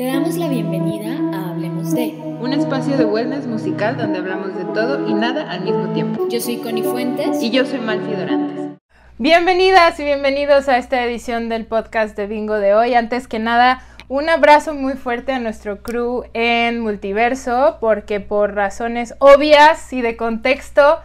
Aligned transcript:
Te 0.00 0.06
damos 0.06 0.38
la 0.38 0.48
bienvenida 0.48 1.10
a 1.36 1.50
Hablemos 1.50 1.92
de, 1.92 2.14
un 2.40 2.54
espacio 2.54 2.96
de 2.96 3.04
wellness 3.04 3.46
musical 3.46 3.98
donde 3.98 4.20
hablamos 4.20 4.56
de 4.56 4.64
todo 4.72 5.06
y 5.06 5.12
nada 5.12 5.50
al 5.50 5.60
mismo 5.60 5.92
tiempo. 5.92 6.26
Yo 6.30 6.40
soy 6.40 6.56
Connie 6.56 6.82
Fuentes. 6.82 7.42
Y 7.42 7.50
yo 7.50 7.66
soy 7.66 7.80
Malfi 7.80 8.14
Dorantes. 8.14 8.78
Bienvenidas 9.18 10.00
y 10.00 10.04
bienvenidos 10.04 10.70
a 10.70 10.78
esta 10.78 11.04
edición 11.04 11.50
del 11.50 11.66
podcast 11.66 12.16
de 12.16 12.26
Bingo 12.26 12.54
de 12.54 12.72
hoy. 12.72 12.94
Antes 12.94 13.28
que 13.28 13.38
nada, 13.38 13.82
un 14.08 14.30
abrazo 14.30 14.72
muy 14.72 14.94
fuerte 14.94 15.32
a 15.32 15.38
nuestro 15.38 15.82
crew 15.82 16.24
en 16.32 16.80
Multiverso, 16.80 17.76
porque 17.78 18.20
por 18.20 18.54
razones 18.54 19.14
obvias 19.18 19.92
y 19.92 20.00
de 20.00 20.16
contexto, 20.16 21.00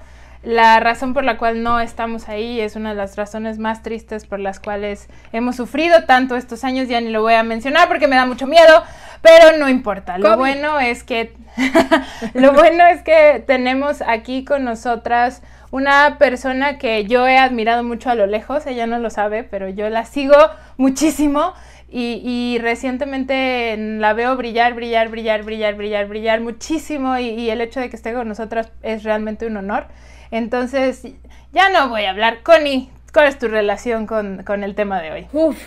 la 0.45 0.79
razón 0.79 1.13
por 1.13 1.23
la 1.23 1.37
cual 1.37 1.63
no 1.63 1.79
estamos 1.79 2.29
ahí 2.29 2.61
es 2.61 2.75
una 2.75 2.89
de 2.89 2.95
las 2.95 3.15
razones 3.15 3.57
más 3.57 3.81
tristes 3.81 4.27
por 4.27 4.39
las 4.39 4.59
cuales 4.59 5.09
hemos 5.33 5.55
sufrido 5.55 6.05
tanto 6.05 6.35
estos 6.35 6.63
años, 6.63 6.87
ya 6.87 7.01
ni 7.01 7.09
lo 7.09 7.21
voy 7.21 7.33
a 7.33 7.43
mencionar 7.43 7.87
porque 7.87 8.07
me 8.07 8.15
da 8.15 8.27
mucho 8.27 8.45
miedo, 8.45 8.83
pero 9.21 9.57
no 9.57 9.67
importa. 9.67 10.19
Lo 10.19 10.37
bueno 10.37 10.79
es 10.79 11.03
que 11.03 11.33
lo 12.35 12.53
bueno 12.53 12.85
es 12.85 13.01
que 13.01 13.43
tenemos 13.45 14.03
aquí 14.05 14.45
con 14.45 14.63
nosotras 14.63 15.41
una 15.71 16.17
persona 16.19 16.77
que 16.77 17.05
yo 17.05 17.27
he 17.27 17.39
admirado 17.39 17.83
mucho 17.83 18.11
a 18.11 18.15
lo 18.15 18.27
lejos, 18.27 18.67
ella 18.67 18.85
no 18.85 18.99
lo 18.99 19.09
sabe, 19.09 19.43
pero 19.43 19.67
yo 19.67 19.89
la 19.89 20.05
sigo 20.05 20.37
muchísimo. 20.77 21.53
Y, 21.97 22.57
recientemente 22.61 23.77
la 23.77 24.11
veo 24.11 24.35
brillar, 24.35 24.73
brillar, 24.73 25.07
brillar, 25.07 25.43
brillar, 25.43 25.75
brillar, 25.75 26.07
brillar 26.07 26.41
muchísimo 26.41 27.17
y, 27.17 27.29
y 27.29 27.49
el 27.51 27.61
hecho 27.61 27.79
de 27.79 27.89
que 27.89 27.95
esté 27.95 28.13
con 28.13 28.27
nosotras 28.27 28.69
es 28.81 29.03
realmente 29.03 29.45
un 29.45 29.55
honor. 29.55 29.87
Entonces, 30.35 31.07
ya 31.53 31.69
no 31.69 31.87
voy 31.87 32.03
a 32.03 32.09
hablar. 32.09 32.43
Connie, 32.43 32.89
¿cuál 33.13 33.27
es 33.27 33.39
tu 33.39 33.47
relación 33.47 34.05
con, 34.05 34.63
el 34.63 34.75
tema 34.75 35.01
de 35.01 35.11
hoy? 35.13 35.27
Uf, 35.31 35.57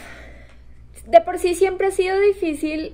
de 1.07 1.23
por 1.23 1.39
sí 1.39 1.55
siempre 1.55 1.87
ha 1.87 1.91
sido 1.91 2.21
difícil, 2.21 2.93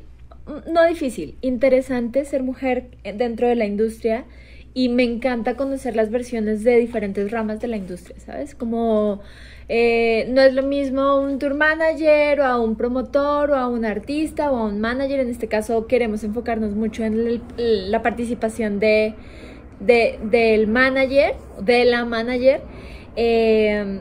no 0.70 0.84
difícil, 0.84 1.36
interesante 1.40 2.24
ser 2.26 2.44
mujer 2.44 2.90
dentro 3.02 3.48
de 3.48 3.56
la 3.56 3.64
industria 3.64 4.24
y 4.72 4.88
me 4.88 5.02
encanta 5.02 5.56
conocer 5.56 5.96
las 5.96 6.12
versiones 6.12 6.62
de 6.62 6.76
diferentes 6.76 7.32
ramas 7.32 7.58
de 7.58 7.66
la 7.66 7.76
industria, 7.76 8.20
¿sabes? 8.20 8.54
Como 8.54 9.20
eh, 9.68 10.28
no 10.30 10.42
es 10.42 10.54
lo 10.54 10.62
mismo 10.62 11.18
un 11.18 11.40
tour 11.40 11.54
manager 11.54 12.38
o 12.38 12.44
a 12.44 12.60
un 12.60 12.76
promotor 12.76 13.50
o 13.50 13.56
a 13.56 13.66
un 13.66 13.84
artista 13.84 14.52
o 14.52 14.58
a 14.58 14.64
un 14.66 14.80
manager, 14.80 15.18
en 15.18 15.28
este 15.28 15.48
caso 15.48 15.88
queremos 15.88 16.22
enfocarnos 16.22 16.76
mucho 16.76 17.02
en 17.02 17.40
la 17.56 18.00
participación 18.00 18.78
de 18.78 19.16
de, 19.84 20.18
del 20.22 20.66
manager, 20.66 21.34
de 21.60 21.84
la 21.84 22.04
manager. 22.04 22.62
Eh, 23.16 24.00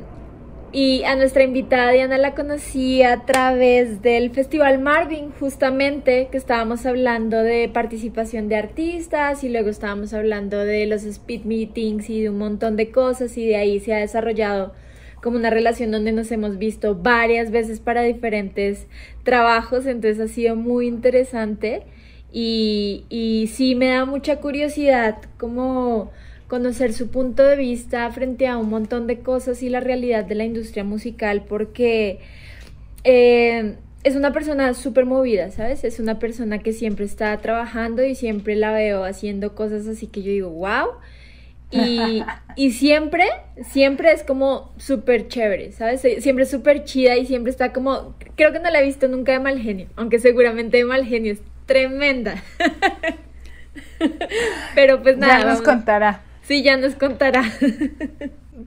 y 0.75 1.03
a 1.03 1.15
nuestra 1.15 1.43
invitada 1.43 1.91
Diana 1.91 2.17
la 2.17 2.33
conocí 2.33 3.03
a 3.03 3.25
través 3.25 4.01
del 4.01 4.31
Festival 4.31 4.79
Marvin, 4.79 5.29
justamente, 5.39 6.29
que 6.31 6.37
estábamos 6.37 6.87
hablando 6.87 7.43
de 7.43 7.69
participación 7.71 8.49
de 8.49 8.55
artistas 8.55 9.43
y 9.43 9.49
luego 9.49 9.69
estábamos 9.69 10.15
hablando 10.15 10.57
de 10.57 10.87
los 10.87 11.03
speed 11.03 11.43
meetings 11.43 12.09
y 12.09 12.23
de 12.23 12.31
un 12.31 12.39
montón 12.39 12.75
de 12.75 12.89
cosas 12.89 13.37
y 13.37 13.45
de 13.45 13.55
ahí 13.55 13.79
se 13.79 13.93
ha 13.93 13.99
desarrollado 13.99 14.73
como 15.21 15.37
una 15.37 15.51
relación 15.51 15.91
donde 15.91 16.11
nos 16.11 16.31
hemos 16.31 16.57
visto 16.57 16.95
varias 16.95 17.51
veces 17.51 17.79
para 17.79 18.01
diferentes 18.01 18.87
trabajos, 19.21 19.85
entonces 19.85 20.19
ha 20.19 20.27
sido 20.27 20.55
muy 20.55 20.87
interesante. 20.87 21.83
Y, 22.35 23.05
y 23.09 23.47
sí 23.47 23.75
me 23.75 23.89
da 23.89 24.05
mucha 24.05 24.37
curiosidad 24.37 25.17
como 25.37 26.11
conocer 26.47 26.93
su 26.93 27.09
punto 27.09 27.43
de 27.43 27.55
vista 27.55 28.11
frente 28.11 28.47
a 28.47 28.57
un 28.57 28.69
montón 28.69 29.07
de 29.07 29.19
cosas 29.19 29.63
y 29.63 29.69
la 29.69 29.79
realidad 29.79 30.25
de 30.25 30.35
la 30.35 30.43
industria 30.43 30.83
musical 30.83 31.45
porque 31.47 32.19
eh, 33.03 33.75
es 34.03 34.15
una 34.15 34.33
persona 34.33 34.73
súper 34.73 35.05
movida, 35.05 35.51
¿sabes? 35.51 35.83
Es 35.83 35.99
una 35.99 36.19
persona 36.19 36.59
que 36.59 36.73
siempre 36.73 37.05
está 37.05 37.37
trabajando 37.37 38.03
y 38.03 38.15
siempre 38.15 38.55
la 38.55 38.71
veo 38.71 39.03
haciendo 39.03 39.55
cosas 39.55 39.87
así 39.87 40.07
que 40.07 40.21
yo 40.21 40.31
digo, 40.31 40.49
wow. 40.49 40.89
Y, 41.71 42.23
y 42.55 42.71
siempre, 42.71 43.25
siempre 43.71 44.11
es 44.11 44.23
como 44.23 44.73
súper 44.77 45.27
chévere, 45.27 45.71
¿sabes? 45.71 46.01
Siempre 46.01 46.43
es 46.43 46.51
súper 46.51 46.83
chida 46.83 47.15
y 47.17 47.25
siempre 47.25 47.49
está 47.49 47.73
como, 47.73 48.15
creo 48.35 48.51
que 48.51 48.59
no 48.59 48.69
la 48.69 48.81
he 48.81 48.85
visto 48.85 49.07
nunca 49.07 49.31
de 49.31 49.39
mal 49.39 49.59
genio, 49.59 49.87
aunque 49.95 50.19
seguramente 50.19 50.77
de 50.77 50.85
mal 50.85 51.05
genio 51.05 51.35
tremenda. 51.65 52.35
Pero 54.75 55.01
pues 55.01 55.17
nada. 55.17 55.39
Ya 55.39 55.45
nos 55.45 55.61
contará. 55.61 56.21
Sí, 56.43 56.63
ya 56.63 56.77
nos 56.77 56.95
contará. 56.95 57.43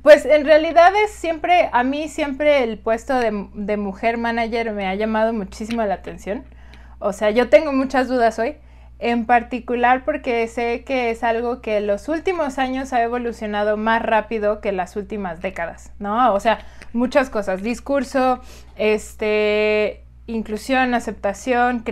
Pues 0.03 0.27
en 0.27 0.45
realidad 0.45 0.93
es 1.05 1.13
siempre, 1.13 1.71
a 1.73 1.85
mí 1.85 2.09
siempre 2.09 2.65
el 2.65 2.77
puesto 2.77 3.19
de, 3.19 3.49
de, 3.55 3.77
mujer 3.77 4.19
manager 4.19 4.73
me 4.73 4.89
ha 4.89 4.95
llamado 4.97 5.33
muchísimo 5.33 5.83
la 5.85 5.95
atención. 5.95 6.45
O 6.99 7.13
sea, 7.13 7.31
yo 7.31 7.49
tengo 7.49 7.73
muchas 7.73 8.09
dudas 8.09 8.39
hoy, 8.41 8.57
en 8.99 9.27
particular 9.27 10.05
porque 10.05 10.47
sé 10.49 10.85
que 10.85 11.11
es 11.11 11.23
algo 11.23 11.61
que 11.61 11.81
los 11.81 12.09
últimos 12.09 12.59
años 12.59 12.93
ha 12.93 13.03
evolucionado 13.03 13.77
más 13.77 14.03
rápido 14.03 14.61
que 14.61 14.73
las 14.73 14.97
últimas 14.97 15.43
décadas, 15.43 15.93
¿no? 15.99 16.35
O 16.35 16.41
sea, 16.41 16.61
muchas 16.93 17.29
cosas, 17.29 17.63
discurso, 17.63 18.41
este, 18.77 20.05
inclusión, 20.27 20.95
aceptación, 20.95 21.85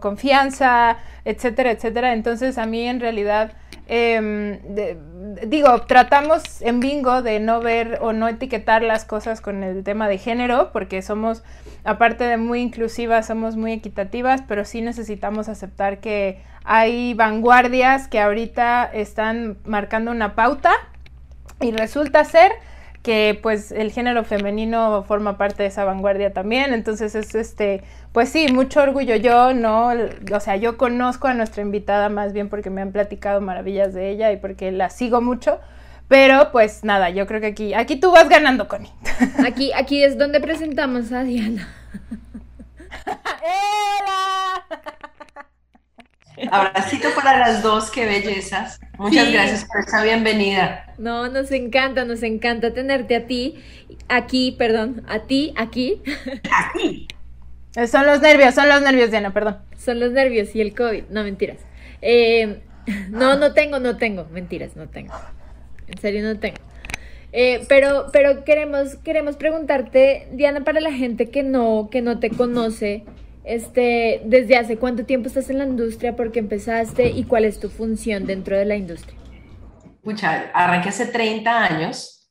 confianza, 0.00 0.98
etcétera, 1.24 1.72
etcétera. 1.72 2.12
Entonces 2.12 2.58
a 2.58 2.66
mí 2.66 2.86
en 2.86 3.00
realidad, 3.00 3.52
em, 3.86 4.58
digo, 5.46 5.82
tratamos 5.82 6.62
en 6.62 6.80
bingo 6.80 7.22
de 7.22 7.40
no 7.40 7.60
ver 7.60 7.98
o 8.00 8.12
no 8.12 8.28
etiquetar 8.28 8.82
las 8.82 9.04
cosas 9.04 9.40
con 9.40 9.62
el 9.62 9.84
tema 9.84 10.08
de 10.08 10.18
género, 10.18 10.70
porque 10.72 11.02
somos, 11.02 11.42
aparte 11.84 12.24
de 12.24 12.38
muy 12.38 12.60
inclusivas, 12.60 13.26
somos 13.26 13.56
muy 13.56 13.72
equitativas, 13.72 14.42
pero 14.48 14.64
sí 14.64 14.80
necesitamos 14.80 15.48
aceptar 15.48 15.98
que 16.00 16.42
hay 16.64 17.12
vanguardias 17.12 18.08
que 18.08 18.20
ahorita 18.20 18.90
están 18.92 19.58
marcando 19.66 20.10
una 20.10 20.34
pauta 20.34 20.72
y 21.60 21.72
resulta 21.72 22.24
ser 22.24 22.52
que 23.04 23.38
pues 23.42 23.70
el 23.70 23.92
género 23.92 24.24
femenino 24.24 25.04
forma 25.06 25.36
parte 25.36 25.62
de 25.62 25.68
esa 25.68 25.84
vanguardia 25.84 26.32
también, 26.32 26.72
entonces 26.72 27.14
es 27.14 27.34
este, 27.34 27.84
pues 28.12 28.30
sí, 28.30 28.50
mucho 28.50 28.80
orgullo 28.80 29.14
yo, 29.16 29.52
¿no? 29.52 29.90
O 30.32 30.40
sea, 30.40 30.56
yo 30.56 30.78
conozco 30.78 31.28
a 31.28 31.34
nuestra 31.34 31.62
invitada 31.62 32.08
más 32.08 32.32
bien 32.32 32.48
porque 32.48 32.70
me 32.70 32.80
han 32.80 32.92
platicado 32.92 33.42
maravillas 33.42 33.92
de 33.92 34.08
ella 34.08 34.32
y 34.32 34.38
porque 34.38 34.72
la 34.72 34.88
sigo 34.88 35.20
mucho, 35.20 35.60
pero 36.08 36.50
pues 36.50 36.82
nada, 36.82 37.10
yo 37.10 37.26
creo 37.26 37.42
que 37.42 37.48
aquí, 37.48 37.74
aquí 37.74 37.96
tú 37.96 38.10
vas 38.10 38.30
ganando, 38.30 38.68
Connie. 38.68 38.90
Aquí, 39.46 39.70
aquí 39.74 40.02
es 40.02 40.16
donde 40.16 40.40
presentamos 40.40 41.12
a 41.12 41.24
Diana. 41.24 41.68
Abracito 46.50 47.08
para 47.14 47.38
las 47.38 47.62
dos, 47.62 47.90
qué 47.90 48.06
bellezas. 48.06 48.80
Muchas 48.98 49.32
gracias 49.32 49.64
por 49.64 49.80
esa 49.80 50.02
bienvenida. 50.02 50.92
No, 50.98 51.28
nos 51.28 51.50
encanta, 51.52 52.04
nos 52.04 52.22
encanta 52.22 52.72
tenerte 52.72 53.16
a 53.16 53.26
ti, 53.26 53.62
aquí, 54.08 54.52
perdón, 54.58 55.04
a 55.06 55.20
ti, 55.20 55.54
aquí. 55.56 56.02
Aquí. 56.50 57.08
Son 57.86 58.06
los 58.06 58.20
nervios, 58.20 58.54
son 58.54 58.68
los 58.68 58.82
nervios, 58.82 59.10
Diana, 59.10 59.32
perdón. 59.32 59.58
Son 59.76 59.98
los 60.00 60.12
nervios 60.12 60.54
y 60.54 60.60
el 60.60 60.74
COVID, 60.74 61.04
no 61.10 61.24
mentiras. 61.24 61.58
Eh, 62.02 62.60
no, 63.10 63.36
no 63.36 63.52
tengo, 63.52 63.78
no 63.78 63.96
tengo, 63.96 64.26
mentiras, 64.30 64.76
no 64.76 64.88
tengo. 64.88 65.14
En 65.86 65.98
serio, 65.98 66.22
no 66.22 66.38
tengo. 66.38 66.58
Eh, 67.32 67.64
pero, 67.68 68.10
pero 68.12 68.44
queremos, 68.44 68.94
queremos 68.96 69.36
preguntarte, 69.36 70.28
Diana, 70.32 70.62
para 70.62 70.80
la 70.80 70.92
gente 70.92 71.30
que 71.30 71.42
no, 71.42 71.88
que 71.90 72.00
no 72.00 72.20
te 72.20 72.30
conoce, 72.30 73.04
este, 73.44 74.22
¿Desde 74.24 74.56
hace 74.56 74.78
cuánto 74.78 75.04
tiempo 75.04 75.28
estás 75.28 75.50
en 75.50 75.58
la 75.58 75.66
industria? 75.66 76.16
¿Por 76.16 76.32
qué 76.32 76.38
empezaste? 76.38 77.10
¿Y 77.10 77.24
cuál 77.24 77.44
es 77.44 77.60
tu 77.60 77.68
función 77.68 78.26
dentro 78.26 78.56
de 78.56 78.64
la 78.64 78.76
industria? 78.76 79.18
Pucha, 80.02 80.50
arranqué 80.54 80.88
hace 80.88 81.06
30 81.06 81.64
años. 81.64 82.30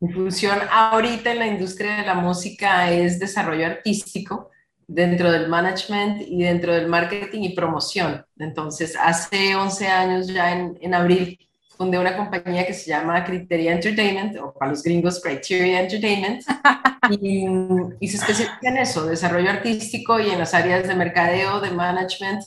Mi 0.00 0.12
función 0.12 0.58
ahorita 0.70 1.32
en 1.32 1.38
la 1.38 1.46
industria 1.46 1.96
de 1.96 2.06
la 2.06 2.14
música 2.14 2.90
es 2.90 3.18
desarrollo 3.18 3.66
artístico 3.66 4.50
dentro 4.86 5.30
del 5.30 5.48
management 5.48 6.22
y 6.22 6.42
dentro 6.42 6.74
del 6.74 6.86
marketing 6.86 7.42
y 7.42 7.54
promoción. 7.54 8.24
Entonces, 8.38 8.96
hace 8.98 9.56
11 9.56 9.88
años 9.88 10.28
ya 10.28 10.52
en, 10.52 10.78
en 10.80 10.94
abril 10.94 11.38
fundé 11.76 11.98
una 11.98 12.16
compañía 12.16 12.66
que 12.66 12.74
se 12.74 12.90
llama 12.90 13.24
Criteria 13.24 13.72
Entertainment, 13.72 14.38
o 14.38 14.52
para 14.52 14.70
los 14.70 14.82
gringos 14.82 15.20
Criteria 15.20 15.80
Entertainment, 15.80 16.42
y, 18.00 18.08
se 18.08 18.16
especializa 18.16 18.58
en 18.62 18.76
eso, 18.78 19.06
desarrollo 19.06 19.50
artístico 19.50 20.18
y 20.18 20.30
en 20.30 20.38
las 20.38 20.54
áreas 20.54 20.88
de 20.88 20.94
mercadeo, 20.94 21.60
de 21.60 21.70
management 21.70 22.42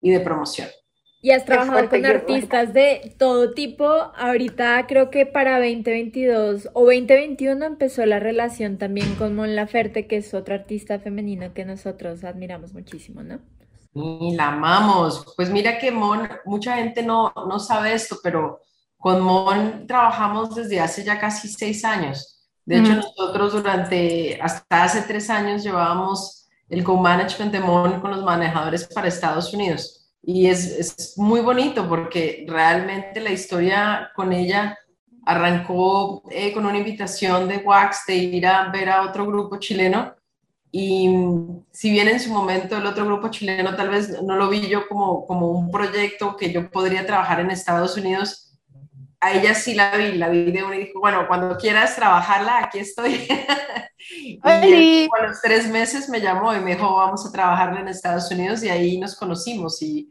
y 0.00 0.10
de 0.10 0.20
promoción. 0.20 0.68
Y 1.22 1.30
has 1.30 1.46
trabajado 1.46 1.88
con 1.88 2.04
artistas 2.04 2.74
de 2.74 3.14
todo 3.18 3.52
tipo. 3.54 3.86
Ahorita 3.86 4.86
creo 4.86 5.08
que 5.10 5.24
para 5.24 5.58
2022 5.58 6.68
o 6.74 6.84
2021 6.84 7.64
empezó 7.64 8.04
la 8.04 8.20
relación 8.20 8.76
también 8.76 9.14
con 9.14 9.34
Mon 9.34 9.56
Laferte, 9.56 10.06
que 10.06 10.18
es 10.18 10.34
otra 10.34 10.56
artista 10.56 10.98
femenina 10.98 11.54
que 11.54 11.64
nosotros 11.64 12.24
admiramos 12.24 12.74
muchísimo, 12.74 13.22
¿no? 13.22 13.40
Y 13.94 14.34
la 14.34 14.48
amamos. 14.48 15.32
Pues 15.34 15.48
mira 15.48 15.78
que 15.78 15.90
Mon, 15.90 16.28
mucha 16.44 16.76
gente 16.76 17.02
no, 17.02 17.32
no 17.48 17.58
sabe 17.58 17.94
esto, 17.94 18.18
pero 18.22 18.60
con 19.04 19.20
Mon 19.20 19.86
trabajamos 19.86 20.54
desde 20.54 20.80
hace 20.80 21.04
ya 21.04 21.20
casi 21.20 21.46
seis 21.46 21.84
años. 21.84 22.40
De 22.64 22.78
hecho, 22.78 22.94
nosotros 22.94 23.52
durante, 23.52 24.40
hasta 24.40 24.82
hace 24.82 25.02
tres 25.02 25.28
años 25.28 25.62
llevábamos 25.62 26.48
el 26.70 26.82
co-management 26.82 27.52
de 27.52 27.60
Mon 27.60 28.00
con 28.00 28.12
los 28.12 28.24
manejadores 28.24 28.88
para 28.94 29.08
Estados 29.08 29.52
Unidos. 29.52 30.10
Y 30.22 30.46
es, 30.46 30.64
es 30.64 31.18
muy 31.18 31.42
bonito 31.42 31.86
porque 31.86 32.46
realmente 32.48 33.20
la 33.20 33.30
historia 33.30 34.10
con 34.16 34.32
ella 34.32 34.78
arrancó 35.26 36.22
eh, 36.30 36.54
con 36.54 36.64
una 36.64 36.78
invitación 36.78 37.46
de 37.46 37.58
Wax 37.58 38.06
de 38.06 38.14
ir 38.14 38.46
a 38.46 38.70
ver 38.70 38.88
a 38.88 39.02
otro 39.02 39.26
grupo 39.26 39.58
chileno 39.58 40.14
y 40.72 41.08
si 41.72 41.90
bien 41.90 42.08
en 42.08 42.20
su 42.20 42.32
momento 42.32 42.78
el 42.78 42.86
otro 42.86 43.04
grupo 43.04 43.28
chileno 43.28 43.76
tal 43.76 43.90
vez 43.90 44.22
no 44.22 44.34
lo 44.34 44.48
vi 44.48 44.66
yo 44.66 44.88
como, 44.88 45.26
como 45.26 45.50
un 45.50 45.70
proyecto 45.70 46.38
que 46.38 46.50
yo 46.50 46.70
podría 46.70 47.06
trabajar 47.06 47.40
en 47.40 47.50
Estados 47.50 47.98
Unidos, 47.98 48.43
a 49.24 49.32
ella 49.32 49.54
sí 49.54 49.74
la 49.74 49.96
vi, 49.96 50.12
la 50.12 50.28
vi 50.28 50.52
de 50.52 50.62
una 50.62 50.76
y 50.76 50.84
dijo, 50.84 51.00
bueno, 51.00 51.26
cuando 51.26 51.56
quieras 51.56 51.96
trabajarla, 51.96 52.58
aquí 52.58 52.80
estoy. 52.80 53.26
y 53.98 54.38
a 54.44 55.26
los 55.26 55.40
tres 55.40 55.66
meses 55.70 56.10
me 56.10 56.20
llamó 56.20 56.54
y 56.54 56.60
me 56.60 56.74
dijo, 56.74 56.94
vamos 56.94 57.24
a 57.24 57.32
trabajarla 57.32 57.80
en 57.80 57.88
Estados 57.88 58.30
Unidos 58.30 58.62
y 58.62 58.68
ahí 58.68 58.98
nos 58.98 59.16
conocimos 59.16 59.80
y 59.80 60.10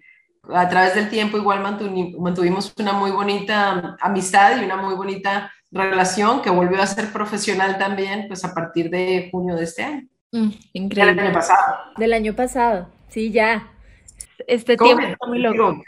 a 0.52 0.68
través 0.68 0.96
del 0.96 1.10
tiempo 1.10 1.38
igual 1.38 1.62
mantuvimos 1.62 2.74
una 2.78 2.94
muy 2.94 3.12
bonita 3.12 3.96
amistad 4.02 4.60
y 4.60 4.66
una 4.66 4.78
muy 4.78 4.96
bonita 4.96 5.54
relación 5.72 6.42
que 6.42 6.50
volvió 6.50 6.82
a 6.82 6.88
ser 6.88 7.14
profesional 7.14 7.78
también, 7.78 8.26
pues 8.28 8.44
a 8.44 8.54
partir 8.54 8.90
de 8.90 9.30
junio 9.32 9.56
de 9.56 9.64
este 9.64 9.84
año. 9.84 10.08
Mm, 10.32 10.50
increíble. 10.74 11.14
Del 11.14 11.28
año 11.28 11.34
pasado. 11.34 11.76
Del 11.98 12.14
año 12.14 12.34
pasado, 12.34 12.90
sí, 13.10 13.32
ya. 13.32 13.70
Este 14.48 14.76
tiempo 14.76 15.28
muy 15.28 15.38
loco. 15.38 15.82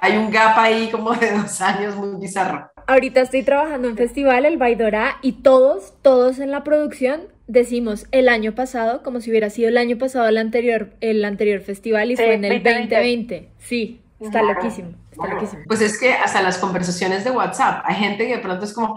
Hay 0.00 0.16
un 0.16 0.30
gap 0.30 0.58
ahí 0.58 0.90
como 0.90 1.12
de 1.14 1.32
dos 1.32 1.60
años 1.60 1.96
muy 1.96 2.20
bizarro. 2.20 2.70
Ahorita 2.86 3.20
estoy 3.20 3.42
trabajando 3.42 3.88
en 3.88 3.96
festival, 3.96 4.44
el 4.44 4.58
Baidora, 4.58 5.16
y 5.22 5.32
todos, 5.42 5.94
todos 6.02 6.38
en 6.38 6.50
la 6.50 6.64
producción 6.64 7.22
decimos 7.46 8.06
el 8.10 8.28
año 8.28 8.54
pasado, 8.54 9.02
como 9.02 9.20
si 9.20 9.30
hubiera 9.30 9.50
sido 9.50 9.68
el 9.68 9.76
año 9.76 9.98
pasado 9.98 10.28
el 10.28 10.38
anterior, 10.38 10.90
el 11.00 11.24
anterior 11.24 11.60
festival 11.60 12.10
y 12.10 12.16
fue 12.16 12.34
en 12.34 12.44
el 12.44 12.62
2020. 12.62 13.50
Sí, 13.58 14.02
está 14.20 14.42
loquísimo, 14.42 14.94
está 15.10 15.26
loquísimo. 15.26 15.62
Pues 15.66 15.80
es 15.80 15.98
que 15.98 16.12
hasta 16.12 16.42
las 16.42 16.58
conversaciones 16.58 17.24
de 17.24 17.30
WhatsApp, 17.30 17.84
hay 17.86 17.96
gente 17.96 18.26
que 18.26 18.36
de 18.36 18.42
pronto 18.42 18.64
es 18.64 18.72
como, 18.72 18.94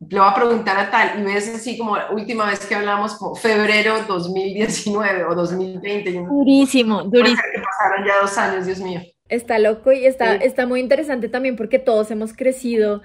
le 0.00 0.18
voy 0.18 0.28
a 0.28 0.34
preguntar 0.34 0.78
a 0.78 0.90
tal, 0.90 1.20
y 1.20 1.22
ves 1.24 1.54
así 1.54 1.76
como 1.76 1.96
última 2.12 2.46
vez 2.46 2.64
que 2.66 2.74
hablamos, 2.74 3.16
como 3.16 3.34
febrero 3.34 4.02
2019 4.06 5.24
o 5.24 5.34
2020. 5.34 6.12
Durísimo, 6.12 7.02
durísimo. 7.04 7.42
Que 7.54 7.62
pasaron 7.62 8.06
ya 8.06 8.20
dos 8.20 8.36
años, 8.38 8.66
Dios 8.66 8.80
mío. 8.80 9.00
Está 9.30 9.58
loco 9.58 9.92
y 9.92 10.04
está, 10.04 10.36
está 10.36 10.66
muy 10.66 10.80
interesante 10.80 11.28
también 11.28 11.56
porque 11.56 11.78
todos 11.78 12.10
hemos 12.10 12.34
crecido 12.34 13.00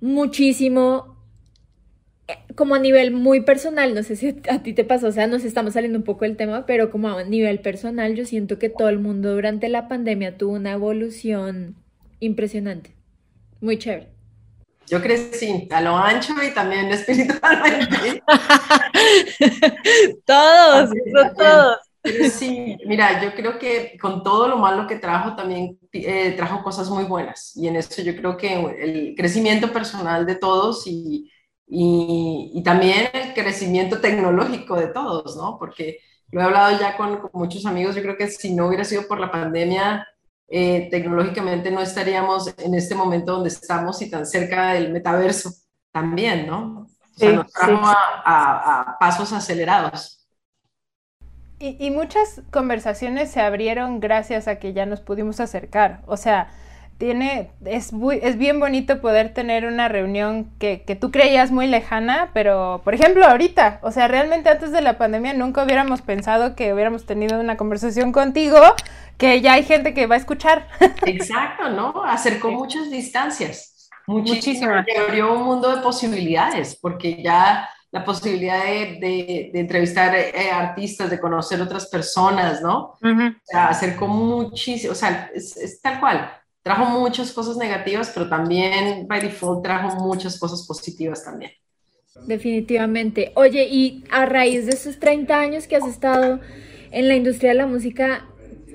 muchísimo, 0.00 1.16
eh, 2.28 2.38
como 2.54 2.74
a 2.74 2.78
nivel 2.78 3.10
muy 3.10 3.40
personal, 3.40 3.94
no 3.94 4.02
sé 4.02 4.16
si 4.16 4.36
a 4.48 4.62
ti 4.62 4.72
te 4.72 4.84
pasó, 4.84 5.08
o 5.08 5.12
sea, 5.12 5.26
nos 5.26 5.44
estamos 5.44 5.74
saliendo 5.74 5.98
un 5.98 6.04
poco 6.04 6.24
del 6.24 6.36
tema, 6.36 6.66
pero 6.66 6.90
como 6.90 7.08
a 7.08 7.24
nivel 7.24 7.60
personal, 7.60 8.14
yo 8.14 8.24
siento 8.24 8.58
que 8.58 8.68
todo 8.68 8.88
el 8.88 8.98
mundo 8.98 9.34
durante 9.34 9.68
la 9.68 9.88
pandemia 9.88 10.36
tuvo 10.36 10.52
una 10.52 10.72
evolución 10.72 11.76
impresionante, 12.20 12.94
muy 13.60 13.78
chévere. 13.78 14.08
Yo 14.86 15.00
crecí 15.00 15.68
a 15.70 15.80
lo 15.80 15.96
ancho 15.96 16.34
y 16.42 16.52
también 16.52 16.86
espiritualmente. 16.90 18.22
todos, 20.26 20.90
todos. 21.36 21.89
Sí, 22.32 22.78
mira, 22.86 23.22
yo 23.22 23.34
creo 23.34 23.58
que 23.58 23.98
con 24.00 24.22
todo 24.22 24.48
lo 24.48 24.56
malo 24.56 24.86
que 24.86 24.96
trajo 24.96 25.36
también 25.36 25.78
eh, 25.92 26.32
trajo 26.32 26.62
cosas 26.62 26.88
muy 26.88 27.04
buenas 27.04 27.54
y 27.56 27.68
en 27.68 27.76
eso 27.76 28.00
yo 28.02 28.16
creo 28.16 28.36
que 28.36 28.54
el 28.54 29.14
crecimiento 29.16 29.72
personal 29.72 30.24
de 30.24 30.36
todos 30.36 30.86
y, 30.86 31.30
y, 31.66 32.52
y 32.54 32.62
también 32.62 33.08
el 33.12 33.34
crecimiento 33.34 34.00
tecnológico 34.00 34.76
de 34.76 34.88
todos, 34.88 35.36
¿no? 35.36 35.58
Porque 35.58 35.98
lo 36.30 36.40
he 36.40 36.44
hablado 36.44 36.78
ya 36.78 36.96
con, 36.96 37.18
con, 37.18 37.30
muchos 37.34 37.66
amigos, 37.66 37.94
yo 37.96 38.02
creo 38.02 38.16
que 38.16 38.28
si 38.28 38.54
no 38.54 38.68
hubiera 38.68 38.84
sido 38.84 39.06
por 39.06 39.20
la 39.20 39.30
pandemia, 39.30 40.06
eh, 40.52 40.88
tecnológicamente 40.90 41.70
no 41.70 41.80
estaríamos 41.80 42.52
en 42.58 42.74
este 42.74 42.96
momento 42.96 43.34
donde 43.34 43.50
estamos 43.50 44.02
y 44.02 44.10
tan 44.10 44.26
cerca 44.26 44.72
del 44.72 44.92
metaverso 44.92 45.52
también, 45.92 46.46
¿no? 46.46 46.82
O 46.82 47.18
sea, 47.18 47.32
nos 47.32 47.52
trajo 47.52 47.82
a, 47.84 48.96
pasos 48.98 49.32
acelerados. 49.32 50.19
Y, 51.60 51.76
y, 51.78 51.90
muchas 51.90 52.40
conversaciones 52.50 53.30
se 53.30 53.40
abrieron 53.40 54.00
gracias 54.00 54.48
a 54.48 54.58
que 54.58 54.72
ya 54.72 54.86
nos 54.86 55.02
pudimos 55.02 55.40
acercar. 55.40 56.00
O 56.06 56.16
sea, 56.16 56.48
tiene, 57.00 57.50
es, 57.64 57.92
es 58.20 58.38
bien 58.38 58.60
bonito 58.60 59.00
poder 59.00 59.32
tener 59.32 59.64
una 59.64 59.88
reunión 59.88 60.50
que, 60.58 60.82
que, 60.86 60.96
tú 60.96 61.10
creías 61.10 61.50
muy 61.50 61.66
lejana, 61.66 62.30
pero 62.34 62.82
por 62.84 62.92
ejemplo 62.94 63.24
ahorita, 63.26 63.78
o 63.82 63.90
sea, 63.90 64.06
realmente 64.06 64.50
antes 64.50 64.70
de 64.70 64.82
la 64.82 64.98
pandemia 64.98 65.32
nunca 65.32 65.64
hubiéramos 65.64 66.02
pensado 66.02 66.54
que 66.54 66.74
hubiéramos 66.74 67.06
tenido 67.06 67.40
una 67.40 67.56
conversación 67.56 68.12
contigo 68.12 68.58
que 69.16 69.40
ya 69.40 69.54
hay 69.54 69.64
gente 69.64 69.94
que 69.94 70.06
va 70.06 70.16
a 70.16 70.18
escuchar. 70.18 70.68
Exacto, 71.06 71.70
¿no? 71.70 72.04
Acercó 72.04 72.50
muchas 72.50 72.90
distancias, 72.90 73.88
muchísimo. 74.06 74.70
Que 74.86 74.98
abrió 74.98 75.32
un 75.32 75.44
mundo 75.44 75.74
de 75.74 75.82
posibilidades, 75.82 76.78
porque 76.80 77.22
ya 77.22 77.66
la 77.92 78.04
posibilidad 78.04 78.64
de, 78.64 79.50
de, 79.52 79.60
entrevistar 79.60 80.14
eh, 80.14 80.50
artistas, 80.52 81.10
de 81.10 81.18
conocer 81.18 81.60
otras 81.60 81.88
personas, 81.88 82.62
¿no? 82.62 82.96
O 83.02 83.32
sea, 83.44 83.68
acercó 83.68 84.06
muchísimo, 84.06 84.92
o 84.92 84.94
sea, 84.94 85.30
es, 85.34 85.56
es, 85.56 85.80
tal 85.80 85.98
cual. 85.98 86.30
Trajo 86.62 86.84
muchas 86.84 87.32
cosas 87.32 87.56
negativas, 87.56 88.10
pero 88.14 88.28
también, 88.28 89.08
by 89.08 89.20
default, 89.20 89.64
trajo 89.64 89.96
muchas 89.96 90.38
cosas 90.38 90.66
positivas 90.66 91.24
también. 91.24 91.52
Definitivamente. 92.26 93.32
Oye, 93.34 93.66
y 93.68 94.04
a 94.10 94.26
raíz 94.26 94.66
de 94.66 94.72
esos 94.72 94.98
30 94.98 95.38
años 95.38 95.66
que 95.66 95.76
has 95.76 95.86
estado 95.86 96.38
en 96.90 97.08
la 97.08 97.16
industria 97.16 97.50
de 97.50 97.56
la 97.56 97.66
música, 97.66 98.26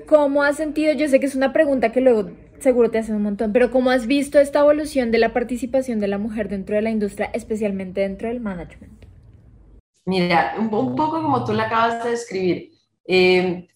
¿Cómo 0.06 0.44
has 0.44 0.56
sentido? 0.56 0.92
Yo 0.92 1.08
sé 1.08 1.18
que 1.18 1.26
es 1.26 1.34
una 1.34 1.52
pregunta 1.52 1.90
que 1.90 2.00
luego 2.00 2.30
seguro 2.60 2.90
te 2.92 2.98
hacen 2.98 3.16
un 3.16 3.22
montón, 3.22 3.52
pero 3.52 3.72
¿cómo 3.72 3.90
has 3.90 4.06
visto 4.06 4.38
esta 4.38 4.60
evolución 4.60 5.10
de 5.10 5.18
la 5.18 5.32
participación 5.32 5.98
de 5.98 6.06
la 6.06 6.16
mujer 6.16 6.48
dentro 6.48 6.76
de 6.76 6.82
la 6.82 6.90
industria, 6.90 7.28
especialmente 7.34 8.02
dentro 8.02 8.28
del 8.28 8.40
management? 8.40 9.05
Mira, 10.06 10.54
un, 10.58 10.70
poco 10.70 11.20
como 11.20 11.44
tú 11.44 11.52
la 11.52 11.64
acabas 11.64 12.04
de 12.04 12.10
describir, 12.10 12.70
eh, 13.06 13.68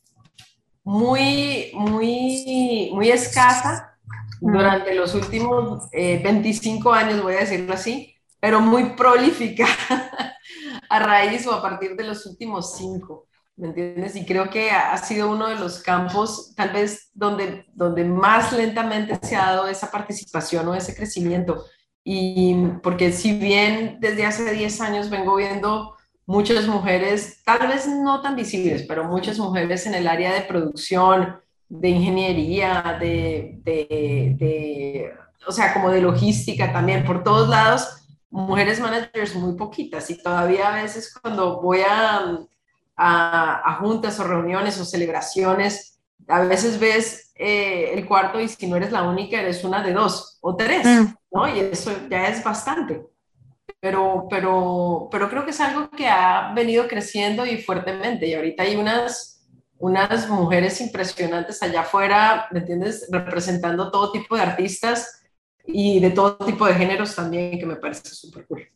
muy, 0.84 1.72
muy, 1.74 2.90
muy 2.94 3.10
escasa 3.10 3.98
durante 4.40 4.94
los 4.94 5.14
últimos 5.14 5.90
25 5.92 6.94
eh, 6.94 6.98
años, 6.98 7.22
voy 7.22 7.34
a 7.34 7.40
decirlo 7.40 7.74
así, 7.74 8.14
pero 8.38 8.60
muy 8.60 8.90
prolífica 8.94 9.66
a 10.88 10.98
raíz 11.00 11.46
o 11.46 11.52
a 11.52 11.60
partir 11.60 11.96
de 11.96 12.04
los 12.04 12.24
últimos 12.26 12.76
5. 12.76 13.26
¿me 13.60 13.68
entiendes? 13.68 14.16
Y 14.16 14.24
creo 14.24 14.48
que 14.48 14.70
ha 14.70 14.96
sido 14.96 15.30
uno 15.30 15.48
de 15.48 15.56
los 15.56 15.82
campos 15.82 16.54
tal 16.56 16.70
vez 16.70 17.10
donde, 17.12 17.66
donde 17.74 18.04
más 18.04 18.52
lentamente 18.52 19.18
se 19.22 19.36
ha 19.36 19.52
dado 19.52 19.68
esa 19.68 19.90
participación 19.90 20.66
o 20.68 20.74
ese 20.74 20.96
crecimiento. 20.96 21.66
Y 22.02 22.54
porque 22.82 23.12
si 23.12 23.38
bien 23.38 23.98
desde 24.00 24.24
hace 24.24 24.50
10 24.50 24.80
años 24.80 25.10
vengo 25.10 25.36
viendo 25.36 25.94
muchas 26.30 26.68
mujeres, 26.68 27.42
tal 27.44 27.66
vez 27.66 27.88
no 27.88 28.22
tan 28.22 28.36
visibles, 28.36 28.84
pero 28.86 29.04
muchas 29.04 29.38
mujeres 29.38 29.86
en 29.86 29.94
el 29.94 30.06
área 30.06 30.32
de 30.32 30.42
producción, 30.42 31.40
de 31.68 31.88
ingeniería, 31.88 32.96
de, 33.00 33.58
de, 33.64 34.36
de 34.38 35.12
o 35.46 35.50
sea, 35.50 35.72
como 35.72 35.90
de 35.90 36.00
logística 36.00 36.72
también, 36.72 37.04
por 37.04 37.24
todos 37.24 37.48
lados, 37.48 37.88
mujeres 38.30 38.78
managers 38.78 39.34
muy 39.34 39.56
poquitas 39.56 40.08
y 40.10 40.22
todavía 40.22 40.68
a 40.68 40.82
veces 40.82 41.12
cuando 41.20 41.60
voy 41.60 41.80
a 41.80 42.38
a, 43.02 43.78
juntas 43.80 44.20
o 44.20 44.24
reuniones 44.24 44.78
o 44.78 44.84
celebraciones, 44.84 45.98
a 46.28 46.40
veces 46.40 46.78
ves 46.78 47.32
eh, 47.34 47.92
el 47.94 48.06
cuarto 48.06 48.38
y 48.38 48.48
si 48.48 48.66
no 48.66 48.76
eres 48.76 48.92
la 48.92 49.02
única, 49.02 49.40
eres 49.40 49.64
una 49.64 49.82
de 49.82 49.94
dos 49.94 50.38
o 50.42 50.54
tres, 50.54 50.84
mm. 50.84 51.14
¿no? 51.32 51.48
Y 51.48 51.60
eso 51.60 51.90
ya 52.10 52.28
es 52.28 52.44
bastante. 52.44 53.02
Pero, 53.80 54.26
pero, 54.28 55.08
pero 55.10 55.30
creo 55.30 55.44
que 55.44 55.52
es 55.52 55.60
algo 55.60 55.90
que 55.90 56.06
ha 56.06 56.52
venido 56.54 56.86
creciendo 56.86 57.46
y 57.46 57.58
fuertemente. 57.58 58.26
Y 58.26 58.34
ahorita 58.34 58.62
hay 58.62 58.76
unas, 58.76 59.48
unas 59.78 60.28
mujeres 60.28 60.80
impresionantes 60.80 61.62
allá 61.62 61.80
afuera, 61.80 62.46
¿me 62.50 62.60
entiendes? 62.60 63.08
Representando 63.10 63.90
todo 63.90 64.12
tipo 64.12 64.36
de 64.36 64.42
artistas 64.42 65.22
y 65.66 66.00
de 66.00 66.10
todo 66.10 66.36
tipo 66.36 66.66
de 66.66 66.74
géneros 66.74 67.14
también, 67.14 67.58
que 67.58 67.66
me 67.66 67.76
parece 67.76 68.08
súper 68.10 68.46
cool. 68.46 68.68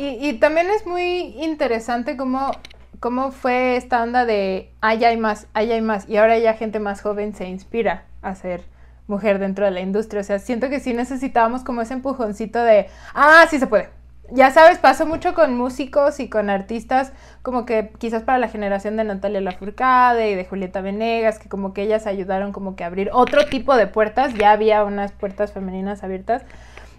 Y, 0.00 0.34
también 0.34 0.70
es 0.70 0.86
muy 0.86 1.34
interesante 1.42 2.16
cómo, 2.16 2.52
cómo 3.00 3.32
fue 3.32 3.76
esta 3.76 4.00
onda 4.00 4.24
de 4.24 4.72
allá 4.80 5.08
hay 5.08 5.16
más, 5.16 5.48
allá 5.54 5.74
hay 5.74 5.80
más. 5.80 6.08
Y 6.08 6.18
ahora 6.18 6.38
ya 6.38 6.54
gente 6.54 6.78
más 6.78 7.02
joven 7.02 7.34
se 7.34 7.48
inspira 7.48 8.06
a 8.22 8.36
ser 8.36 8.62
mujer 9.08 9.40
dentro 9.40 9.64
de 9.64 9.72
la 9.72 9.80
industria. 9.80 10.20
O 10.20 10.24
sea, 10.24 10.38
siento 10.38 10.68
que 10.70 10.78
sí 10.80 10.94
necesitábamos 10.94 11.64
como 11.64 11.82
ese 11.82 11.94
empujoncito 11.94 12.62
de, 12.62 12.88
ah, 13.14 13.44
sí 13.50 13.58
se 13.58 13.66
puede. 13.66 13.90
Ya 14.30 14.50
sabes, 14.50 14.78
pasó 14.78 15.06
mucho 15.06 15.34
con 15.34 15.56
músicos 15.56 16.20
y 16.20 16.28
con 16.28 16.50
artistas, 16.50 17.12
como 17.40 17.64
que 17.64 17.90
quizás 17.98 18.22
para 18.22 18.36
la 18.36 18.48
generación 18.48 18.96
de 18.96 19.04
Natalia 19.04 19.40
Lafourcade 19.40 20.30
y 20.30 20.34
de 20.34 20.44
Julieta 20.44 20.82
Venegas, 20.82 21.38
que 21.38 21.48
como 21.48 21.72
que 21.72 21.82
ellas 21.82 22.06
ayudaron 22.06 22.52
como 22.52 22.76
que 22.76 22.84
a 22.84 22.88
abrir 22.88 23.08
otro 23.14 23.46
tipo 23.46 23.74
de 23.74 23.86
puertas, 23.86 24.34
ya 24.34 24.52
había 24.52 24.84
unas 24.84 25.12
puertas 25.12 25.52
femeninas 25.52 26.04
abiertas, 26.04 26.42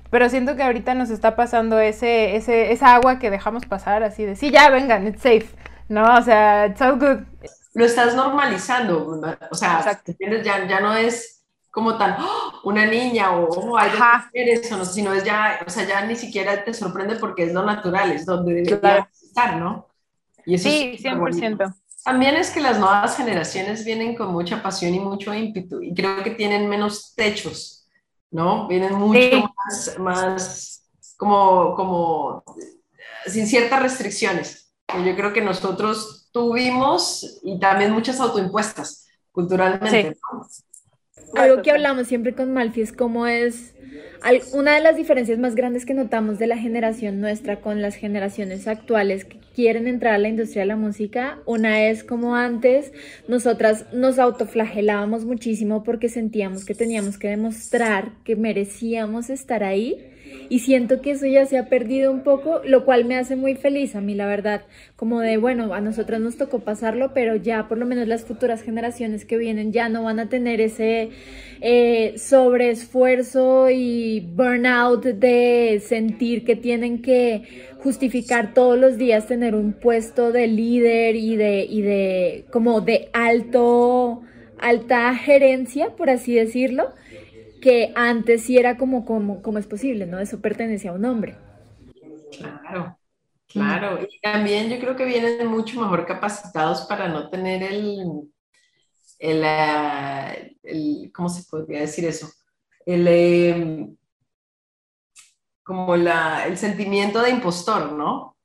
pero 0.10 0.28
siento 0.28 0.56
que 0.56 0.63
ahorita 0.63 0.96
nos 0.96 1.12
está 1.12 1.36
pasando 1.36 1.78
ese, 1.80 2.36
ese, 2.36 2.72
esa 2.72 2.96
agua 2.96 3.20
que 3.20 3.30
dejamos 3.30 3.68
pasar, 3.68 4.01
así 4.01 4.25
de, 4.25 4.36
sí, 4.36 4.50
ya 4.50 4.72
vengan, 4.72 5.06
it's 5.06 5.22
safe. 5.22 5.50
No, 5.88 6.18
o 6.18 6.22
sea, 6.24 6.66
it's 6.66 6.82
all 6.82 6.98
good. 6.98 7.25
Lo 7.75 7.86
estás 7.86 8.16
normalizando, 8.16 9.22
o 9.51 9.56
sea, 9.56 10.01
ya, 10.44 10.66
ya 10.68 10.80
no 10.80 10.96
es 10.96 11.38
como 11.71 11.97
tan 11.97 12.17
¡oh! 12.19 12.61
una 12.63 12.85
niña 12.85 13.31
o 13.31 13.47
oh, 13.47 13.77
hay 13.77 13.91
mujeres, 13.91 14.71
o 14.71 14.77
no, 14.77 14.85
sino 14.85 15.13
es 15.13 15.23
ya, 15.23 15.59
o 15.65 15.69
sea, 15.69 15.88
ya 15.88 16.05
ni 16.05 16.15
siquiera 16.15 16.63
te 16.63 16.73
sorprende 16.73 17.15
porque 17.15 17.43
es 17.43 17.53
lo 17.53 17.63
natural, 17.63 18.11
es 18.11 18.25
donde 18.25 18.53
debería 18.53 19.09
estar, 19.11 19.57
¿no? 19.57 19.88
Y 20.45 20.55
eso 20.55 20.69
sí, 20.69 20.93
es 20.95 21.03
100%. 21.03 21.75
También 22.03 22.35
es 22.35 22.49
que 22.49 22.61
las 22.61 22.79
nuevas 22.79 23.17
generaciones 23.17 23.85
vienen 23.85 24.15
con 24.15 24.31
mucha 24.31 24.63
pasión 24.63 24.95
y 24.95 24.99
mucho 24.99 25.33
ímpetu 25.33 25.81
y 25.81 25.93
creo 25.93 26.23
que 26.23 26.31
tienen 26.31 26.67
menos 26.67 27.13
techos, 27.15 27.88
¿no? 28.31 28.67
Vienen 28.67 28.95
mucho 28.95 29.51
más, 29.55 29.99
más 29.99 30.89
como, 31.17 31.75
como 31.75 32.43
sin 33.27 33.45
ciertas 33.47 33.81
restricciones. 33.81 34.73
Yo 35.05 35.15
creo 35.15 35.33
que 35.33 35.41
nosotros 35.41 36.29
tuvimos 36.31 37.39
y 37.43 37.59
también 37.59 37.91
muchas 37.91 38.19
autoimpuestas 38.19 39.07
culturalmente. 39.31 40.17
Algo 41.36 41.62
que 41.62 41.71
hablamos 41.71 42.07
siempre 42.07 42.33
con 42.33 42.53
Malfi 42.53 42.81
es 42.81 42.93
cómo 42.93 43.27
es 43.27 43.74
una 44.53 44.75
de 44.75 44.81
las 44.81 44.98
diferencias 44.98 45.39
más 45.39 45.55
grandes 45.55 45.86
que 45.86 45.93
notamos 45.93 46.39
de 46.39 46.48
la 46.48 46.57
generación 46.57 47.21
nuestra 47.21 47.62
con 47.62 47.81
las 47.81 47.95
generaciones 47.95 48.67
actuales 48.67 49.25
que 49.25 49.39
quieren 49.55 49.88
entrar 49.88 50.13
a 50.13 50.17
la 50.17 50.29
industria 50.29 50.63
de 50.63 50.67
la 50.67 50.75
música, 50.75 51.39
una 51.45 51.86
es 51.88 52.03
como 52.03 52.36
antes, 52.36 52.91
nosotras 53.27 53.86
nos 53.93 54.19
autoflagelábamos 54.19 55.25
muchísimo 55.25 55.83
porque 55.83 56.09
sentíamos 56.09 56.65
que 56.65 56.75
teníamos 56.75 57.17
que 57.17 57.29
demostrar 57.29 58.12
que 58.24 58.36
merecíamos 58.36 59.29
estar 59.29 59.63
ahí 59.63 60.05
y 60.50 60.59
siento 60.59 61.01
que 61.01 61.12
eso 61.12 61.27
ya 61.27 61.45
se 61.45 61.57
ha 61.57 61.69
perdido 61.69 62.12
un 62.12 62.21
poco, 62.21 62.62
lo 62.65 62.86
cual 62.86 63.05
me 63.05 63.15
hace 63.15 63.36
muy 63.36 63.55
feliz 63.55 63.95
a 63.95 64.01
mí, 64.01 64.15
la 64.15 64.25
verdad, 64.25 64.63
como 64.95 65.21
de, 65.21 65.38
bueno, 65.38 65.74
a 65.74 65.81
nosotras 65.81 66.19
nos 66.19 66.38
tocó 66.38 66.59
pasarlo, 66.59 67.13
pero 67.13 67.36
ya 67.36 67.67
por 67.67 67.77
lo 67.77 67.86
menos 67.86 68.07
las 68.07 68.25
futuras 68.25 68.62
generaciones 68.63 69.25
que 69.25 69.38
vienen 69.38 69.71
ya 69.71 69.89
no 69.89 70.03
van 70.03 70.19
a 70.19 70.29
tener 70.29 70.59
ese 70.59 71.09
eh, 71.62 72.13
sobreesfuerzo 72.17 73.69
y 73.69 74.21
burnout 74.36 75.03
de 75.03 75.81
sentir 75.86 76.43
que 76.43 76.55
tienen 76.55 77.01
que 77.01 77.43
justificar 77.77 78.53
todos 78.53 78.77
los 78.77 78.98
días 78.98 79.27
tener 79.27 79.55
un 79.55 79.74
puesto 79.74 80.31
de 80.31 80.48
líder 80.48 81.15
y 81.15 81.36
de, 81.36 81.65
y 81.69 81.81
de 81.81 82.45
como 82.51 82.81
de 82.81 83.09
alto, 83.13 84.24
alta 84.59 85.13
gerencia, 85.15 85.89
por 85.95 86.09
así 86.09 86.33
decirlo 86.33 86.93
que 87.60 87.92
antes 87.96 88.44
sí 88.44 88.58
era 88.58 88.78
como, 88.78 89.06
como, 89.06 89.42
como 89.42 89.58
es 89.58 89.68
posible, 89.68 90.06
¿no? 90.06 90.20
Eso 90.20 90.42
pertenecía 90.42 90.92
a 90.92 90.96
un 90.96 91.06
hombre. 91.06 91.38
Claro, 92.38 92.98
claro. 93.48 94.00
Y 94.01 94.20
también 94.20 94.70
yo 94.70 94.80
creo 94.80 94.96
que 94.96 95.06
vienen 95.06 95.48
mucho 95.48 95.82
mejor 95.82 96.06
capacitados 96.06 96.82
para 96.82 97.08
no 97.08 97.30
tener 97.30 97.63
el, 97.63 98.30
el, 99.20 99.44
ah, 99.44 100.34
¿cómo 101.13 101.30
se 101.30 101.44
podría 101.50 101.82
decir 101.82 102.06
eso? 102.06 102.30
El, 102.86 103.08
em, 103.08 103.96
como 105.63 105.96
la, 105.96 106.48
el 106.48 106.58
sentimiento 106.58 107.22
de 107.22 107.30
impostor, 107.30 107.92
¿no? 107.92 108.36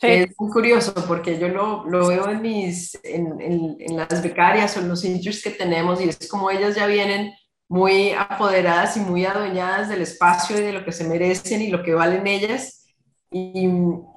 Sí. 0.00 0.06
Es 0.06 0.30
muy 0.38 0.50
curioso 0.50 0.94
porque 1.06 1.38
yo 1.38 1.48
lo, 1.48 1.84
lo 1.84 2.06
veo 2.06 2.28
en, 2.30 2.40
mis, 2.40 2.98
en, 3.02 3.40
en, 3.40 3.76
en, 3.80 3.96
las 3.96 4.22
becarias 4.22 4.76
o 4.76 4.80
en 4.80 4.88
los 4.88 5.04
interviews 5.04 5.42
que 5.42 5.50
tenemos 5.50 6.00
y 6.00 6.08
es 6.08 6.28
como 6.28 6.50
ellas 6.50 6.76
ya 6.76 6.86
vienen 6.86 7.32
muy 7.68 8.12
apoderadas 8.12 8.96
y 8.96 9.00
muy 9.00 9.26
adueñadas 9.26 9.88
del 9.88 10.02
espacio 10.02 10.58
y 10.58 10.62
de 10.62 10.72
lo 10.72 10.84
que 10.84 10.92
se 10.92 11.06
merecen 11.06 11.62
y 11.62 11.68
lo 11.68 11.82
que 11.82 11.94
valen 11.94 12.26
ellas. 12.26 12.86
Y, 13.30 13.68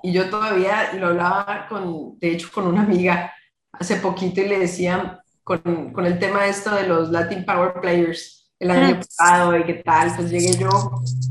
y 0.03 0.11
yo 0.13 0.29
todavía, 0.29 0.93
lo 0.93 1.07
hablaba 1.07 1.67
con, 1.67 2.17
de 2.19 2.31
hecho 2.31 2.49
con 2.51 2.65
una 2.65 2.83
amiga 2.83 3.33
hace 3.73 3.97
poquito 3.97 4.41
y 4.41 4.47
le 4.47 4.59
decía 4.59 5.21
con, 5.43 5.91
con 5.91 6.05
el 6.05 6.17
tema 6.17 6.43
de 6.43 6.49
esto 6.49 6.73
de 6.73 6.87
los 6.87 7.09
Latin 7.09 7.43
Power 7.45 7.73
Players 7.81 8.41
el 8.59 8.71
año 8.71 8.99
pasado 8.99 9.57
y 9.57 9.63
qué 9.63 9.73
tal, 9.73 10.15
pues 10.15 10.29
llegué 10.29 10.55
yo 10.55 10.69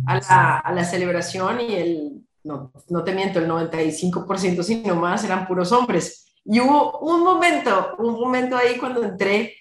a 0.06 0.16
la, 0.16 0.58
a 0.58 0.72
la 0.72 0.84
celebración 0.84 1.60
y 1.60 1.74
el, 1.74 2.26
no, 2.42 2.72
no 2.88 3.04
te 3.04 3.14
miento, 3.14 3.38
el 3.38 3.48
95% 3.48 4.62
sino 4.64 4.96
más 4.96 5.24
eran 5.24 5.46
puros 5.46 5.70
hombres. 5.70 6.26
Y 6.44 6.58
hubo 6.58 6.98
un 6.98 7.22
momento, 7.22 7.94
un 7.98 8.14
momento 8.14 8.56
ahí 8.56 8.76
cuando 8.78 9.04
entré, 9.04 9.54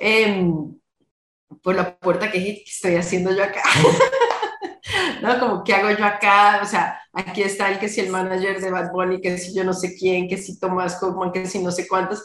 eh, 0.00 0.50
por 1.62 1.74
la 1.74 1.96
puerta 1.96 2.30
que 2.30 2.64
estoy 2.66 2.96
haciendo 2.96 3.34
yo 3.34 3.44
acá. 3.44 3.62
¿No? 5.22 5.38
Como, 5.38 5.64
¿qué 5.64 5.74
hago 5.74 5.90
yo 5.96 6.04
acá? 6.04 6.60
O 6.62 6.66
sea, 6.66 7.00
aquí 7.12 7.42
está 7.42 7.70
el 7.70 7.78
que 7.78 7.88
si 7.88 8.00
el 8.00 8.10
manager 8.10 8.60
de 8.60 8.70
Bad 8.70 8.92
Bunny, 8.92 9.20
que 9.20 9.38
si 9.38 9.54
yo 9.54 9.64
no 9.64 9.72
sé 9.72 9.96
quién, 9.96 10.28
que 10.28 10.36
si 10.36 10.58
Tomás 10.58 11.00
que 11.32 11.46
si 11.46 11.60
no 11.60 11.70
sé 11.70 11.88
cuántos. 11.88 12.24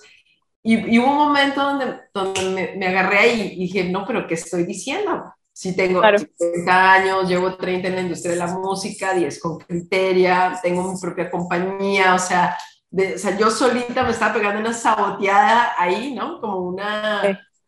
Y, 0.61 0.95
y 0.95 0.99
hubo 0.99 1.11
un 1.11 1.17
momento 1.17 1.63
donde, 1.63 2.01
donde 2.13 2.75
me, 2.77 2.87
agarré 2.87 3.17
ahí 3.19 3.53
y 3.53 3.59
dije, 3.61 3.85
no, 3.85 4.05
pero 4.05 4.27
¿qué 4.27 4.33
estoy 4.33 4.65
diciendo? 4.65 5.33
Si 5.53 5.75
tengo 5.75 6.01
30 6.01 6.93
años, 6.93 7.29
llevo 7.29 7.55
30 7.55 7.87
en 7.87 7.95
la 7.95 8.01
industria 8.01 8.31
de 8.33 8.39
la 8.39 8.47
música, 8.47 9.13
10 9.13 9.39
con 9.39 9.57
Criteria, 9.59 10.57
tengo 10.61 10.91
mi 10.91 10.99
propia 10.99 11.29
compañía, 11.29 12.13
o 12.13 12.19
sea, 12.19 12.57
o 12.91 13.17
sea, 13.17 13.37
yo 13.37 13.51
solita 13.51 14.03
me 14.03 14.11
estaba 14.11 14.33
pegando 14.33 14.59
una 14.59 14.73
saboteada 14.73 15.73
ahí, 15.77 16.13
¿no? 16.13 16.39
Como 16.41 16.59
una 16.59 17.21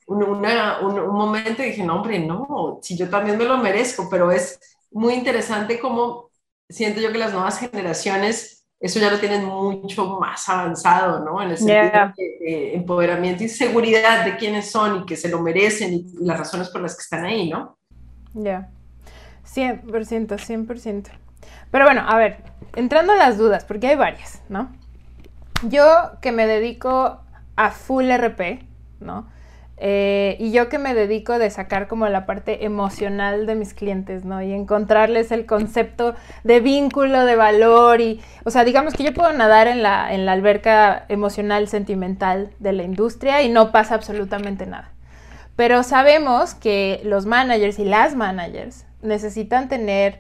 un, 0.08 0.24
un, 0.24 1.16
momento 1.16 1.64
y 1.64 1.68
dije, 1.68 1.84
no, 1.84 1.96
hombre, 1.96 2.20
no, 2.20 2.80
si 2.82 2.98
yo 2.98 3.10
también 3.10 3.38
me 3.38 3.46
lo 3.46 3.58
merezco, 3.58 4.08
pero 4.10 4.32
es 4.32 4.60
muy 4.92 5.14
interesante 5.14 5.80
cómo 5.80 6.30
siento 6.70 7.00
yo 7.00 7.12
que 7.12 7.18
las 7.18 7.34
nuevas 7.34 7.60
generaciones 7.60 8.62
eso 8.82 9.00
ya 9.00 9.12
lo 9.12 9.20
tienen 9.20 9.46
mucho 9.46 10.20
más 10.20 10.50
avanzado, 10.50 11.24
¿no? 11.24 11.40
En 11.42 11.52
el 11.52 11.58
sentido 11.58 12.14
de, 12.18 12.74
empoderamiento 12.74 13.44
y 13.44 13.48
seguridad 13.48 14.26
de 14.26 14.38
quiénes 14.38 14.72
son 14.72 15.04
y 15.04 15.06
que 15.06 15.16
se 15.16 15.30
lo 15.30 15.40
merecen 15.40 15.94
y, 15.94 16.06
las 16.22 16.40
razones 16.40 16.70
por 16.70 16.82
las 16.82 16.96
que 16.96 17.02
están 17.02 17.24
ahí, 17.24 17.48
¿no? 17.48 17.78
Ya, 18.34 18.72
100%, 19.46 19.84
100%. 19.86 21.10
Pero 21.70 21.86
bueno, 21.86 22.04
a 22.08 22.18
ver, 22.18 22.38
entrando 22.76 23.14
a 23.14 23.18
las 23.18 23.38
dudas, 23.38 23.66
porque 23.66 23.88
hay 23.88 23.96
varias, 23.96 24.42
¿no? 24.50 24.72
Yo 25.62 25.86
que 26.20 26.32
me 26.32 26.48
dedico 26.48 27.20
a 27.56 27.70
full 27.70 28.10
RP, 28.10 28.66
¿no? 29.00 29.28
Eh, 29.84 30.38
y 30.40 30.52
yo 30.52 30.70
que 30.70 30.78
me 30.78 30.94
dedico 30.94 31.40
de 31.40 31.50
sacar 31.50 31.88
como 31.88 32.08
la 32.08 32.28
parte 32.28 32.66
emocional 32.66 33.48
de 33.48 33.56
mis 33.56 33.74
clientes, 33.74 34.26
¿no? 34.26 34.40
Y 34.40 34.54
encontrarles 34.54 35.32
el 35.32 35.48
concepto 35.48 36.14
de 36.44 36.60
vínculo, 36.60 37.26
de 37.26 37.36
valor 37.36 38.00
y, 38.00 38.22
o 38.46 38.52
sea, 38.52 38.64
digamos 38.64 38.94
que 38.94 39.04
yo 39.04 39.12
puedo 39.12 39.34
nadar 39.34 39.68
en 39.68 39.82
la, 39.82 40.14
en 40.14 40.28
la 40.28 40.34
alberca 40.34 41.06
emocional, 41.10 41.68
sentimental 41.68 42.52
de 42.60 42.74
la 42.74 42.84
industria 42.84 43.42
y 43.42 43.50
no 43.50 43.72
pasa 43.72 43.96
absolutamente 43.96 44.68
nada. 44.68 44.92
Pero 45.56 45.82
sabemos 45.82 46.54
que 46.54 47.02
los 47.04 47.26
managers 47.26 47.80
y 47.80 47.86
las 47.86 48.14
managers 48.14 48.86
necesitan 49.02 49.68
tener 49.68 50.20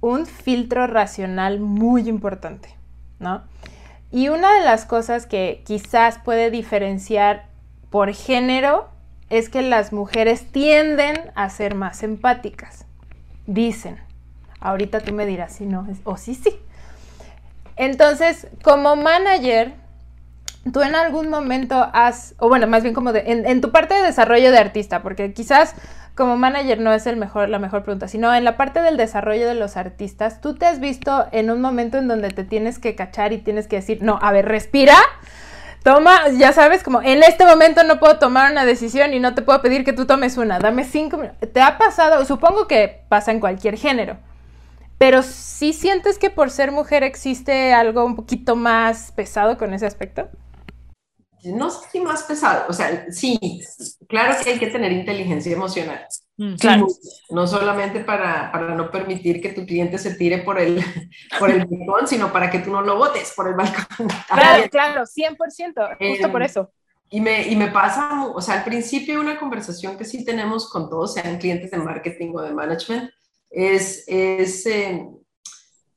un 0.00 0.26
filtro 0.26 0.86
racional 0.86 1.58
muy 1.58 2.08
importante, 2.08 2.68
¿no? 3.18 3.42
Y 4.12 4.28
una 4.28 4.54
de 4.54 4.64
las 4.64 4.84
cosas 4.84 5.26
que 5.26 5.64
quizás 5.66 6.20
puede 6.20 6.52
diferenciar 6.52 7.50
por 7.92 8.12
género 8.14 8.88
es 9.30 9.48
que 9.48 9.62
las 9.62 9.92
mujeres 9.92 10.50
tienden 10.50 11.30
a 11.36 11.48
ser 11.50 11.76
más 11.76 12.02
empáticas. 12.02 12.86
Dicen. 13.46 14.00
Ahorita 14.58 15.00
tú 15.00 15.12
me 15.12 15.26
dirás 15.26 15.54
si 15.56 15.66
no, 15.66 15.86
o 16.04 16.16
sí, 16.16 16.34
sí. 16.34 16.58
Entonces, 17.76 18.46
como 18.62 18.96
manager, 18.96 19.72
tú 20.72 20.82
en 20.82 20.94
algún 20.94 21.28
momento 21.28 21.90
has, 21.92 22.34
o 22.38 22.48
bueno, 22.48 22.66
más 22.66 22.82
bien 22.82 22.94
como 22.94 23.10
en, 23.12 23.60
tu 23.60 23.72
parte 23.72 23.94
de 23.94 24.02
desarrollo 24.02 24.52
de 24.52 24.58
artista, 24.58 25.02
porque 25.02 25.32
quizás 25.32 25.74
como 26.14 26.36
manager 26.36 26.80
no 26.80 26.92
es 26.92 27.06
el 27.06 27.16
mejor, 27.16 27.48
la 27.48 27.58
mejor 27.58 27.82
pregunta, 27.82 28.06
sino 28.06 28.32
en 28.34 28.44
la 28.44 28.56
parte 28.56 28.80
del 28.80 28.96
desarrollo 28.96 29.48
de 29.48 29.54
los 29.54 29.76
artistas, 29.76 30.40
tú 30.40 30.54
te 30.54 30.66
has 30.66 30.78
visto 30.78 31.26
en 31.32 31.50
un 31.50 31.60
momento 31.60 31.98
en 31.98 32.06
donde 32.06 32.30
te 32.30 32.44
tienes 32.44 32.78
que 32.78 32.94
cachar 32.94 33.32
y 33.32 33.38
tienes 33.38 33.66
que 33.66 33.76
decir, 33.76 34.02
no, 34.02 34.18
a 34.22 34.30
ver, 34.30 34.46
respira, 34.46 34.96
Toma, 35.82 36.28
ya 36.30 36.52
sabes, 36.52 36.82
como 36.82 37.02
en 37.02 37.22
este 37.24 37.44
momento 37.44 37.82
no 37.82 37.98
puedo 37.98 38.18
tomar 38.18 38.52
una 38.52 38.64
decisión 38.64 39.14
y 39.14 39.18
no 39.18 39.34
te 39.34 39.42
puedo 39.42 39.60
pedir 39.62 39.84
que 39.84 39.92
tú 39.92 40.06
tomes 40.06 40.36
una. 40.36 40.58
Dame 40.58 40.84
cinco 40.84 41.16
minutos. 41.16 41.52
¿Te 41.52 41.60
ha 41.60 41.76
pasado? 41.76 42.24
Supongo 42.24 42.68
que 42.68 43.04
pasa 43.08 43.32
en 43.32 43.40
cualquier 43.40 43.76
género. 43.76 44.16
Pero 44.98 45.22
sí 45.22 45.72
sientes 45.72 46.18
que 46.18 46.30
por 46.30 46.50
ser 46.50 46.70
mujer 46.70 47.02
existe 47.02 47.74
algo 47.74 48.04
un 48.04 48.14
poquito 48.14 48.54
más 48.54 49.10
pesado 49.10 49.58
con 49.58 49.74
ese 49.74 49.86
aspecto 49.86 50.28
no 51.44 51.70
sé 51.70 51.88
si 51.90 52.00
más 52.00 52.22
pesado, 52.22 52.66
o 52.68 52.72
sea, 52.72 53.06
sí, 53.10 53.38
claro 54.08 54.34
que 54.42 54.50
hay 54.50 54.58
que 54.58 54.68
tener 54.68 54.92
inteligencia 54.92 55.52
emocional. 55.52 56.06
Mm, 56.36 56.54
claro. 56.54 56.86
No 57.30 57.46
solamente 57.46 58.00
para, 58.00 58.50
para, 58.52 58.74
no 58.74 58.90
permitir 58.90 59.40
que 59.40 59.50
tu 59.50 59.66
cliente 59.66 59.98
se 59.98 60.14
tire 60.14 60.38
por 60.38 60.58
el, 60.58 60.82
por 61.38 61.50
el 61.50 61.66
balcón, 61.66 62.06
sino 62.06 62.32
para 62.32 62.50
que 62.50 62.60
tú 62.60 62.70
no 62.70 62.82
lo 62.82 62.96
botes 62.96 63.32
por 63.36 63.48
el 63.48 63.54
balcón. 63.54 64.08
Claro, 64.28 64.68
claro, 64.70 65.02
100%, 65.02 65.96
justo 65.98 66.32
por 66.32 66.42
em, 66.42 66.46
eso. 66.46 66.72
Y 67.10 67.20
me, 67.20 67.46
y 67.48 67.56
me 67.56 67.68
pasa, 67.68 68.26
o 68.26 68.40
sea, 68.40 68.58
al 68.58 68.64
principio 68.64 69.20
una 69.20 69.38
conversación 69.38 69.98
que 69.98 70.04
sí 70.04 70.24
tenemos 70.24 70.70
con 70.70 70.88
todos, 70.88 71.14
sean 71.14 71.38
clientes 71.38 71.70
de 71.70 71.78
marketing 71.78 72.32
o 72.34 72.40
de 72.40 72.52
management, 72.52 73.10
es, 73.50 74.04
es 74.06 74.64
em, 74.66 75.14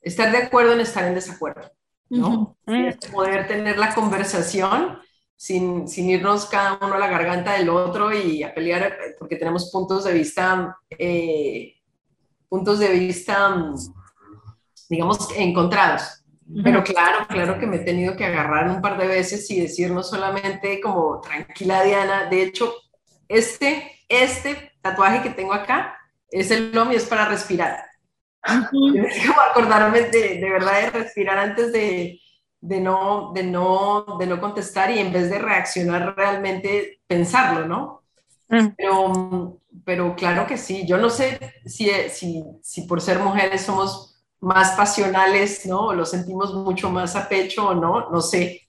estar 0.02 0.32
de 0.32 0.40
acuerdo 0.40 0.74
en 0.74 0.82
estar 0.82 1.06
en 1.06 1.16
desacuerdo. 1.16 1.72
¿no? 2.10 2.58
Poder 3.12 3.48
tener 3.48 3.78
la 3.78 3.94
conversación 3.94 5.00
sin, 5.36 5.88
sin, 5.88 6.10
irnos 6.10 6.46
cada 6.46 6.80
uno 6.82 6.96
a 6.96 7.00
la 7.00 7.08
garganta 7.08 7.54
del 7.54 7.70
otro 7.70 8.14
y 8.14 8.44
a 8.44 8.54
pelear 8.54 8.98
porque 9.20 9.36
tenemos 9.36 9.70
puntos 9.72 10.04
de 10.06 10.14
vista, 10.14 10.78
eh, 10.98 11.76
puntos 12.48 12.80
de 12.80 12.90
vista, 12.90 13.74
digamos, 14.90 15.30
encontrados. 15.36 16.24
Pero 16.64 16.84
claro, 16.84 17.26
claro 17.28 17.60
que 17.60 17.66
me 17.66 17.78
he 17.78 17.80
tenido 17.80 18.16
que 18.16 18.24
agarrar 18.24 18.70
un 18.70 18.80
par 18.80 19.00
de 19.00 19.08
veces 19.08 19.50
y 19.50 19.62
decir 19.62 19.90
no 19.90 20.04
solamente 20.04 20.80
como 20.80 21.20
tranquila 21.20 21.82
Diana, 21.82 22.26
de 22.26 22.44
hecho, 22.44 22.72
este, 23.28 24.06
este 24.08 24.74
tatuaje 24.82 25.24
que 25.24 25.32
tengo 25.32 25.54
acá 25.54 25.98
es 26.30 26.52
el 26.52 26.72
y 26.92 26.96
es 26.96 27.06
para 27.06 27.28
respirar. 27.28 27.84
Tienes 28.72 29.16
que 29.16 29.30
acordarme 29.50 30.02
de, 30.02 30.38
de, 30.38 30.50
verdad 30.52 30.82
de 30.82 30.90
respirar 30.92 31.40
antes 31.40 31.74
de, 31.74 32.20
de, 32.66 32.82
no, 32.82 33.32
de, 33.34 33.44
no, 33.44 34.18
de 34.20 34.26
no 34.26 34.42
contestar 34.42 34.90
y 34.90 35.00
en 35.00 35.14
vez 35.14 35.30
de 35.30 35.38
reaccionar 35.38 36.16
realmente 36.16 37.00
pensarlo, 37.08 37.68
¿no? 37.68 38.02
Mm. 38.50 38.68
Pero, 38.76 39.60
pero 39.84 40.16
claro 40.16 40.48
que 40.48 40.58
sí, 40.58 40.86
yo 40.88 40.98
no 40.98 41.10
sé 41.10 41.40
si, 41.66 41.90
si, 42.10 42.44
si 42.62 42.82
por 42.82 43.02
ser 43.02 43.20
mujeres 43.20 43.62
somos 43.62 44.24
más 44.40 44.72
pasionales, 44.72 45.66
¿no? 45.66 45.94
Lo 45.94 46.06
sentimos 46.06 46.54
mucho 46.54 46.90
más 46.90 47.16
a 47.16 47.30
pecho 47.30 47.70
o 47.70 47.76
no, 47.76 48.10
no 48.10 48.22
sé. 48.22 48.62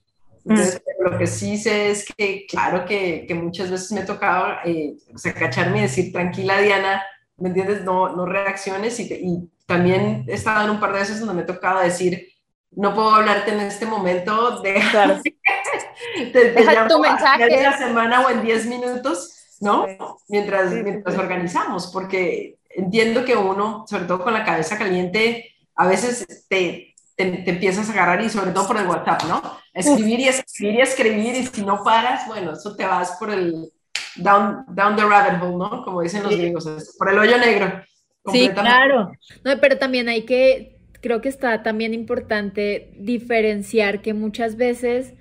Entonces, 0.45 0.79
mm. 0.79 1.03
lo 1.03 1.17
que 1.17 1.27
sí 1.27 1.57
sé 1.57 1.89
es 1.89 2.05
que, 2.05 2.45
claro 2.47 2.85
que, 2.85 3.25
que 3.27 3.33
muchas 3.33 3.71
veces 3.71 3.91
me 3.91 4.01
tocaba 4.01 4.61
eh, 4.63 4.95
o 5.13 5.17
sea, 5.17 5.33
cacharme 5.33 5.79
y 5.79 5.81
decir, 5.81 6.13
tranquila 6.13 6.61
Diana, 6.61 7.01
¿me 7.37 7.49
entiendes? 7.49 7.83
No, 7.83 8.15
no 8.15 8.27
reacciones. 8.27 8.99
Y, 8.99 9.11
y 9.11 9.49
también 9.65 10.23
he 10.27 10.33
estado 10.33 10.65
en 10.65 10.69
un 10.69 10.79
par 10.79 10.93
de 10.93 10.99
veces 10.99 11.19
donde 11.19 11.33
me 11.33 11.43
tocaba 11.43 11.83
decir, 11.83 12.27
no 12.71 12.93
puedo 12.93 13.15
hablarte 13.15 13.51
en 13.51 13.61
este 13.61 13.85
momento, 13.85 14.61
de 14.61 14.75
claro. 14.91 15.19
te, 16.33 16.51
Deja 16.51 16.87
tu 16.87 16.99
mensaje. 16.99 17.55
En 17.55 17.63
la 17.63 17.77
semana 17.77 18.21
o 18.21 18.29
en 18.29 18.41
10 18.41 18.65
minutos, 18.67 19.57
¿no? 19.59 19.85
Mientras, 20.27 20.71
mientras 20.71 21.17
organizamos, 21.17 21.87
porque 21.87 22.57
entiendo 22.69 23.25
que 23.25 23.35
uno, 23.35 23.85
sobre 23.87 24.05
todo 24.05 24.23
con 24.23 24.33
la 24.33 24.45
cabeza 24.45 24.77
caliente, 24.77 25.55
a 25.75 25.87
veces 25.87 26.45
te, 26.47 26.95
te, 27.15 27.49
empiezas 27.49 27.89
a 27.89 27.93
agarrar 27.93 28.21
y 28.21 28.29
sobre 28.29 28.51
todo 28.51 28.67
por 28.67 28.77
el 28.77 28.87
WhatsApp, 28.87 29.23
¿no? 29.23 29.41
Escribir 29.73 30.19
y 30.19 30.27
escribir 30.27 30.75
y 30.75 30.81
escribir 30.81 31.35
y 31.35 31.45
si 31.45 31.63
no 31.63 31.83
paras, 31.83 32.27
bueno, 32.27 32.53
eso 32.53 32.75
te 32.75 32.85
vas 32.85 33.11
por 33.19 33.31
el 33.31 33.71
down, 34.15 34.65
down 34.69 34.95
the 34.95 35.03
rabbit 35.03 35.41
hole, 35.41 35.57
¿no? 35.57 35.83
Como 35.83 36.01
dicen 36.01 36.23
los 36.23 36.35
gringos, 36.35 36.95
por 36.97 37.09
el 37.09 37.19
hoyo 37.19 37.37
negro. 37.37 37.83
Sí, 38.31 38.49
claro. 38.49 39.11
No, 39.43 39.59
pero 39.59 39.77
también 39.77 40.09
hay 40.09 40.25
que, 40.25 40.76
creo 41.01 41.21
que 41.21 41.29
está 41.29 41.63
también 41.63 41.93
importante 41.93 42.91
diferenciar 42.97 44.01
que 44.01 44.13
muchas 44.13 44.57
veces, 44.57 45.13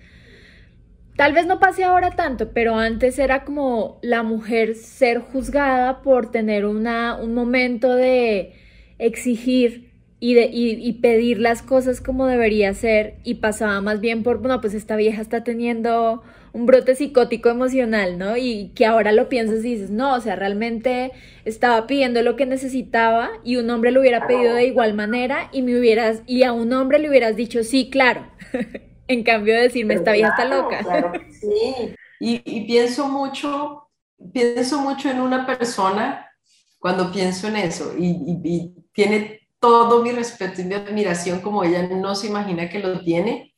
tal 1.16 1.32
vez 1.32 1.46
no 1.46 1.58
pase 1.58 1.84
ahora 1.84 2.12
tanto, 2.12 2.52
pero 2.52 2.76
antes 2.76 3.18
era 3.18 3.44
como 3.44 3.98
la 4.02 4.22
mujer 4.22 4.74
ser 4.74 5.18
juzgada 5.18 6.02
por 6.02 6.30
tener 6.30 6.66
una, 6.66 7.16
un 7.16 7.34
momento 7.34 7.94
de 7.94 8.54
exigir 8.98 9.86
y, 10.18 10.34
de, 10.34 10.48
y, 10.52 10.92
pedir 10.94 11.38
las 11.38 11.62
cosas 11.62 12.00
como 12.00 12.26
debería 12.26 12.72
ser 12.72 13.16
y 13.22 13.34
pasaba 13.34 13.80
más 13.82 14.00
bien 14.00 14.22
por, 14.22 14.38
bueno, 14.38 14.62
pues 14.62 14.72
esta 14.72 14.96
vieja 14.96 15.20
está 15.20 15.44
teniendo 15.44 16.22
un 16.56 16.64
brote 16.64 16.94
psicótico 16.94 17.50
emocional, 17.50 18.16
¿no? 18.18 18.36
Y 18.38 18.72
que 18.74 18.86
ahora 18.86 19.12
lo 19.12 19.28
piensas 19.28 19.58
y 19.64 19.74
dices, 19.74 19.90
no, 19.90 20.14
o 20.14 20.20
sea, 20.20 20.36
realmente 20.36 21.12
estaba 21.44 21.86
pidiendo 21.86 22.22
lo 22.22 22.34
que 22.36 22.46
necesitaba 22.46 23.30
y 23.44 23.56
un 23.56 23.68
hombre 23.68 23.90
lo 23.90 24.00
hubiera 24.00 24.26
pedido 24.26 24.54
de 24.54 24.66
igual 24.66 24.94
manera 24.94 25.50
y 25.52 25.60
me 25.60 25.78
hubieras, 25.78 26.22
y 26.26 26.44
a 26.44 26.52
un 26.52 26.72
hombre 26.72 26.98
le 26.98 27.10
hubieras 27.10 27.36
dicho, 27.36 27.62
sí, 27.62 27.90
claro. 27.90 28.26
en 29.08 29.22
cambio 29.22 29.54
de 29.54 29.62
decirme, 29.62 29.94
esta 29.94 30.12
vieja 30.12 30.30
está 30.30 30.46
loca. 30.46 30.78
Claro 30.80 31.12
sí. 31.40 31.94
Y, 32.18 32.42
y 32.44 32.66
pienso 32.66 33.08
mucho, 33.08 33.90
pienso 34.32 34.80
mucho 34.80 35.10
en 35.10 35.20
una 35.20 35.46
persona 35.46 36.30
cuando 36.78 37.12
pienso 37.12 37.48
en 37.48 37.56
eso 37.56 37.92
y, 37.98 38.06
y, 38.06 38.40
y 38.44 38.74
tiene 38.92 39.48
todo 39.60 40.02
mi 40.02 40.12
respeto 40.12 40.62
y 40.62 40.64
mi 40.64 40.74
admiración 40.74 41.40
como 41.40 41.64
ella 41.64 41.86
no 41.88 42.14
se 42.14 42.28
imagina 42.28 42.68
que 42.68 42.78
lo 42.78 43.00
tiene, 43.02 43.54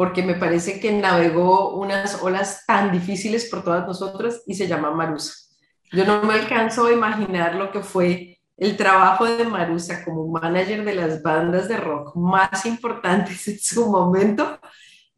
porque 0.00 0.22
me 0.22 0.34
parece 0.34 0.80
que 0.80 0.92
navegó 0.92 1.74
unas 1.74 2.22
olas 2.22 2.64
tan 2.66 2.90
difíciles 2.90 3.50
por 3.50 3.62
todas 3.62 3.86
nosotras 3.86 4.42
y 4.46 4.54
se 4.54 4.66
llama 4.66 4.92
Marusa. 4.92 5.34
Yo 5.92 6.06
no 6.06 6.22
me 6.22 6.32
alcanzo 6.32 6.86
a 6.86 6.92
imaginar 6.94 7.54
lo 7.54 7.70
que 7.70 7.82
fue 7.82 8.40
el 8.56 8.78
trabajo 8.78 9.26
de 9.26 9.44
Marusa 9.44 10.02
como 10.02 10.26
manager 10.26 10.86
de 10.86 10.94
las 10.94 11.22
bandas 11.22 11.68
de 11.68 11.76
rock 11.76 12.16
más 12.16 12.64
importantes 12.64 13.46
en 13.48 13.58
su 13.58 13.90
momento, 13.90 14.58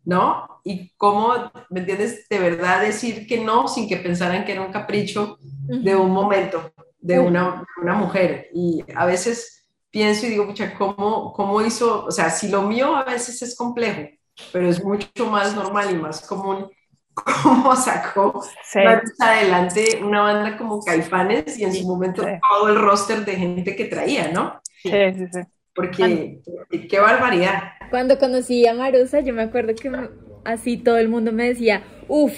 ¿no? 0.04 0.48
Y 0.64 0.90
cómo, 0.96 1.32
¿me 1.70 1.78
entiendes? 1.78 2.28
De 2.28 2.40
verdad 2.40 2.82
decir 2.82 3.28
que 3.28 3.38
no 3.38 3.68
sin 3.68 3.88
que 3.88 3.98
pensaran 3.98 4.44
que 4.44 4.50
era 4.50 4.62
un 4.62 4.72
capricho 4.72 5.38
de 5.40 5.94
un 5.94 6.10
momento, 6.10 6.72
de 6.98 7.20
una, 7.20 7.64
una 7.80 7.94
mujer. 7.94 8.48
Y 8.52 8.82
a 8.96 9.06
veces 9.06 9.64
pienso 9.92 10.26
y 10.26 10.30
digo, 10.30 10.48
pucha, 10.48 10.74
¿cómo, 10.74 11.32
¿cómo 11.32 11.62
hizo? 11.62 12.06
O 12.06 12.10
sea, 12.10 12.30
si 12.30 12.48
lo 12.48 12.62
mío 12.62 12.96
a 12.96 13.04
veces 13.04 13.42
es 13.42 13.54
complejo, 13.54 14.08
pero 14.52 14.68
es 14.68 14.82
mucho 14.82 15.26
más 15.26 15.54
normal 15.54 15.90
y 15.90 15.94
más 15.94 16.26
común, 16.26 16.70
¿cómo 17.42 17.76
sacó 17.76 18.42
sí. 18.64 18.80
adelante 19.18 20.00
una 20.02 20.22
banda 20.22 20.56
como 20.56 20.80
Caifanes 20.80 21.58
y 21.58 21.64
en 21.64 21.74
su 21.74 21.86
momento 21.86 22.22
todo 22.22 22.68
el 22.68 22.80
roster 22.80 23.24
de 23.24 23.36
gente 23.36 23.76
que 23.76 23.84
traía, 23.84 24.28
¿no? 24.28 24.60
Sí, 24.82 24.90
sí, 24.90 25.26
sí. 25.32 25.40
Porque, 25.74 26.40
qué 26.88 27.00
barbaridad. 27.00 27.72
Cuando 27.90 28.18
conocí 28.18 28.66
a 28.66 28.74
Marusa, 28.74 29.20
yo 29.20 29.32
me 29.32 29.42
acuerdo 29.42 29.74
que 29.74 29.90
así 30.44 30.76
todo 30.76 30.98
el 30.98 31.08
mundo 31.08 31.32
me 31.32 31.48
decía, 31.48 31.82
uff, 32.08 32.34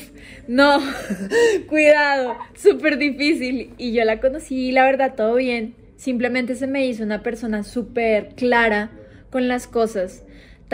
no, 0.46 0.78
cuidado, 1.68 2.36
súper 2.54 2.98
difícil. 2.98 3.74
Y 3.76 3.92
yo 3.92 4.04
la 4.04 4.20
conocí 4.20 4.68
y 4.68 4.72
la 4.72 4.84
verdad, 4.84 5.14
todo 5.16 5.34
bien 5.34 5.74
Simplemente 5.96 6.54
se 6.54 6.66
me 6.66 6.86
hizo 6.86 7.02
una 7.02 7.22
persona 7.22 7.62
súper 7.62 8.34
clara 8.34 8.90
con 9.30 9.48
las 9.48 9.66
cosas. 9.66 10.24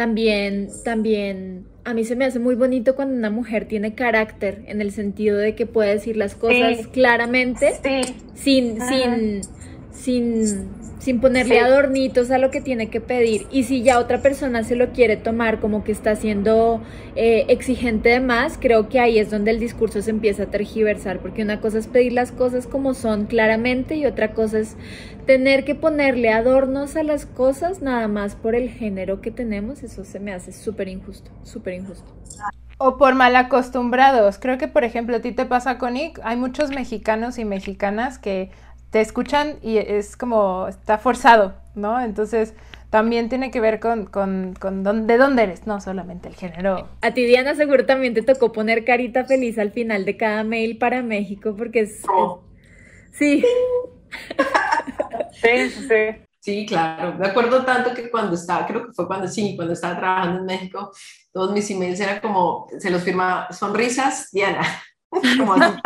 También, 0.00 0.70
también, 0.82 1.66
a 1.84 1.92
mí 1.92 2.04
se 2.04 2.16
me 2.16 2.24
hace 2.24 2.38
muy 2.38 2.54
bonito 2.54 2.96
cuando 2.96 3.14
una 3.14 3.28
mujer 3.28 3.66
tiene 3.66 3.94
carácter, 3.94 4.62
en 4.66 4.80
el 4.80 4.92
sentido 4.92 5.36
de 5.36 5.54
que 5.54 5.66
puede 5.66 5.92
decir 5.92 6.16
las 6.16 6.34
cosas 6.34 6.86
claramente, 6.86 7.74
sin, 8.32 8.80
sin, 8.80 9.42
sin 9.92 10.70
sin 11.00 11.18
ponerle 11.20 11.58
adornitos 11.60 12.30
a 12.30 12.38
lo 12.38 12.50
que 12.50 12.60
tiene 12.60 12.90
que 12.90 13.00
pedir. 13.00 13.46
Y 13.50 13.64
si 13.64 13.82
ya 13.82 13.98
otra 13.98 14.20
persona 14.20 14.62
se 14.62 14.76
lo 14.76 14.90
quiere 14.90 15.16
tomar 15.16 15.58
como 15.58 15.82
que 15.82 15.92
está 15.92 16.14
siendo 16.14 16.82
eh, 17.16 17.46
exigente 17.48 18.10
de 18.10 18.20
más, 18.20 18.58
creo 18.60 18.88
que 18.88 19.00
ahí 19.00 19.18
es 19.18 19.30
donde 19.30 19.50
el 19.50 19.58
discurso 19.58 20.02
se 20.02 20.10
empieza 20.10 20.44
a 20.44 20.46
tergiversar, 20.46 21.18
porque 21.20 21.42
una 21.42 21.60
cosa 21.60 21.78
es 21.78 21.86
pedir 21.86 22.12
las 22.12 22.32
cosas 22.32 22.66
como 22.66 22.92
son 22.92 23.24
claramente 23.26 23.96
y 23.96 24.04
otra 24.04 24.34
cosa 24.34 24.58
es 24.58 24.76
tener 25.26 25.64
que 25.64 25.74
ponerle 25.74 26.30
adornos 26.30 26.96
a 26.96 27.02
las 27.02 27.24
cosas 27.24 27.80
nada 27.80 28.06
más 28.06 28.36
por 28.36 28.54
el 28.54 28.68
género 28.68 29.22
que 29.22 29.30
tenemos. 29.30 29.82
Eso 29.82 30.04
se 30.04 30.20
me 30.20 30.32
hace 30.32 30.52
súper 30.52 30.88
injusto, 30.88 31.30
súper 31.44 31.74
injusto. 31.74 32.14
O 32.76 32.96
por 32.96 33.14
mal 33.14 33.36
acostumbrados. 33.36 34.38
Creo 34.38 34.56
que, 34.56 34.66
por 34.66 34.84
ejemplo, 34.84 35.16
a 35.16 35.20
ti 35.20 35.32
te 35.32 35.44
pasa 35.44 35.76
con 35.76 35.94
Nick. 35.94 36.18
Hay 36.24 36.36
muchos 36.38 36.70
mexicanos 36.70 37.38
y 37.38 37.44
mexicanas 37.44 38.18
que 38.18 38.50
te 38.90 39.00
escuchan 39.00 39.58
y 39.62 39.78
es 39.78 40.16
como, 40.16 40.66
está 40.68 40.98
forzado, 40.98 41.54
¿no? 41.74 42.00
Entonces 42.00 42.54
también 42.90 43.28
tiene 43.28 43.50
que 43.52 43.60
ver 43.60 43.78
con, 43.78 44.06
con, 44.06 44.54
con 44.54 44.82
de 44.82 45.16
dónde 45.16 45.42
eres, 45.42 45.66
no 45.66 45.80
solamente 45.80 46.28
el 46.28 46.34
género. 46.34 46.88
A 47.00 47.12
ti, 47.12 47.24
Diana, 47.24 47.54
seguro 47.54 47.86
también 47.86 48.14
te 48.14 48.22
tocó 48.22 48.52
poner 48.52 48.84
carita 48.84 49.24
feliz 49.24 49.58
al 49.58 49.70
final 49.70 50.04
de 50.04 50.16
cada 50.16 50.42
mail 50.42 50.76
para 50.76 51.02
México, 51.02 51.54
porque 51.56 51.80
es... 51.80 52.02
Sí. 53.12 53.44
sí, 55.32 55.70
sí. 55.70 56.24
Sí, 56.40 56.64
claro. 56.66 57.14
Me 57.18 57.28
acuerdo 57.28 57.64
tanto 57.64 57.92
que 57.92 58.10
cuando 58.10 58.34
estaba, 58.34 58.66
creo 58.66 58.86
que 58.86 58.92
fue 58.92 59.06
cuando 59.06 59.28
sí, 59.28 59.54
cuando 59.56 59.74
estaba 59.74 59.98
trabajando 59.98 60.40
en 60.40 60.46
México, 60.46 60.90
todos 61.32 61.52
mis 61.52 61.70
emails 61.70 62.00
eran 62.00 62.20
como, 62.20 62.66
se 62.78 62.90
los 62.90 63.02
firmaba 63.02 63.52
sonrisas, 63.52 64.30
Diana. 64.32 64.62
como 65.38 65.52
así. 65.52 65.78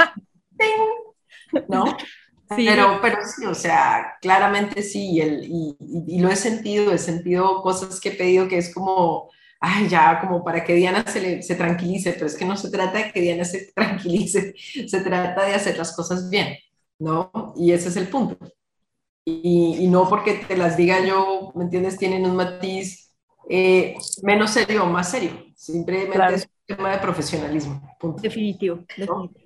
¿No? 1.68 1.84
Pero, 2.48 2.98
pero 3.00 3.18
sí, 3.24 3.46
o 3.46 3.54
sea, 3.54 4.16
claramente 4.20 4.82
sí, 4.82 5.20
el, 5.20 5.44
y, 5.44 5.76
y, 5.80 6.20
lo 6.20 6.30
he 6.30 6.36
sentido, 6.36 6.92
he 6.92 6.98
sentido 6.98 7.62
cosas 7.62 8.00
que 8.00 8.10
he 8.10 8.12
pedido 8.12 8.48
que 8.48 8.58
es 8.58 8.72
como, 8.72 9.30
ay, 9.60 9.88
ya, 9.88 10.20
como 10.20 10.44
para 10.44 10.62
que 10.64 10.74
Diana 10.74 11.04
se, 11.06 11.42
se 11.42 11.54
tranquilice, 11.54 12.12
pero 12.12 12.26
es 12.26 12.36
que 12.36 12.44
no 12.44 12.56
se 12.56 12.70
trata 12.70 12.98
de 12.98 13.12
que 13.12 13.20
Diana 13.20 13.44
se 13.44 13.72
tranquilice, 13.74 14.54
se 14.86 15.00
trata 15.00 15.44
de 15.44 15.54
hacer 15.54 15.78
las 15.78 15.96
cosas 15.96 16.28
bien, 16.28 16.56
¿no? 16.98 17.54
Y 17.56 17.72
ese 17.72 17.88
es 17.88 17.96
el 17.96 18.08
punto. 18.08 18.36
Y, 19.24 19.76
y 19.80 19.86
no 19.88 20.08
porque 20.08 20.44
te 20.46 20.56
las 20.56 20.76
diga 20.76 21.04
yo, 21.04 21.52
¿me 21.54 21.64
entiendes? 21.64 21.96
Tienen 21.96 22.26
un 22.26 22.36
matiz 22.36 23.04
eh, 23.48 23.94
menos 24.22 24.50
serio 24.50 24.84
o 24.84 24.86
más 24.86 25.10
serio, 25.10 25.30
simplemente 25.54 26.34
es 26.34 26.44
un 26.44 26.76
tema 26.76 26.92
de 26.92 26.98
profesionalismo. 26.98 27.80
Definitivo, 28.20 28.84
definitivo. 28.96 29.43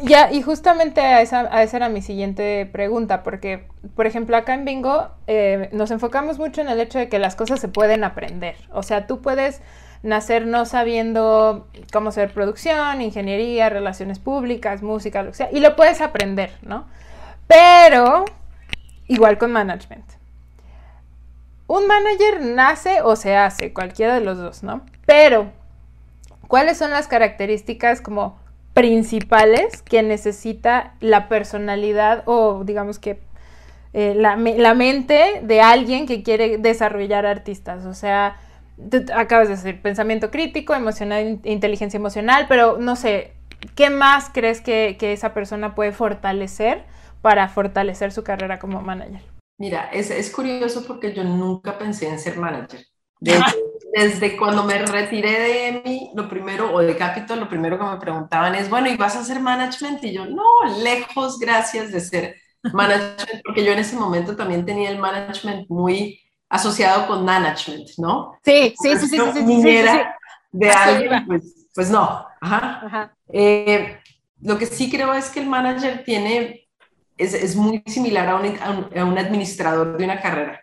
Ya, 0.00 0.32
y 0.32 0.40
justamente 0.40 1.00
a 1.02 1.20
esa, 1.20 1.40
a 1.54 1.62
esa 1.62 1.76
era 1.76 1.88
mi 1.90 2.00
siguiente 2.00 2.66
pregunta, 2.72 3.22
porque, 3.22 3.68
por 3.94 4.06
ejemplo, 4.06 4.36
acá 4.36 4.54
en 4.54 4.64
Bingo 4.64 5.10
eh, 5.26 5.68
nos 5.72 5.90
enfocamos 5.90 6.38
mucho 6.38 6.62
en 6.62 6.68
el 6.68 6.80
hecho 6.80 6.98
de 6.98 7.08
que 7.08 7.18
las 7.18 7.36
cosas 7.36 7.60
se 7.60 7.68
pueden 7.68 8.02
aprender. 8.02 8.56
O 8.72 8.82
sea, 8.82 9.06
tú 9.06 9.20
puedes 9.20 9.60
nacer 10.02 10.46
no 10.46 10.64
sabiendo 10.64 11.68
cómo 11.92 12.08
hacer 12.08 12.32
producción, 12.32 13.02
ingeniería, 13.02 13.68
relaciones 13.68 14.18
públicas, 14.18 14.82
música, 14.82 15.22
lo 15.22 15.30
que 15.30 15.36
sea, 15.36 15.50
y 15.52 15.60
lo 15.60 15.76
puedes 15.76 16.00
aprender, 16.00 16.50
¿no? 16.62 16.86
Pero, 17.46 18.24
igual 19.08 19.36
con 19.36 19.52
management. 19.52 20.06
Un 21.66 21.86
manager 21.86 22.40
nace 22.40 23.02
o 23.02 23.14
se 23.14 23.36
hace, 23.36 23.72
cualquiera 23.72 24.14
de 24.14 24.22
los 24.22 24.38
dos, 24.38 24.62
¿no? 24.62 24.80
Pero, 25.04 25.52
¿cuáles 26.48 26.78
son 26.78 26.90
las 26.90 27.08
características 27.08 28.00
como 28.00 28.41
principales 28.74 29.82
que 29.82 30.02
necesita 30.02 30.94
la 31.00 31.28
personalidad 31.28 32.22
o 32.26 32.62
digamos 32.64 32.98
que 32.98 33.20
eh, 33.92 34.14
la, 34.16 34.36
la, 34.36 34.74
mente 34.74 35.40
de 35.42 35.60
alguien 35.60 36.06
que 36.06 36.22
quiere 36.22 36.56
desarrollar 36.56 37.26
artistas. 37.26 37.84
O 37.84 37.92
sea, 37.92 38.40
acabas 39.14 39.48
de 39.48 39.56
decir 39.56 39.82
pensamiento 39.82 40.30
crítico, 40.30 40.74
emocional, 40.74 41.40
inteligencia 41.44 41.98
emocional, 41.98 42.46
pero 42.48 42.78
no 42.78 42.96
sé, 42.96 43.34
¿qué 43.74 43.90
más 43.90 44.30
crees 44.32 44.62
que, 44.62 44.96
que 44.98 45.12
esa 45.12 45.34
persona 45.34 45.74
puede 45.74 45.92
fortalecer 45.92 46.84
para 47.20 47.48
fortalecer 47.48 48.12
su 48.12 48.24
carrera 48.24 48.58
como 48.58 48.80
manager? 48.80 49.20
Mira, 49.58 49.90
es, 49.92 50.10
es 50.10 50.30
curioso 50.30 50.84
porque 50.86 51.12
yo 51.12 51.22
nunca 51.22 51.78
pensé 51.78 52.08
en 52.08 52.18
ser 52.18 52.38
manager. 52.38 52.80
De 53.20 53.38
desde 53.94 54.36
cuando 54.36 54.64
me 54.64 54.78
retiré 54.78 55.30
de 55.30 55.68
EMI, 55.68 56.10
lo 56.14 56.28
primero, 56.28 56.72
o 56.74 56.80
de 56.80 56.96
Capital, 56.96 57.40
lo 57.40 57.48
primero 57.48 57.78
que 57.78 57.84
me 57.84 57.98
preguntaban 57.98 58.54
es, 58.54 58.70
bueno, 58.70 58.88
¿y 58.88 58.96
vas 58.96 59.16
a 59.16 59.20
hacer 59.20 59.40
management? 59.40 60.02
Y 60.04 60.12
yo, 60.12 60.24
no, 60.24 60.44
lejos, 60.82 61.38
gracias 61.38 61.92
de 61.92 62.00
ser 62.00 62.36
management, 62.72 63.42
porque 63.44 63.64
yo 63.64 63.72
en 63.72 63.80
ese 63.80 63.96
momento 63.96 64.34
también 64.34 64.64
tenía 64.64 64.90
el 64.90 64.98
management 64.98 65.68
muy 65.68 66.20
asociado 66.48 67.06
con 67.06 67.24
management, 67.24 67.90
¿no? 67.98 68.38
Sí, 68.44 68.74
sí, 68.80 68.96
sí, 68.96 69.08
sí, 69.08 69.18
sí, 69.18 69.46
sí, 69.46 69.62
sí, 69.62 69.82
de 70.52 70.70
alguien, 70.70 71.26
pues, 71.26 71.68
pues, 71.74 71.90
no. 71.90 72.26
Ajá. 72.40 73.14
Eh, 73.28 73.98
lo 74.40 74.58
que 74.58 74.66
sí 74.66 74.90
creo 74.90 75.14
es 75.14 75.30
que 75.30 75.40
el 75.40 75.46
manager 75.48 76.02
tiene, 76.04 76.68
es, 77.16 77.34
es 77.34 77.56
muy 77.56 77.82
similar 77.86 78.28
a 78.28 78.36
un, 78.36 78.98
a 78.98 79.04
un, 79.04 79.18
administrador 79.18 79.96
de 79.96 80.04
una 80.04 80.20
carrera, 80.20 80.61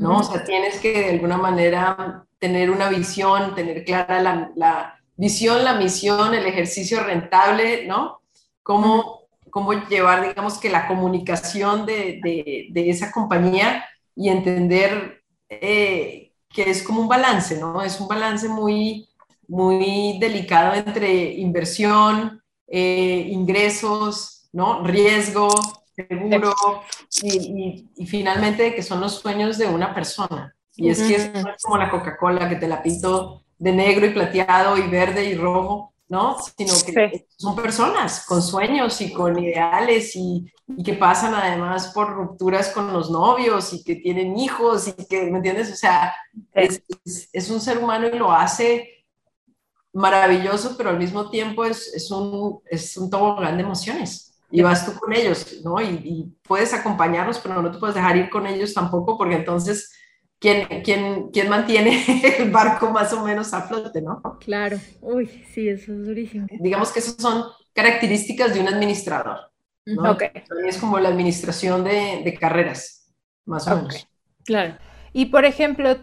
¿no? 0.00 0.18
O 0.18 0.22
sea, 0.22 0.42
tienes 0.44 0.80
que 0.80 0.92
de 0.92 1.10
alguna 1.10 1.36
manera 1.36 2.24
tener 2.38 2.70
una 2.70 2.88
visión, 2.88 3.54
tener 3.54 3.84
clara 3.84 4.50
la, 4.56 4.98
visión, 5.16 5.62
la 5.62 5.74
misión, 5.74 6.32
el 6.32 6.46
ejercicio 6.46 7.04
rentable, 7.04 7.86
¿no? 7.86 8.22
Cómo, 8.62 9.28
cómo 9.50 9.74
llevar, 9.74 10.26
digamos, 10.26 10.58
que 10.58 10.70
la 10.70 10.88
comunicación 10.88 11.84
de, 11.84 12.70
esa 12.74 13.12
compañía 13.12 13.84
y 14.16 14.30
entender 14.30 15.22
eh, 15.50 16.32
que 16.48 16.70
es 16.70 16.82
como 16.82 17.02
un 17.02 17.08
balance, 17.08 17.60
¿no? 17.60 17.82
Es 17.82 18.00
un 18.00 18.08
balance 18.08 18.48
muy, 18.48 19.06
muy 19.48 20.18
delicado 20.18 20.74
entre 20.74 21.34
inversión, 21.34 22.42
eh, 22.66 23.26
ingresos, 23.30 24.48
¿no? 24.50 24.82
Riesgo, 24.82 25.50
seguro 26.08 26.54
y, 27.22 27.88
y, 27.96 28.06
finalmente 28.06 28.74
que 28.74 28.82
son 28.82 29.00
los 29.00 29.14
sueños 29.14 29.58
de 29.58 29.66
una 29.66 29.94
persona. 29.94 30.54
Y 30.76 30.88
es 30.88 31.02
que 31.02 31.16
es 31.16 31.30
como 31.62 31.76
la 31.76 31.90
Coca-Cola 31.90 32.48
que 32.48 32.56
te 32.56 32.68
la 32.68 32.82
pinto 32.82 33.44
de 33.58 33.72
negro 33.72 34.06
y 34.06 34.10
plateado 34.10 34.76
y 34.78 34.88
verde 34.88 35.26
y 35.26 35.34
rojo, 35.34 35.92
¿no? 36.08 36.36
Sino 36.56 36.74
que 36.84 37.26
son 37.36 37.54
personas 37.54 38.24
con 38.26 38.42
sueños 38.42 39.00
y 39.00 39.12
con 39.12 39.38
ideales 39.38 40.16
y, 40.16 40.50
y, 40.66 40.82
que 40.82 40.94
pasan 40.94 41.34
además 41.34 41.92
por 41.94 42.12
rupturas 42.12 42.70
con 42.70 42.92
los 42.92 43.10
novios 43.10 43.72
y 43.72 43.84
que 43.84 43.96
tienen 43.96 44.36
hijos 44.36 44.88
y 44.88 45.06
que, 45.06 45.30
¿me 45.30 45.36
entiendes? 45.36 45.70
O 45.72 45.76
sea, 45.76 46.14
es, 46.52 46.82
es, 47.32 47.50
un 47.50 47.60
ser 47.60 47.78
humano 47.78 48.08
y 48.08 48.18
lo 48.18 48.32
hace 48.32 49.04
maravilloso, 49.92 50.76
pero 50.76 50.90
al 50.90 50.98
mismo 50.98 51.30
tiempo 51.30 51.64
es, 51.64 51.92
es 51.94 52.10
un, 52.10 52.60
es 52.66 52.96
un 52.96 53.08
tobogán 53.08 53.56
de 53.56 53.62
emociones. 53.62 54.29
Y 54.50 54.62
vas 54.62 54.84
tú 54.84 54.98
con 54.98 55.12
ellos, 55.12 55.60
¿no? 55.64 55.80
Y, 55.80 55.86
y 55.86 56.36
puedes 56.42 56.74
acompañarlos, 56.74 57.38
pero 57.38 57.60
no 57.62 57.70
te 57.70 57.78
puedes 57.78 57.94
dejar 57.94 58.16
ir 58.16 58.30
con 58.30 58.46
ellos 58.46 58.74
tampoco, 58.74 59.16
porque 59.16 59.36
entonces 59.36 59.92
quién, 60.40 60.66
quién, 60.82 61.30
quién 61.30 61.48
mantiene 61.48 62.02
el 62.38 62.50
barco 62.50 62.90
más 62.90 63.12
o 63.12 63.24
menos 63.24 63.52
a 63.54 63.62
flote, 63.62 64.02
¿no? 64.02 64.20
Claro, 64.40 64.78
uy, 65.00 65.26
sí, 65.52 65.68
eso 65.68 65.92
es 65.92 66.06
durísimo. 66.06 66.46
Digamos 66.58 66.90
que 66.90 66.98
esas 66.98 67.14
son 67.16 67.44
características 67.72 68.54
de 68.54 68.60
un 68.60 68.68
administrador. 68.68 69.50
¿no? 69.86 70.16
Es 70.66 70.78
como 70.78 70.98
la 70.98 71.08
administración 71.08 71.84
de, 71.84 72.22
de 72.24 72.34
carreras, 72.34 73.12
más 73.44 73.66
o 73.66 73.76
menos. 73.76 74.08
Claro. 74.44 74.76
Y 75.12 75.26
por 75.26 75.44
ejemplo, 75.44 75.96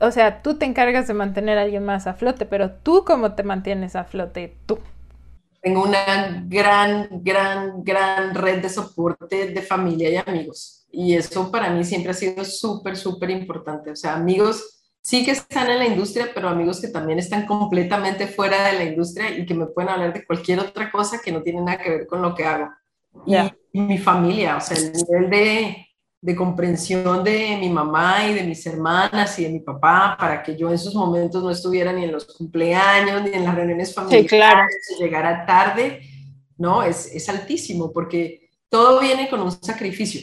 o 0.00 0.10
sea, 0.10 0.42
tú 0.42 0.58
te 0.58 0.66
encargas 0.66 1.08
de 1.08 1.14
mantener 1.14 1.58
a 1.58 1.62
alguien 1.62 1.84
más 1.84 2.06
a 2.06 2.14
flote, 2.14 2.46
pero 2.46 2.70
tú 2.70 3.04
cómo 3.06 3.34
te 3.34 3.42
mantienes 3.42 3.96
a 3.96 4.04
flote 4.04 4.56
tú. 4.66 4.78
Tengo 5.68 5.82
una 5.82 6.46
gran, 6.46 7.22
gran, 7.22 7.84
gran 7.84 8.34
red 8.34 8.62
de 8.62 8.70
soporte 8.70 9.50
de 9.50 9.60
familia 9.60 10.08
y 10.08 10.16
amigos 10.16 10.86
y 10.90 11.14
eso 11.14 11.50
para 11.50 11.68
mí 11.68 11.84
siempre 11.84 12.12
ha 12.12 12.14
sido 12.14 12.42
súper, 12.42 12.96
súper 12.96 13.28
importante. 13.28 13.90
O 13.90 13.96
sea, 13.96 14.14
amigos 14.14 14.80
sí 15.02 15.26
que 15.26 15.32
están 15.32 15.70
en 15.70 15.78
la 15.78 15.86
industria, 15.86 16.30
pero 16.34 16.48
amigos 16.48 16.80
que 16.80 16.88
también 16.88 17.18
están 17.18 17.44
completamente 17.44 18.28
fuera 18.28 18.68
de 18.68 18.78
la 18.78 18.84
industria 18.84 19.36
y 19.36 19.44
que 19.44 19.52
me 19.52 19.66
pueden 19.66 19.90
hablar 19.90 20.14
de 20.14 20.24
cualquier 20.24 20.60
otra 20.60 20.90
cosa 20.90 21.20
que 21.22 21.32
no 21.32 21.42
tiene 21.42 21.60
nada 21.60 21.76
que 21.76 21.90
ver 21.90 22.06
con 22.06 22.22
lo 22.22 22.34
que 22.34 22.46
hago. 22.46 22.70
Y, 23.26 23.36
mi 23.78 23.98
familia, 23.98 24.56
o 24.56 24.60
sea, 24.62 24.78
el 24.78 24.90
nivel 24.94 25.28
de, 25.28 25.87
de 26.20 26.34
comprensión 26.34 27.22
de 27.22 27.56
mi 27.60 27.68
mamá 27.68 28.26
y 28.26 28.34
de 28.34 28.42
mis 28.42 28.66
hermanas 28.66 29.38
y 29.38 29.44
de 29.44 29.50
mi 29.50 29.60
papá 29.60 30.16
para 30.18 30.42
que 30.42 30.56
yo 30.56 30.68
en 30.68 30.74
esos 30.74 30.94
momentos 30.94 31.42
no 31.42 31.50
estuviera 31.50 31.92
ni 31.92 32.04
en 32.04 32.12
los 32.12 32.26
cumpleaños 32.26 33.22
ni 33.22 33.30
en 33.30 33.44
las 33.44 33.54
reuniones 33.54 33.94
familiares, 33.94 34.28
sí, 34.28 34.36
claro. 34.36 34.62
llegara 34.98 35.46
tarde, 35.46 36.00
¿no? 36.56 36.82
Es, 36.82 37.14
es 37.14 37.28
altísimo 37.28 37.92
porque 37.92 38.50
todo 38.68 39.00
viene 39.00 39.28
con 39.28 39.40
un 39.40 39.52
sacrificio 39.52 40.20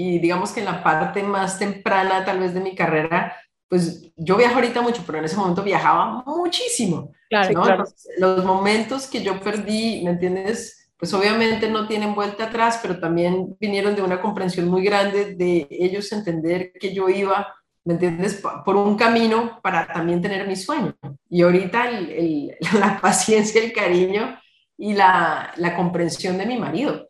y 0.00 0.20
digamos 0.20 0.52
que 0.52 0.60
en 0.60 0.66
la 0.66 0.84
parte 0.84 1.24
más 1.24 1.58
temprana 1.58 2.24
tal 2.24 2.38
vez 2.38 2.54
de 2.54 2.60
mi 2.60 2.76
carrera, 2.76 3.36
pues 3.68 4.12
yo 4.16 4.36
viajo 4.36 4.54
ahorita 4.54 4.80
mucho, 4.80 5.02
pero 5.04 5.18
en 5.18 5.24
ese 5.24 5.36
momento 5.36 5.64
viajaba 5.64 6.22
muchísimo. 6.24 7.10
Claro, 7.28 7.62
claro. 7.62 7.84
Los, 8.18 8.44
momentos 8.44 9.08
que 9.08 9.24
yo 9.24 9.40
perdí, 9.40 10.02
¿me 10.04 10.12
entiendes? 10.12 10.87
Pues 10.98 11.14
obviamente 11.14 11.70
no 11.70 11.86
tienen 11.86 12.14
vuelta 12.14 12.44
atrás, 12.44 12.80
pero 12.82 12.98
también 12.98 13.56
vinieron 13.60 13.94
de 13.94 14.02
una 14.02 14.20
comprensión 14.20 14.68
muy 14.68 14.82
grande 14.82 15.36
de 15.36 15.66
ellos 15.70 16.10
entender 16.12 16.72
que 16.72 16.92
yo 16.92 17.08
iba, 17.08 17.54
¿me 17.84 17.94
entiendes? 17.94 18.42
Por 18.64 18.76
un 18.76 18.96
camino 18.96 19.60
para 19.62 19.86
también 19.86 20.20
tener 20.20 20.46
mi 20.46 20.56
sueño. 20.56 20.94
Y 21.30 21.42
ahorita 21.42 21.88
el, 21.88 22.56
la 22.78 23.00
paciencia, 23.00 23.62
el 23.62 23.72
cariño 23.72 24.38
y 24.76 24.94
la, 24.94 25.52
la 25.56 25.76
comprensión 25.76 26.36
de 26.36 26.46
mi 26.46 26.58
marido 26.58 27.08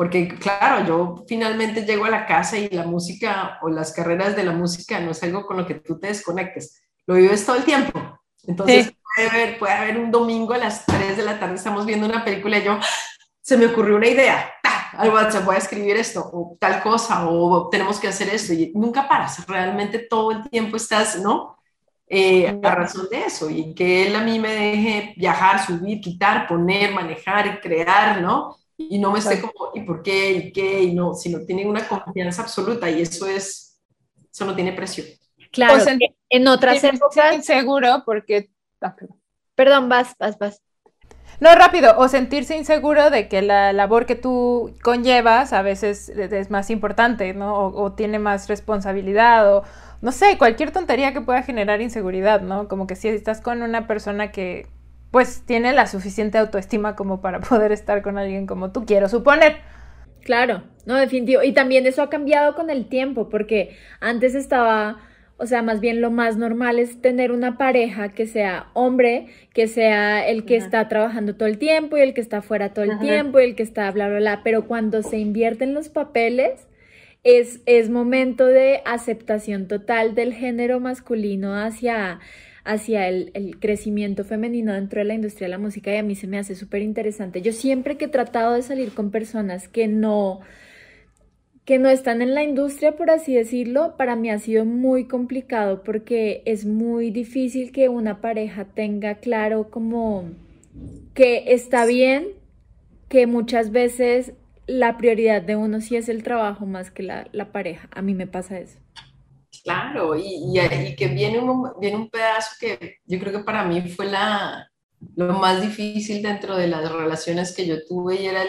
porque 0.00 0.28
claro, 0.28 0.86
yo 0.86 1.24
finalmente 1.28 1.84
llego 1.84 2.06
a 2.06 2.10
la 2.10 2.24
casa 2.24 2.56
y 2.56 2.70
la 2.70 2.86
música 2.86 3.58
o 3.60 3.68
las 3.68 3.92
carreras 3.92 4.34
de 4.34 4.44
la 4.44 4.52
música 4.52 4.98
no 4.98 5.10
es 5.10 5.22
algo 5.22 5.44
con 5.44 5.58
lo 5.58 5.66
que 5.66 5.74
tú 5.74 6.00
te 6.00 6.06
desconectes, 6.06 6.82
lo 7.06 7.16
vives 7.16 7.44
todo 7.44 7.56
el 7.56 7.64
tiempo. 7.64 8.18
Entonces 8.44 8.94
puede, 9.14 9.28
haber, 9.28 9.58
puede 9.58 9.74
haber 9.74 9.98
un 9.98 10.10
domingo 10.10 10.54
a 10.54 10.56
las 10.56 10.86
3 10.86 11.18
de 11.18 11.22
la 11.22 11.38
tarde, 11.38 11.56
estamos 11.56 11.84
viendo 11.84 12.06
una 12.06 12.24
película 12.24 12.56
y 12.56 12.64
yo, 12.64 12.78
se 13.40 13.56
me 13.56 13.66
ocurrió 13.66 13.96
una 13.96 14.08
idea, 14.08 14.52
al 14.92 15.10
WhatsApp 15.10 15.44
voy 15.44 15.54
a 15.54 15.58
escribir 15.58 15.96
esto, 15.96 16.28
o 16.32 16.56
tal 16.58 16.82
cosa, 16.82 17.28
o 17.28 17.68
tenemos 17.68 17.98
que 17.98 18.08
hacer 18.08 18.28
esto, 18.28 18.52
y 18.52 18.72
nunca 18.74 19.08
paras, 19.08 19.46
realmente 19.46 19.98
todo 20.00 20.32
el 20.32 20.48
tiempo 20.50 20.76
estás, 20.76 21.20
¿no? 21.20 21.56
Eh, 22.06 22.58
a 22.62 22.74
razón 22.74 23.06
de 23.10 23.24
eso, 23.24 23.48
y 23.48 23.74
que 23.74 24.06
él 24.06 24.16
a 24.16 24.22
mí 24.22 24.38
me 24.38 24.52
deje 24.52 25.14
viajar, 25.16 25.64
subir, 25.64 26.00
quitar, 26.00 26.48
poner, 26.48 26.92
manejar, 26.92 27.60
crear, 27.60 28.20
¿no? 28.20 28.56
y 28.88 28.98
no 28.98 29.12
me 29.12 29.18
esté 29.18 29.40
como, 29.40 29.72
¿y 29.74 29.82
por 29.82 30.02
qué? 30.02 30.32
¿y 30.32 30.52
qué? 30.52 30.82
Y 30.82 30.94
no, 30.94 31.14
sino 31.14 31.44
tienen 31.44 31.68
una 31.68 31.86
confianza 31.86 32.42
absoluta 32.42 32.88
y 32.88 33.02
eso 33.02 33.26
es, 33.26 33.78
eso 34.32 34.44
no 34.46 34.54
tiene 34.54 34.72
precio. 34.72 35.04
Claro, 35.52 35.74
pues 35.74 35.98
en, 36.30 36.48
otras 36.48 36.82
épocas... 36.82 37.34
Inseguro 37.34 38.02
porque... 38.06 38.50
Ah, 38.80 38.96
perdón, 39.54 39.88
vas, 39.88 40.14
vas, 40.18 40.38
vas. 40.38 40.62
No, 41.38 41.54
rápido, 41.54 41.94
o 41.98 42.08
sentirse 42.08 42.56
inseguro 42.56 43.10
de 43.10 43.28
que 43.28 43.40
la 43.42 43.72
labor 43.72 44.06
que 44.06 44.16
tú 44.16 44.74
conllevas 44.82 45.52
a 45.52 45.62
veces 45.62 46.08
es 46.08 46.50
más 46.50 46.70
importante, 46.70 47.32
¿no? 47.32 47.54
O, 47.54 47.82
o, 47.82 47.92
tiene 47.92 48.18
más 48.18 48.48
responsabilidad, 48.48 49.54
o 49.54 49.64
no 50.02 50.12
sé, 50.12 50.36
cualquier 50.36 50.70
tontería 50.70 51.12
que 51.12 51.20
pueda 51.20 51.42
generar 51.42 51.80
inseguridad, 51.80 52.40
¿no? 52.40 52.68
Como 52.68 52.86
que 52.86 52.96
si 52.96 53.08
estás 53.08 53.40
con 53.40 53.62
una 53.62 53.86
persona 53.86 54.32
que, 54.32 54.66
pues 55.10 55.42
tiene 55.44 55.72
la 55.72 55.86
suficiente 55.86 56.38
autoestima 56.38 56.96
como 56.96 57.20
para 57.20 57.40
poder 57.40 57.72
estar 57.72 58.02
con 58.02 58.18
alguien 58.18 58.46
como 58.46 58.72
tú, 58.72 58.84
quiero 58.84 59.08
suponer. 59.08 59.58
Claro, 60.22 60.62
no, 60.84 60.96
definitivo. 60.96 61.42
Y 61.42 61.52
también 61.52 61.86
eso 61.86 62.02
ha 62.02 62.10
cambiado 62.10 62.54
con 62.54 62.70
el 62.70 62.88
tiempo, 62.88 63.28
porque 63.28 63.76
antes 64.00 64.34
estaba, 64.34 64.98
o 65.40 65.46
sea, 65.46 65.62
más 65.62 65.80
bien 65.80 66.02
lo 66.02 66.10
más 66.10 66.36
normal 66.36 66.78
es 66.78 67.00
tener 67.00 67.32
una 67.32 67.56
pareja 67.56 68.10
que 68.10 68.26
sea 68.26 68.66
hombre, 68.74 69.28
que 69.54 69.68
sea 69.68 70.28
el 70.28 70.44
que 70.44 70.56
está 70.56 70.86
trabajando 70.86 71.34
todo 71.34 71.48
el 71.48 71.56
tiempo 71.56 71.96
y 71.96 72.02
el 72.02 72.12
que 72.12 72.20
está 72.20 72.42
fuera 72.42 72.74
todo 72.74 72.84
el 72.84 72.98
tiempo 72.98 73.40
y 73.40 73.44
el 73.44 73.54
que 73.54 73.62
está 73.62 73.90
bla, 73.90 74.08
bla, 74.08 74.18
bla. 74.18 74.40
Pero 74.44 74.66
cuando 74.66 75.02
se 75.02 75.18
invierten 75.18 75.72
los 75.72 75.88
papeles, 75.88 76.68
es, 77.24 77.60
es 77.64 77.88
momento 77.88 78.46
de 78.46 78.82
aceptación 78.84 79.66
total 79.66 80.14
del 80.14 80.34
género 80.34 80.78
masculino 80.78 81.56
hacia, 81.56 82.20
hacia 82.64 83.08
el, 83.08 83.30
el, 83.32 83.58
crecimiento 83.58 84.24
femenino 84.24 84.74
dentro 84.74 85.00
de 85.00 85.06
la 85.06 85.14
industria 85.14 85.46
de 85.46 85.52
la 85.52 85.58
música 85.58 85.90
y 85.90 85.96
a 85.96 86.02
mí 86.02 86.16
se 86.16 86.26
me 86.26 86.38
hace 86.38 86.54
súper 86.54 86.82
interesante. 86.82 87.40
Yo 87.40 87.54
siempre 87.54 87.96
que 87.96 88.04
he 88.04 88.08
tratado 88.08 88.52
de 88.52 88.62
salir 88.62 88.92
con 88.92 89.10
personas 89.10 89.68
que 89.68 89.88
no 89.88 90.40
que 91.64 91.78
no 91.78 91.88
están 91.88 92.22
en 92.22 92.34
la 92.34 92.42
industria, 92.42 92.96
por 92.96 93.10
así 93.10 93.34
decirlo, 93.34 93.96
para 93.96 94.16
mí 94.16 94.30
ha 94.30 94.38
sido 94.38 94.64
muy 94.64 95.06
complicado 95.06 95.82
porque 95.82 96.42
es 96.46 96.64
muy 96.64 97.10
difícil 97.10 97.72
que 97.72 97.88
una 97.88 98.20
pareja 98.20 98.64
tenga 98.64 99.16
claro 99.16 99.70
como 99.70 100.24
que 101.14 101.52
está 101.52 101.84
bien, 101.84 102.28
que 103.08 103.26
muchas 103.26 103.70
veces 103.70 104.32
la 104.66 104.96
prioridad 104.96 105.42
de 105.42 105.56
uno 105.56 105.80
sí 105.80 105.96
es 105.96 106.08
el 106.08 106.22
trabajo 106.22 106.64
más 106.64 106.90
que 106.90 107.02
la, 107.02 107.52
pareja. 107.52 107.88
A 107.92 108.02
mí 108.02 108.14
me 108.14 108.26
pasa 108.26 108.58
eso. 108.58 108.78
Claro, 109.64 110.16
y, 110.16 110.54
que 110.96 111.08
viene 111.08 111.38
un, 111.38 111.72
viene 111.80 111.96
un 111.96 112.08
pedazo 112.08 112.56
que 112.58 112.96
yo 113.04 113.18
creo 113.18 113.32
que 113.32 113.44
para 113.44 113.64
mí 113.64 113.82
fue 113.90 114.06
la, 114.06 114.70
lo 115.16 115.34
más 115.34 115.60
difícil 115.60 116.22
dentro 116.22 116.56
de 116.56 116.68
las 116.68 116.90
relaciones 116.90 117.54
que 117.54 117.66
yo 117.66 117.84
tuve 117.86 118.22
y 118.22 118.26
era 118.26 118.44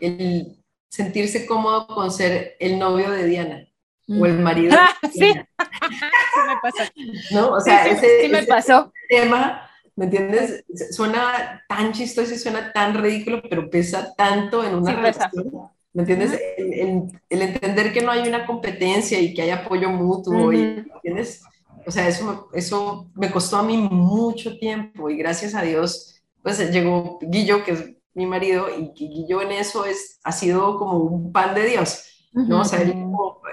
el 0.00 0.59
sentirse 0.90 1.46
cómodo 1.46 1.86
con 1.86 2.10
ser 2.10 2.56
el 2.60 2.78
novio 2.78 3.10
de 3.10 3.26
Diana 3.26 3.66
o 4.08 4.26
el 4.26 4.38
marido. 4.40 4.76
Ah, 4.76 4.90
sí. 5.02 5.10
sí 5.20 6.40
me 6.46 6.56
pasó. 6.60 6.82
¿No? 7.30 7.52
O 7.52 7.60
sea, 7.60 7.86
ese, 7.86 8.28
me 8.28 8.42
pasó. 8.42 8.92
tema, 9.08 9.70
¿me 9.94 10.06
entiendes? 10.06 10.64
Suena 10.90 11.62
tan 11.68 11.92
chistoso 11.92 12.34
y 12.34 12.38
suena 12.38 12.72
tan 12.72 12.94
ridículo, 13.00 13.40
pero 13.48 13.70
pesa 13.70 14.12
tanto 14.16 14.64
en 14.64 14.74
una 14.74 14.94
relación. 14.94 15.70
¿Me 15.92 16.02
entiendes? 16.02 16.40
el, 16.56 17.20
el, 17.28 17.42
entender 17.42 17.92
que 17.92 18.00
no 18.00 18.12
hay 18.12 18.28
una 18.28 18.46
competencia 18.46 19.18
y 19.20 19.34
que 19.34 19.42
hay 19.42 19.50
apoyo 19.50 19.90
mutuo, 19.90 20.52
y, 20.52 20.56
¿me 20.56 20.86
entiendes? 20.94 21.42
O 21.86 21.90
sea, 21.90 22.06
eso, 22.06 22.48
eso 22.52 23.10
me 23.14 23.30
costó 23.30 23.56
a 23.56 23.62
mí 23.62 23.76
mucho 23.76 24.58
tiempo 24.58 25.08
y 25.10 25.16
gracias 25.16 25.54
a 25.54 25.62
Dios, 25.62 26.22
pues 26.42 26.58
llegó 26.70 27.18
Guillo, 27.22 27.64
que 27.64 27.72
es 27.72 27.84
mi 28.14 28.26
marido, 28.26 28.66
y, 28.76 29.26
yo 29.28 29.42
en 29.42 29.52
eso 29.52 29.84
es, 29.84 30.20
ha 30.24 30.32
sido 30.32 30.78
como 30.78 30.98
un 30.98 31.32
pan 31.32 31.54
de 31.54 31.64
Dios, 31.64 32.28
¿no? 32.32 32.60
O 32.60 32.64
sea, 32.64 32.80
él, 32.82 32.94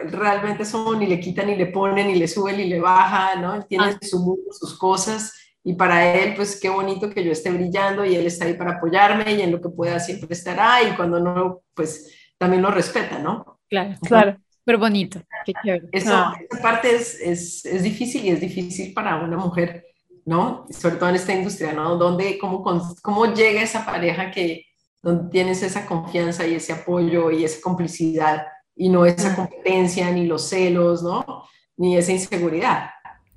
realmente 0.06 0.64
eso 0.64 0.96
ni 0.96 1.08
le 1.08 1.20
quita, 1.20 1.44
ni 1.44 1.56
le 1.56 1.68
pone, 1.68 2.04
ni 2.04 2.16
le 2.16 2.28
sube, 2.28 2.56
ni 2.56 2.66
le 2.66 2.80
baja, 2.80 3.36
¿no? 3.36 3.56
Él 3.56 3.66
tiene 3.68 3.86
ah. 3.86 4.00
su 4.02 4.20
mundo, 4.20 4.52
sus 4.52 4.78
cosas, 4.78 5.34
y 5.64 5.74
para 5.74 6.16
él, 6.16 6.34
pues 6.36 6.60
qué 6.60 6.70
bonito 6.70 7.10
que 7.10 7.24
yo 7.24 7.32
esté 7.32 7.52
brillando 7.52 8.06
y 8.06 8.16
él 8.16 8.26
está 8.26 8.46
ahí 8.46 8.54
para 8.54 8.78
apoyarme 8.78 9.34
y 9.34 9.42
en 9.42 9.52
lo 9.52 9.62
que 9.62 9.70
pueda 9.70 10.00
siempre 10.00 10.30
estará 10.32 10.82
y 10.82 10.96
cuando 10.96 11.20
no, 11.20 11.62
pues 11.74 12.14
también 12.38 12.62
lo 12.62 12.72
respeta, 12.72 13.20
¿no? 13.20 13.60
Claro, 13.70 13.96
claro, 14.02 14.38
pero 14.64 14.80
bonito, 14.80 15.22
qué 15.46 15.54
chévere. 15.64 15.90
Eso, 15.92 16.14
ah. 16.14 16.38
Esa 16.50 16.62
parte 16.62 16.96
es, 16.96 17.20
es, 17.20 17.66
es 17.66 17.84
difícil 17.84 18.26
y 18.26 18.30
es 18.30 18.40
difícil 18.40 18.94
para 18.94 19.18
una 19.18 19.38
mujer 19.38 19.87
¿no? 20.28 20.66
Sobre 20.70 20.98
todo 20.98 21.10
en 21.10 21.16
esta 21.16 21.34
industria, 21.34 21.72
¿no? 21.72 21.96
Donde, 21.96 22.38
cómo, 22.38 22.62
cómo 23.02 23.34
llega 23.34 23.64
esa 23.64 23.86
pareja 23.86 24.30
que 24.30 24.66
donde 25.02 25.30
tienes 25.32 25.64
esa 25.64 25.86
confianza 25.86 26.46
y 26.46 26.56
ese 26.56 26.74
apoyo 26.74 27.32
y 27.32 27.46
esa 27.46 27.62
complicidad 27.62 28.46
y 28.76 28.90
no 28.90 29.06
esa 29.06 29.34
competencia, 29.34 30.12
ni 30.12 30.28
los 30.28 30.50
celos, 30.50 31.02
¿no? 31.02 31.46
Ni 31.78 31.96
esa 31.96 32.12
inseguridad. 32.12 32.90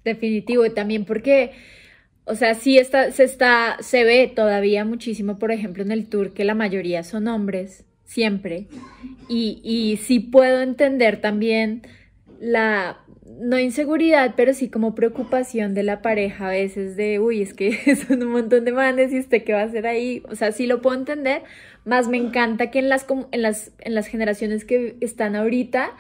Definitivo, 0.05 0.67
y 0.67 0.71
también 0.71 1.05
porque, 1.05 1.53
o 2.25 2.35
sea, 2.35 2.55
sí 2.55 2.77
está, 2.77 3.13
se, 3.13 3.23
está, 3.23 3.77
se 3.81 4.03
ve 4.03 4.27
todavía 4.35 4.85
muchísimo, 4.85 5.39
por 5.39 5.53
ejemplo, 5.53 5.85
en 5.85 5.93
el 5.93 6.09
tour 6.09 6.33
que 6.33 6.45
la 6.45 6.57
mayoría 6.57 7.05
son 7.05 7.29
hombres, 7.29 7.85
siempre, 8.05 8.67
y, 9.29 9.61
y 9.63 9.99
sí 9.99 10.19
puedo 10.19 10.61
entender 10.61 11.21
también 11.21 11.83
la 12.41 12.99
no 13.41 13.59
inseguridad, 13.59 14.35
pero 14.37 14.53
sí 14.53 14.69
como 14.69 14.95
preocupación 14.95 15.75
de 15.75 15.83
la 15.83 16.03
pareja 16.03 16.49
a 16.49 16.51
veces 16.51 16.97
de, 16.97 17.19
uy, 17.19 17.43
es 17.43 17.55
que 17.55 17.97
son 18.09 18.23
un 18.23 18.33
montón 18.33 18.65
de 18.65 18.73
manes 18.73 19.13
y 19.13 19.19
usted 19.19 19.43
qué 19.45 19.53
va 19.53 19.61
a 19.61 19.65
hacer 19.65 19.87
ahí. 19.87 20.23
O 20.29 20.37
sea, 20.37 20.53
sí 20.53 20.67
lo 20.67 20.83
puedo 20.83 20.97
entender, 20.97 21.43
más 21.85 22.09
me 22.09 22.19
encanta 22.19 22.71
que 22.71 22.79
en 22.79 22.89
las, 22.89 23.07
en 23.33 23.43
las, 23.43 23.73
en 23.81 23.95
las 23.95 24.07
generaciones 24.07 24.65
que 24.65 24.97
están 25.01 25.37
ahorita 25.37 25.93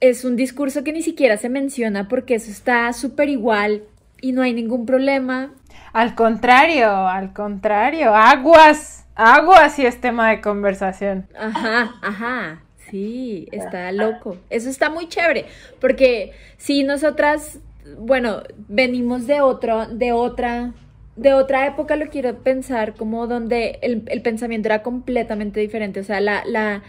es 0.00 0.24
un 0.24 0.36
discurso 0.36 0.84
que 0.84 0.92
ni 0.92 1.02
siquiera 1.02 1.36
se 1.36 1.48
menciona 1.48 2.08
porque 2.08 2.34
eso 2.34 2.50
está 2.50 2.92
súper 2.92 3.28
igual 3.28 3.82
y 4.20 4.32
no 4.32 4.42
hay 4.42 4.52
ningún 4.52 4.86
problema. 4.86 5.52
Al 5.92 6.14
contrario, 6.14 7.08
al 7.08 7.32
contrario, 7.32 8.14
aguas, 8.14 9.06
aguas 9.14 9.78
y 9.78 9.86
es 9.86 10.00
tema 10.00 10.30
de 10.30 10.40
conversación. 10.40 11.26
Ajá, 11.36 11.94
ajá. 12.02 12.62
Sí, 12.90 13.48
está 13.52 13.92
loco. 13.92 14.36
Eso 14.50 14.70
está 14.70 14.90
muy 14.90 15.08
chévere, 15.08 15.46
porque 15.80 16.32
si 16.56 16.84
nosotras, 16.84 17.58
bueno, 17.98 18.42
venimos 18.68 19.26
de 19.26 19.40
otro, 19.40 19.86
de 19.86 20.12
otra, 20.12 20.72
de 21.16 21.34
otra 21.34 21.66
época, 21.66 21.96
lo 21.96 22.08
quiero 22.08 22.38
pensar 22.42 22.94
como 22.94 23.26
donde 23.26 23.78
el, 23.82 24.22
pensamiento 24.22 24.68
era 24.68 24.82
completamente 24.82 25.60
diferente. 25.60 26.00
O 26.00 26.04
sea, 26.04 26.20
la, 26.20 26.44
la, 26.46 26.82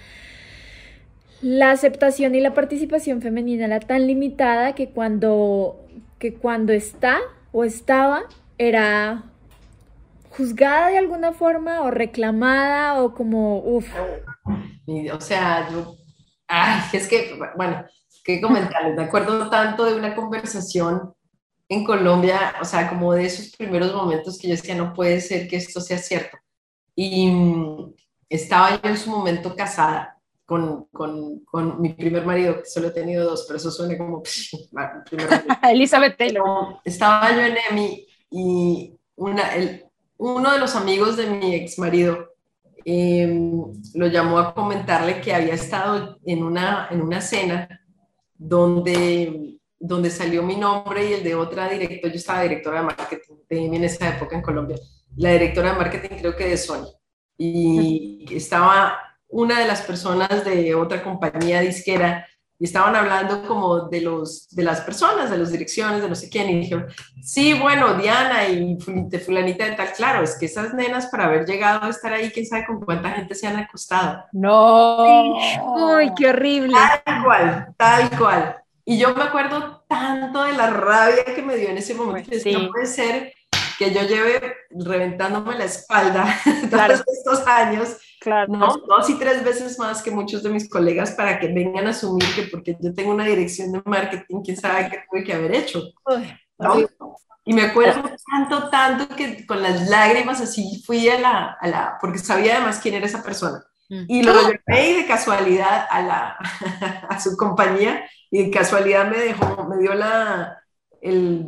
la 1.41 1.71
aceptación 1.71 2.35
y 2.35 2.39
la 2.39 2.53
participación 2.53 3.21
femenina 3.21 3.65
era 3.65 3.79
tan 3.79 4.07
limitada 4.07 4.73
que 4.73 4.89
cuando, 4.89 5.85
que 6.17 6.33
cuando 6.33 6.73
está 6.73 7.19
o 7.51 7.63
estaba, 7.63 8.23
era 8.57 9.23
juzgada 10.39 10.87
de 10.87 10.97
alguna 10.97 11.33
forma 11.33 11.81
o 11.81 11.91
reclamada 11.91 13.03
o 13.03 13.13
como, 13.13 13.59
uff. 13.59 13.89
O 15.13 15.19
sea, 15.19 15.69
yo, 15.69 15.95
ay, 16.47 16.81
es 16.93 17.07
que, 17.07 17.37
bueno, 17.57 17.85
qué 18.23 18.39
comentarles, 18.39 18.95
me 18.95 19.03
acuerdo 19.03 19.49
tanto 19.49 19.83
de 19.83 19.95
una 19.95 20.15
conversación 20.15 21.13
en 21.67 21.83
Colombia, 21.83 22.55
o 22.61 22.65
sea, 22.65 22.87
como 22.87 23.13
de 23.13 23.25
esos 23.25 23.53
primeros 23.55 23.93
momentos 23.93 24.39
que 24.39 24.47
yo 24.47 24.55
decía, 24.55 24.75
no 24.75 24.93
puede 24.93 25.19
ser 25.19 25.47
que 25.47 25.57
esto 25.57 25.81
sea 25.81 25.97
cierto. 25.97 26.37
Y 26.95 27.29
mm, 27.29 27.93
estaba 28.29 28.81
yo 28.81 28.89
en 28.89 28.97
su 28.97 29.09
momento 29.09 29.53
casada 29.55 30.17
con, 30.45 30.85
con, 30.85 31.41
con, 31.41 31.81
mi 31.81 31.93
primer 31.93 32.25
marido, 32.25 32.59
que 32.59 32.65
solo 32.65 32.87
he 32.87 32.91
tenido 32.91 33.29
dos, 33.29 33.43
pero 33.45 33.57
eso 33.57 33.71
suena 33.71 33.97
como... 33.97 34.23
Elizabeth 35.69 36.17
Taylor. 36.17 36.79
Estaba 36.85 37.29
yo 37.33 37.41
en 37.41 37.57
EMI 37.69 38.07
y 38.31 38.93
una, 39.15 39.53
el, 39.53 39.88
uno 40.19 40.51
de 40.51 40.59
los 40.59 40.75
amigos 40.75 41.15
de 41.15 41.27
mi 41.27 41.55
ex 41.55 41.79
marido 41.79 42.33
em, 42.83 43.63
lo 43.95 44.07
llamó 44.07 44.37
a 44.37 44.53
comentarle 44.53 45.21
que 45.21 45.33
había 45.33 45.53
estado 45.53 46.19
en 46.25 46.43
una, 46.43 46.89
en 46.91 47.01
una 47.01 47.21
cena 47.21 47.67
donde, 48.37 49.59
donde 49.79 50.09
salió 50.09 50.43
mi 50.43 50.57
nombre 50.57 51.09
y 51.09 51.13
el 51.13 51.23
de 51.23 51.35
otra 51.35 51.69
directora, 51.69 52.13
yo 52.13 52.17
estaba 52.17 52.41
directora 52.43 52.79
de 52.79 52.85
marketing 52.85 53.73
en 53.73 53.83
esa 53.85 54.09
época 54.09 54.35
en 54.35 54.41
Colombia, 54.41 54.77
la 55.15 55.31
directora 55.31 55.71
de 55.71 55.77
marketing 55.77 56.17
creo 56.17 56.35
que 56.35 56.49
de 56.49 56.57
Sony, 56.57 56.87
y 57.37 58.25
estaba 58.31 58.99
una 59.29 59.59
de 59.59 59.67
las 59.67 59.81
personas 59.83 60.43
de 60.43 60.75
otra 60.75 61.01
compañía 61.01 61.61
disquera 61.61 62.27
y 62.59 62.65
estaban 62.65 62.93
hablando 62.93 63.47
como 63.47 63.87
de, 63.87 64.01
los, 64.01 64.49
de 64.49 64.63
las 64.63 64.81
personas, 64.81 65.31
de 65.31 65.37
las 65.37 65.51
direcciones, 65.51 66.01
de 66.01 66.09
no 66.09 66.15
sé 66.15 66.29
quién, 66.29 66.49
y 66.49 66.59
dijeron, 66.59 66.87
sí, 67.23 67.53
bueno, 67.53 67.93
Diana 67.93 68.49
y 68.49 68.77
fulanita 69.25 69.63
de 69.63 69.71
tal, 69.71 69.93
claro, 69.93 70.23
es 70.23 70.35
que 70.35 70.47
esas 70.47 70.73
nenas 70.73 71.07
para 71.07 71.25
haber 71.25 71.45
llegado 71.45 71.85
a 71.85 71.89
estar 71.89 72.11
ahí, 72.11 72.29
quién 72.31 72.45
sabe 72.45 72.65
con 72.65 72.81
cuánta 72.81 73.11
gente 73.11 73.33
se 73.33 73.47
han 73.47 73.55
acostado. 73.55 74.25
No. 74.33 75.37
Uy, 75.95 76.11
qué 76.17 76.29
horrible. 76.29 76.75
Tal 77.05 77.23
cual, 77.23 77.73
tal 77.77 78.17
cual. 78.17 78.55
Y 78.83 78.97
yo 78.97 79.15
me 79.15 79.23
acuerdo 79.23 79.85
tanto 79.87 80.43
de 80.43 80.53
la 80.53 80.69
rabia 80.69 81.23
que 81.33 81.41
me 81.41 81.55
dio 81.55 81.69
en 81.69 81.77
ese 81.77 81.93
momento, 81.93 82.29
pues, 82.29 82.45
no 82.45 82.69
puede 82.71 82.87
ser 82.87 83.33
que 83.77 83.93
yo 83.93 84.01
lleve 84.01 84.53
reventándome 84.71 85.57
la 85.57 85.63
espalda 85.63 86.37
todos 86.69 87.03
estos 87.07 87.47
años 87.47 87.95
Claro. 88.29 88.51
¿no? 88.51 88.77
Dos 88.87 89.09
y 89.09 89.15
tres 89.15 89.43
veces 89.43 89.79
más 89.79 90.01
que 90.01 90.11
muchos 90.11 90.43
de 90.43 90.49
mis 90.49 90.69
colegas 90.69 91.11
para 91.11 91.39
que 91.39 91.47
vengan 91.47 91.87
a 91.87 91.91
asumir 91.91 92.25
que 92.35 92.43
porque 92.43 92.77
yo 92.79 92.93
tengo 92.93 93.11
una 93.11 93.25
dirección 93.25 93.71
de 93.71 93.81
marketing, 93.85 94.41
quién 94.43 94.57
sabe 94.57 94.89
qué 94.89 95.03
tuve 95.09 95.23
que 95.23 95.33
haber 95.33 95.55
hecho. 95.55 95.81
Y 97.45 97.53
me 97.53 97.63
acuerdo 97.63 98.03
tanto, 98.31 98.69
tanto 98.69 99.15
que 99.15 99.45
con 99.47 99.63
las 99.63 99.89
lágrimas 99.89 100.39
así 100.39 100.83
fui 100.85 101.09
a 101.09 101.19
la, 101.19 101.57
a 101.59 101.67
la 101.67 101.97
porque 101.99 102.19
sabía 102.19 102.57
además 102.57 102.79
quién 102.79 102.95
era 102.95 103.07
esa 103.07 103.23
persona. 103.23 103.63
Mm. 103.89 104.03
Y 104.07 104.23
lo 104.23 104.33
llevé 104.33 104.97
de 104.97 105.05
casualidad 105.07 105.87
a, 105.89 106.01
la, 106.01 106.37
a 107.09 107.19
su 107.19 107.35
compañía 107.35 108.07
y 108.29 108.45
de 108.45 108.51
casualidad 108.51 109.09
me 109.09 109.17
dejó, 109.17 109.65
me 109.65 109.77
dio 109.77 109.95
la, 109.95 110.61
el, 111.01 111.45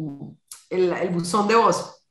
el, 0.72 0.94
el 0.94 1.10
buzón 1.10 1.48
de 1.48 1.56
voz 1.56 2.02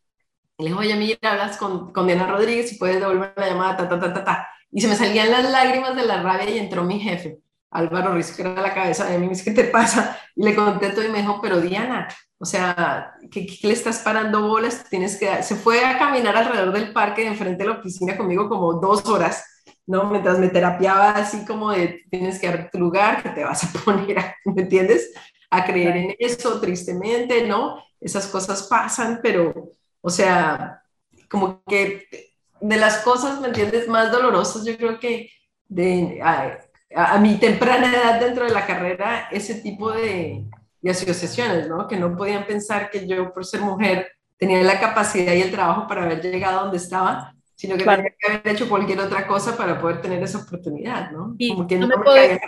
y 0.60 0.64
le 0.64 0.68
dijo, 0.68 0.80
oye, 0.80 0.94
mira, 0.94 1.18
hablas 1.22 1.56
con, 1.56 1.90
con 1.90 2.06
Diana 2.06 2.26
Rodríguez 2.26 2.70
y 2.70 2.76
puedes 2.76 3.00
devolver 3.00 3.32
la 3.34 3.48
llamada, 3.48 3.78
ta, 3.78 3.88
ta, 3.88 3.98
ta, 3.98 4.12
ta, 4.12 4.24
ta. 4.24 4.48
Y 4.72 4.80
se 4.80 4.88
me 4.88 4.96
salían 4.96 5.30
las 5.30 5.50
lágrimas 5.50 5.96
de 5.96 6.04
la 6.04 6.22
rabia 6.22 6.50
y 6.50 6.58
entró 6.58 6.84
mi 6.84 7.00
jefe. 7.00 7.40
Álvaro 7.70 8.14
Riz, 8.14 8.32
que 8.32 8.42
era 8.42 8.60
la 8.60 8.74
cabeza 8.74 9.06
de 9.06 9.18
mí, 9.18 9.26
me 9.26 9.30
dice, 9.30 9.44
¿qué 9.44 9.62
te 9.62 9.68
pasa? 9.68 10.18
Y 10.34 10.44
le 10.44 10.54
conté 10.54 10.90
todo 10.90 11.04
y 11.04 11.08
me 11.08 11.18
dijo, 11.18 11.40
pero 11.40 11.60
Diana, 11.60 12.08
o 12.38 12.44
sea, 12.44 13.14
¿qué, 13.30 13.46
qué 13.46 13.68
le 13.68 13.74
estás 13.74 14.00
parando 14.00 14.42
bolas? 14.42 14.88
Tienes 14.88 15.16
que... 15.16 15.42
Se 15.42 15.54
fue 15.54 15.84
a 15.84 15.98
caminar 15.98 16.36
alrededor 16.36 16.72
del 16.72 16.92
parque 16.92 17.22
de 17.22 17.28
enfrente 17.28 17.62
de 17.62 17.68
la 17.68 17.78
oficina 17.78 18.16
conmigo 18.16 18.48
como 18.48 18.74
dos 18.74 19.06
horas, 19.06 19.44
¿no? 19.86 20.10
Mientras 20.10 20.38
me 20.38 20.48
terapiaba 20.48 21.10
así 21.10 21.44
como 21.44 21.70
de, 21.70 22.04
tienes 22.10 22.40
que 22.40 22.48
dar 22.48 22.70
tu 22.70 22.78
lugar, 22.78 23.22
que 23.22 23.30
te 23.30 23.44
vas 23.44 23.62
a 23.64 23.78
poner, 23.84 24.34
¿me 24.44 24.62
entiendes? 24.62 25.12
A 25.50 25.64
creer 25.64 25.96
en 25.96 26.14
eso, 26.18 26.60
tristemente, 26.60 27.46
¿no? 27.46 27.82
Esas 28.00 28.26
cosas 28.26 28.64
pasan, 28.64 29.20
pero, 29.22 29.72
o 30.00 30.10
sea, 30.10 30.82
como 31.28 31.62
que 31.64 32.29
de 32.60 32.76
las 32.76 32.98
cosas, 32.98 33.40
¿me 33.40 33.48
entiendes? 33.48 33.88
Más 33.88 34.12
dolorosas, 34.12 34.64
yo 34.64 34.76
creo 34.76 34.98
que 34.98 35.30
de, 35.68 36.20
a, 36.22 37.18
mi 37.18 37.36
temprana 37.36 37.94
edad 37.94 38.20
dentro 38.20 38.44
de 38.44 38.52
la 38.52 38.66
carrera, 38.66 39.28
ese 39.30 39.56
tipo 39.56 39.92
de, 39.92 40.44
de, 40.80 40.90
asociaciones, 40.90 41.68
¿no? 41.68 41.86
Que 41.86 41.96
no 41.96 42.16
podían 42.16 42.46
pensar 42.46 42.90
que 42.90 43.06
yo, 43.06 43.32
por 43.32 43.44
ser 43.44 43.60
mujer, 43.60 44.12
tenía 44.36 44.62
la 44.62 44.80
capacidad 44.80 45.34
y 45.34 45.42
el 45.42 45.50
trabajo 45.50 45.86
para 45.86 46.04
haber 46.04 46.22
llegado 46.22 46.62
donde 46.62 46.78
estaba, 46.78 47.34
sino 47.54 47.76
que 47.76 47.84
tenía 47.84 48.14
que 48.18 48.32
haber 48.32 48.48
hecho 48.48 48.68
cualquier 48.68 49.00
otra 49.00 49.26
cosa 49.26 49.56
para 49.56 49.80
poder 49.80 50.00
tener 50.00 50.22
esa 50.22 50.38
oportunidad, 50.38 51.10
¿no? 51.10 51.36
Como 51.48 51.66
que 51.66 51.76
no, 51.76 51.86
me, 51.86 51.96
puedo, 51.98 52.38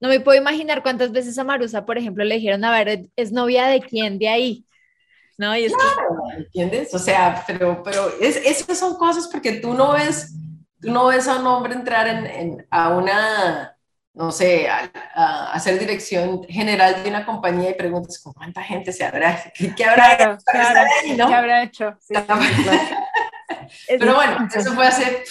no 0.00 0.08
me 0.08 0.20
puedo 0.20 0.38
imaginar 0.38 0.82
cuántas 0.82 1.10
veces 1.10 1.38
a 1.38 1.44
Marusa, 1.44 1.86
por 1.86 1.98
ejemplo, 1.98 2.22
le 2.24 2.36
dijeron, 2.36 2.64
a 2.64 2.70
ver, 2.70 3.08
¿es 3.16 3.32
novia 3.32 3.66
de 3.66 3.80
quién 3.80 4.18
de 4.18 4.28
ahí? 4.28 4.66
¿No? 5.40 5.56
Y 5.56 5.64
es 5.64 5.72
¿entiendes? 6.36 6.92
O 6.94 6.98
sea, 6.98 7.42
pero, 7.46 7.82
pero 7.82 8.12
es, 8.20 8.36
esas 8.36 8.78
son 8.78 8.96
cosas 8.96 9.26
porque 9.26 9.52
tú 9.52 9.72
no 9.72 9.92
ves, 9.92 10.34
tú 10.80 10.92
no 10.92 11.06
ves 11.06 11.26
a 11.26 11.36
un 11.36 11.46
hombre 11.46 11.72
entrar 11.72 12.06
en, 12.06 12.26
en 12.26 12.66
a 12.70 12.90
una, 12.90 13.74
no 14.12 14.30
sé, 14.32 14.68
a, 14.68 14.90
hacer 15.52 15.78
dirección 15.78 16.44
general 16.44 17.02
de 17.02 17.08
una 17.08 17.24
compañía 17.24 17.70
y 17.70 17.74
preguntas, 17.74 18.20
¿con 18.22 18.34
cuánta 18.34 18.62
gente 18.62 18.92
se 18.92 19.02
habrá, 19.02 19.42
qué, 19.54 19.84
habrá, 19.84 20.16
claro, 20.18 20.38
claro, 20.44 20.90
ahí, 21.02 21.16
¿no? 21.16 21.26
¿Qué 21.26 21.34
habrá 21.34 21.62
hecho? 21.62 21.96
Sí, 22.00 22.12
pero 23.98 24.14
bueno, 24.14 24.46
eso 24.54 24.74
fue 24.74 24.86
hace, 24.86 25.24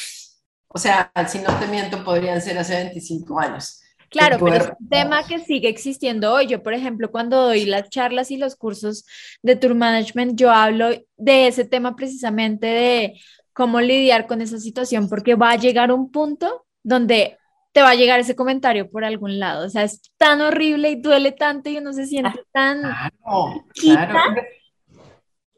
o 0.69 0.79
sea, 0.79 1.11
si 1.27 1.37
no 1.37 1.55
te 1.59 1.67
miento, 1.67 2.03
podrían 2.03 2.41
ser 2.41 2.57
hace 2.57 2.75
25 2.77 3.39
años. 3.39 3.78
Claro, 4.09 4.37
pero 4.43 4.55
es 4.55 4.71
un 4.79 4.89
tema 4.89 5.25
que 5.27 5.39
sigue 5.39 5.69
existiendo 5.69 6.33
hoy. 6.33 6.47
Yo, 6.47 6.63
por 6.63 6.73
ejemplo, 6.73 7.11
cuando 7.11 7.41
doy 7.41 7.65
las 7.65 7.89
charlas 7.89 8.31
y 8.31 8.37
los 8.37 8.55
cursos 8.55 9.05
de 9.43 9.55
Tour 9.55 9.75
Management, 9.75 10.39
yo 10.39 10.51
hablo 10.51 10.89
de 11.17 11.47
ese 11.47 11.65
tema 11.65 11.95
precisamente 11.95 12.67
de 12.67 13.21
cómo 13.53 13.81
lidiar 13.81 14.25
con 14.25 14.41
esa 14.41 14.57
situación, 14.57 15.09
porque 15.09 15.35
va 15.35 15.51
a 15.51 15.57
llegar 15.57 15.91
un 15.91 16.11
punto 16.11 16.65
donde 16.81 17.37
te 17.71 17.81
va 17.81 17.91
a 17.91 17.95
llegar 17.95 18.19
ese 18.19 18.35
comentario 18.35 18.89
por 18.89 19.03
algún 19.03 19.37
lado. 19.37 19.65
O 19.65 19.69
sea, 19.69 19.83
es 19.83 20.01
tan 20.17 20.41
horrible 20.41 20.89
y 20.89 20.95
duele 20.95 21.31
tanto 21.31 21.69
y 21.69 21.77
uno 21.77 21.93
se 21.93 22.05
siente 22.05 22.41
tan... 22.51 22.81
Claro, 22.81 23.65
claro. 23.73 24.41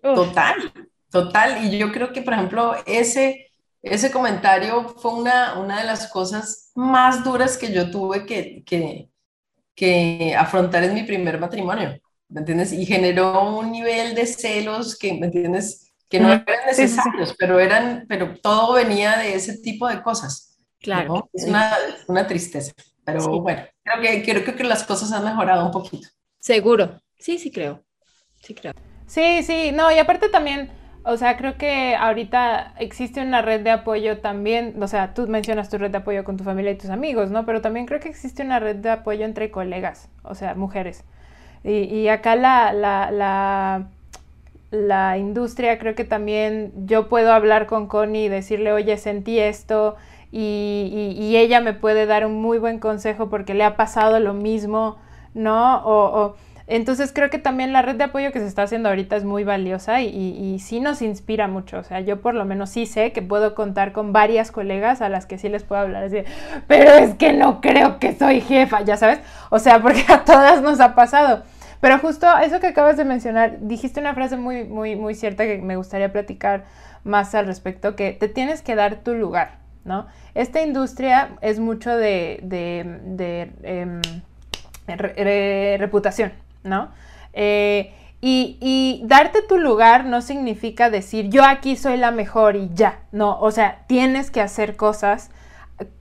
Total, 0.02 0.56
total. 1.10 1.66
Y 1.66 1.78
yo 1.78 1.92
creo 1.92 2.12
que, 2.12 2.22
por 2.22 2.34
ejemplo, 2.34 2.76
ese 2.86 3.51
ese 3.82 4.12
comentario 4.12 4.90
fue 4.90 5.14
una, 5.14 5.60
una 5.60 5.80
de 5.80 5.86
las 5.86 6.08
cosas 6.08 6.72
más 6.76 7.24
duras 7.24 7.58
que 7.58 7.74
yo 7.74 7.90
tuve 7.90 8.26
que, 8.26 8.64
que, 8.66 9.10
que 9.76 10.36
afrontar 10.38 10.84
en 10.84 10.94
mi 10.94 11.04
primer 11.04 11.40
matrimonio, 11.40 12.00
¿me 12.30 12.42
entiendes? 12.42 12.74
Y 12.74 12.86
generó 12.86 13.58
un 13.58 13.72
nivel 13.72 14.14
de 14.14 14.28
celos 14.28 14.98
que, 14.98 15.14
¿me 15.14 15.28
entiendes? 15.28 15.92
Que 16.08 16.20
no 16.20 16.32
eran 16.32 16.66
necesarios, 16.68 17.34
pero 17.40 17.60
eran, 17.60 18.06
pero 18.08 18.38
todo 18.40 18.74
venía 18.74 19.18
de 19.18 19.34
ese 19.34 19.58
tipo 19.60 19.88
de 19.88 20.02
cosas. 20.04 20.60
Claro. 20.80 21.30
Es 21.32 21.46
una, 21.46 21.76
una, 22.08 22.28
tristeza, 22.28 22.74
pero 23.06 23.40
bueno, 23.40 23.64
creo 23.84 24.02
que, 24.02 24.24
creo 24.24 24.56
que 24.56 24.64
las 24.64 24.84
cosas 24.84 25.12
han 25.12 25.24
mejorado 25.24 25.66
un 25.66 25.72
poquito. 25.72 26.08
Seguro, 26.40 27.00
sí, 27.20 27.38
sí 27.38 27.52
creo, 27.52 27.84
sí 28.42 28.56
creo. 28.56 28.74
Sí, 29.06 29.44
sí, 29.44 29.72
no, 29.72 29.92
y 29.92 30.00
aparte 30.00 30.28
también 30.28 30.72
o 31.04 31.18
sea, 31.18 31.36
creo 31.38 31.58
que 31.58 31.96
ahorita 31.96 32.74
existe 32.78 33.22
una 33.22 33.42
red 33.42 33.62
de 33.62 33.72
apoyo 33.72 34.20
también, 34.20 34.82
o 34.82 34.88
sea, 34.88 35.14
tú 35.14 35.28
mencionas 35.28 35.70
tu 35.70 35.78
red 35.78 35.90
de 35.92 35.98
apoyo 35.98 36.24
con 36.24 36.38
tu 36.38 36.44
familia 36.44 36.72
y 36.72 36.78
tus 36.78 36.90
amigos, 36.90 37.32
¿no? 37.32 37.46
Pero 37.46 37.62
también 37.62 37.88
creo 37.88 38.00
que 38.00 38.10
existe 38.10 38.44
una 38.44 38.60
red 38.60 38.76
de 38.76 38.92
apoyo 38.92 39.26
entre 39.26 39.50
colegas, 39.50 40.10
o 40.24 40.36
sea, 40.36 40.54
mujeres. 40.56 41.04
Y, 41.64 42.08
acá 42.08 42.36
la, 42.36 42.74
la, 42.74 43.12
la, 43.12 43.88
la, 44.72 45.18
industria, 45.20 45.78
creo 45.78 45.94
que 45.94 46.06
también 46.06 46.72
yo 46.88 47.08
puedo 47.08 47.32
hablar 47.34 47.68
con 47.68 47.88
Connie 47.88 48.26
y 48.26 48.30
decirle, 48.30 48.72
oye, 48.72 48.98
sentí 48.98 49.40
esto, 49.40 49.96
y, 50.32 51.16
y, 51.20 51.38
ella 51.38 51.62
me 51.62 51.74
puede 51.74 52.06
dar 52.06 52.26
un 52.26 52.42
muy 52.42 52.58
buen 52.58 52.80
consejo 52.80 53.30
porque 53.30 53.54
le 53.54 53.64
ha 53.64 53.76
pasado 53.76 54.20
lo 54.20 54.34
mismo, 54.34 54.98
¿no? 55.36 55.82
o 55.86 56.36
entonces 56.76 57.12
creo 57.14 57.30
que 57.30 57.38
también 57.38 57.74
la 57.74 57.82
red 57.82 57.96
de 57.96 58.06
apoyo 58.06 58.32
que 58.32 58.40
se 58.40 58.48
está 58.48 58.64
haciendo 58.64 58.90
ahorita 58.90 59.16
es 59.16 59.24
muy 59.24 59.44
valiosa 59.44 60.02
y, 60.02 60.08
y, 60.08 60.60
sí 60.60 60.80
nos 60.80 61.02
inspira 61.02 61.48
mucho. 61.48 61.80
O 61.80 61.84
sea, 61.84 62.00
yo 62.00 62.22
por 62.22 62.34
lo 62.34 62.46
menos 62.46 62.70
sí 62.70 62.86
sé 62.86 63.12
que 63.12 63.22
puedo 63.22 63.56
contar 63.56 63.92
con 63.92 64.14
varias 64.14 64.52
colegas 64.52 65.02
a 65.02 65.10
las 65.10 65.26
que 65.26 65.38
sí 65.38 65.50
les 65.50 65.64
puedo 65.64 65.82
hablar 65.82 66.06
así, 66.06 66.24
pero 66.68 66.92
es 66.94 67.16
que 67.16 67.34
no 67.34 67.60
creo 67.60 68.00
que 68.00 68.16
soy 68.16 68.42
jefa, 68.42 68.82
ya 68.82 68.96
sabes. 68.96 69.20
O 69.50 69.60
sea, 69.60 69.80
porque 69.84 70.06
a 70.08 70.24
todas 70.24 70.62
nos 70.62 70.80
ha 70.80 70.96
pasado. 70.96 71.44
Pero 71.82 71.98
justo 71.98 72.28
eso 72.38 72.60
que 72.60 72.68
acabas 72.68 72.96
de 72.96 73.06
mencionar, 73.06 73.58
dijiste 73.62 74.00
una 74.00 74.14
frase 74.14 74.38
muy, 74.38 74.64
muy, 74.64 74.96
muy 74.96 75.16
cierta 75.16 75.46
que 75.46 75.58
me 75.58 75.76
gustaría 75.76 76.12
platicar 76.12 76.66
más 77.04 77.34
al 77.36 77.48
respecto, 77.48 77.96
que 77.96 78.14
te 78.14 78.28
tienes 78.28 78.62
que 78.62 78.76
dar 78.76 78.98
tu 78.98 79.16
lugar, 79.16 79.58
¿no? 79.84 80.06
Esta 80.36 80.62
industria 80.62 81.32
es 81.42 81.60
mucho 81.60 81.98
de, 81.98 82.40
de, 82.44 83.52
em, 83.64 84.02
reputación, 85.80 86.32
¿no? 86.64 86.92
Eh, 87.34 87.94
y, 88.24 89.02
darte 89.06 89.42
tu 89.42 89.58
lugar 89.58 90.06
no 90.06 90.22
significa 90.22 90.92
decir 90.92 91.30
yo 91.30 91.44
aquí 91.44 91.76
soy 91.76 91.98
la 91.98 92.12
mejor 92.12 92.56
y 92.56 92.70
ya, 92.74 93.00
no, 93.12 93.40
o 93.40 93.50
sea, 93.50 93.84
tienes 93.88 94.30
que 94.30 94.42
hacer 94.42 94.76
cosas 94.76 95.32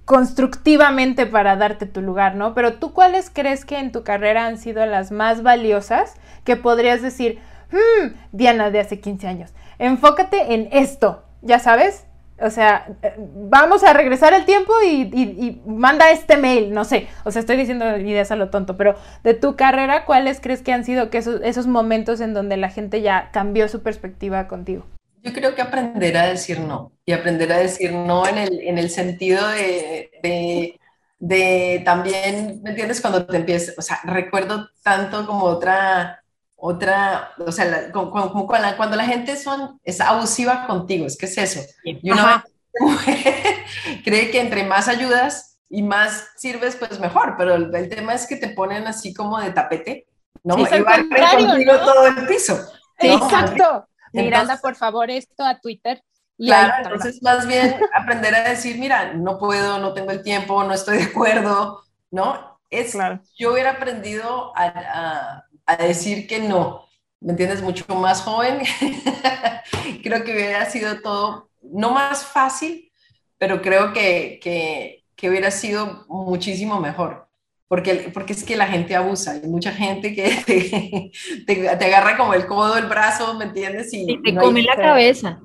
constructivamente 0.04 1.24
para 1.24 1.56
darte 1.56 1.86
tu 1.86 2.02
lugar, 2.02 2.34
¿no? 2.34 2.52
Pero 2.52 2.74
tú 2.74 2.92
cuáles 2.92 3.30
crees 3.30 3.64
que 3.64 3.78
en 3.78 3.92
tu 3.92 4.04
carrera 4.04 4.44
han 4.44 4.58
sido 4.58 4.84
las 4.84 5.10
más 5.12 5.42
valiosas 5.42 6.14
que 6.44 6.56
podrías 6.56 7.00
decir, 7.00 7.40
hmm, 7.72 8.08
Diana 8.32 8.70
de 8.70 8.80
hace 8.80 9.00
15 9.00 9.26
años, 9.26 9.54
enfócate 9.78 10.52
en 10.52 10.68
esto, 10.72 11.24
ya 11.40 11.58
sabes, 11.58 12.04
o 12.40 12.50
sea, 12.50 12.88
vamos 13.18 13.84
a 13.84 13.92
regresar 13.92 14.32
el 14.32 14.44
tiempo 14.44 14.72
y, 14.84 15.60
manda 15.66 16.10
este 16.10 16.36
mail, 16.36 16.72
no 16.72 16.84
sé, 16.84 17.08
o 17.24 17.30
sea, 17.30 17.40
estoy 17.40 17.56
diciendo 17.56 17.96
ideas 17.98 18.30
a 18.30 18.36
lo 18.36 18.50
tonto, 18.50 18.76
pero 18.76 18.94
de 19.22 19.34
tu 19.34 19.56
carrera, 19.56 20.04
¿cuáles 20.04 20.40
crees 20.40 20.62
que 20.62 20.72
han 20.72 20.84
sido 20.84 21.08
esos, 21.12 21.40
esos 21.42 21.66
momentos 21.66 22.20
en 22.20 22.34
donde 22.34 22.56
la 22.56 22.70
gente 22.70 23.02
ya 23.02 23.30
cambió 23.32 23.68
su 23.68 23.82
perspectiva 23.82 24.48
contigo? 24.48 24.86
Yo 25.22 25.32
creo 25.32 25.54
que 25.54 25.62
aprender 25.62 26.16
a 26.16 26.26
decir 26.26 26.60
no, 26.60 26.92
y 27.04 27.12
aprender 27.12 27.52
a 27.52 27.58
decir 27.58 27.92
no 27.92 28.26
en 28.26 28.38
el, 28.38 28.60
en 28.60 28.78
el 28.78 28.88
sentido 28.88 29.46
de, 29.48 30.10
de, 30.22 30.80
de 31.18 31.82
también, 31.84 32.60
¿me 32.62 32.70
entiendes? 32.70 33.00
Cuando 33.00 33.26
te 33.26 33.36
empiezas, 33.36 33.78
o 33.78 33.82
sea, 33.82 34.00
recuerdo 34.04 34.70
tanto 34.82 35.26
como 35.26 35.44
otra 35.44 36.19
otra, 36.60 37.32
o 37.38 37.50
sea, 37.50 37.90
como, 37.90 38.10
cuando, 38.46 38.96
la, 38.96 39.04
gente 39.04 39.36
son, 39.36 39.80
es 39.82 40.00
abusiva 40.00 40.66
contigo, 40.66 41.06
es 41.06 41.16
que 41.16 41.26
es 41.26 41.38
eso. 41.38 41.60
Y 41.84 42.10
una 42.10 42.44
cree 44.04 44.30
que 44.30 44.40
entre 44.40 44.64
más 44.64 44.86
ayudas 44.86 45.58
y 45.70 45.82
más 45.82 46.28
sirves, 46.36 46.76
pues 46.76 47.00
mejor, 47.00 47.36
pero 47.38 47.54
el, 47.54 47.88
tema 47.88 48.14
es 48.14 48.26
que 48.26 48.36
te 48.36 48.50
ponen 48.50 48.86
así 48.86 49.14
como 49.14 49.40
de 49.40 49.52
tapete, 49.52 50.06
¿no? 50.44 50.58
y 50.58 50.82
van 50.82 51.08
contigo 51.08 51.72
¿no? 51.72 51.78
todo 51.78 52.06
el 52.06 52.26
piso. 52.26 52.60
Exacto. 52.98 53.86
Miranda, 54.12 54.58
por 54.58 54.74
favor, 54.74 55.10
esto 55.10 55.44
a 55.44 55.60
Twitter. 55.60 56.02
claro, 56.36 56.84
entonces 56.84 57.22
más 57.22 57.46
bien 57.46 57.76
aprender 57.94 58.34
a 58.34 58.50
decir, 58.50 58.76
mira, 58.78 59.14
no 59.14 59.38
puedo, 59.38 59.78
no 59.78 59.94
tengo 59.94 60.10
el 60.10 60.22
tiempo, 60.22 60.62
no 60.64 60.74
estoy 60.74 60.98
de 60.98 61.04
acuerdo, 61.04 61.84
¿no? 62.10 62.60
Es, 62.68 62.92
claro. 62.92 63.20
Yo 63.36 63.52
hubiera 63.52 63.72
aprendido 63.72 64.52
a 64.54 64.64
a 64.66 65.44
decir 65.76 66.26
que 66.26 66.38
no. 66.40 66.86
¿Me 67.20 67.32
entiendes? 67.32 67.62
Mucho 67.62 67.84
más 67.94 68.22
joven. 68.22 68.62
creo 70.02 70.24
que 70.24 70.32
hubiera 70.32 70.64
sido 70.66 71.00
todo, 71.00 71.50
no 71.62 71.90
más 71.90 72.24
fácil, 72.24 72.90
pero 73.38 73.62
creo 73.62 73.92
que, 73.92 74.38
que, 74.42 75.04
que 75.16 75.28
hubiera 75.28 75.50
sido 75.50 76.04
muchísimo 76.08 76.80
mejor. 76.80 77.28
Porque, 77.68 78.10
porque 78.12 78.32
es 78.32 78.42
que 78.42 78.56
la 78.56 78.66
gente 78.66 78.96
abusa. 78.96 79.32
Hay 79.32 79.46
mucha 79.46 79.70
gente 79.70 80.12
que 80.14 81.12
te, 81.46 81.46
te, 81.46 81.68
agarra 81.68 82.16
como 82.16 82.34
el 82.34 82.46
codo, 82.46 82.76
el 82.76 82.86
brazo, 82.86 83.34
¿me 83.34 83.44
entiendes? 83.44 83.92
Y, 83.92 84.20
te 84.22 84.34
come 84.34 84.62
la 84.62 84.74
cabeza. 84.74 85.40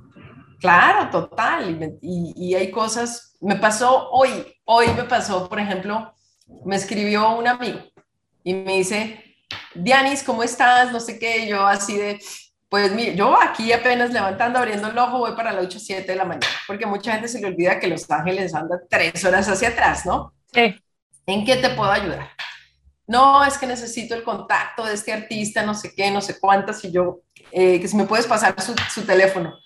Claro, 0.60 1.10
total. 1.12 1.98
Y, 2.02 2.34
y, 2.36 2.56
hay 2.56 2.72
cosas, 2.72 3.38
me 3.42 3.58
pasó 3.58 4.10
hoy, 4.10 4.32
hoy 4.64 4.88
me 4.96 5.04
pasó, 5.04 5.48
por 5.48 5.60
ejemplo, 5.60 6.14
me 6.66 6.76
escribió 6.76 7.38
un 7.38 7.48
amigo 7.48 7.80
y 8.44 8.54
me 8.54 8.78
dice, 8.78 9.24
Dianis, 9.76 10.24
¿cómo 10.24 10.44
estás? 10.44 10.92
No 10.92 11.00
sé 11.00 11.20
qué, 11.20 11.48
yo 11.48 11.66
así 11.66 11.98
de, 11.98 12.20
pues 12.70 12.92
yo 13.16 13.40
aquí 13.42 13.72
apenas 13.74 14.12
levantando, 14.12 14.60
abriendo 14.60 14.88
el 14.88 14.98
ojo, 14.98 15.20
voy 15.20 15.36
para 15.36 15.52
las 15.52 15.66
8, 15.66 15.80
7 15.80 16.12
de 16.12 16.18
la 16.18 16.26
mañana, 16.26 16.48
porque 16.68 16.86
mucha 16.86 17.12
gente 17.14 17.28
se 17.28 17.40
le 17.40 17.48
olvida 17.48 17.80
que 17.80 17.88
Los 17.88 18.10
Ángeles 18.10 18.54
anda 18.54 18.80
tres 18.90 19.24
horas 19.26 19.48
hacia 19.48 19.70
atrás, 19.70 20.06
¿no? 20.06 20.34
Sí. 20.54 20.76
¿En 21.26 21.46
qué 21.46 21.58
te 21.58 21.70
puedo 21.70 21.92
ayudar? 21.92 22.30
No, 23.08 23.44
es 23.44 23.58
que 23.58 23.68
necesito 23.68 24.16
el 24.16 24.24
contacto 24.24 24.84
de 24.86 24.94
este 24.94 25.14
artista, 25.14 25.64
no 25.64 25.76
sé 25.76 25.94
qué, 25.96 26.10
no 26.10 26.22
sé 26.22 26.40
cuántas, 26.40 26.84
y 26.86 26.92
yo, 26.92 27.22
eh, 27.52 27.80
que 27.80 27.88
si 27.88 27.96
me 27.96 28.06
puedes 28.06 28.26
pasar 28.26 28.60
su, 28.62 28.74
su 28.94 29.04
teléfono. 29.04 29.58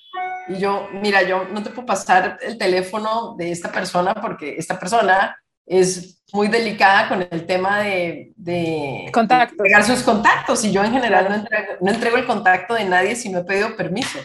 Y 0.50 0.58
yo, 0.58 0.90
mira, 0.92 1.22
yo 1.22 1.46
no 1.46 1.62
te 1.62 1.70
puedo 1.70 1.86
pasar 1.86 2.38
el 2.42 2.58
teléfono 2.58 3.36
de 3.38 3.52
esta 3.52 3.72
persona 3.72 4.16
porque 4.16 4.56
esta 4.58 4.80
persona 4.80 5.38
es 5.70 6.22
muy 6.34 6.48
delicada 6.48 7.08
con 7.08 7.28
el 7.30 7.46
tema 7.46 7.80
de, 7.80 8.34
de, 8.36 9.12
pegar 9.58 9.84
sus 9.84 10.02
contactos 10.02 10.64
y 10.66 10.72
yo 10.72 10.84
en 10.84 10.92
general 10.92 11.30
no 11.30 11.36
entrego, 11.36 11.74
no 11.80 11.92
entrego, 11.92 12.18
el 12.18 12.26
contacto 12.26 12.74
de 12.74 12.86
nadie 12.86 13.16
si 13.16 13.30
no 13.30 13.40
he 13.40 13.44
pedido 13.44 13.76
permiso, 13.76 14.20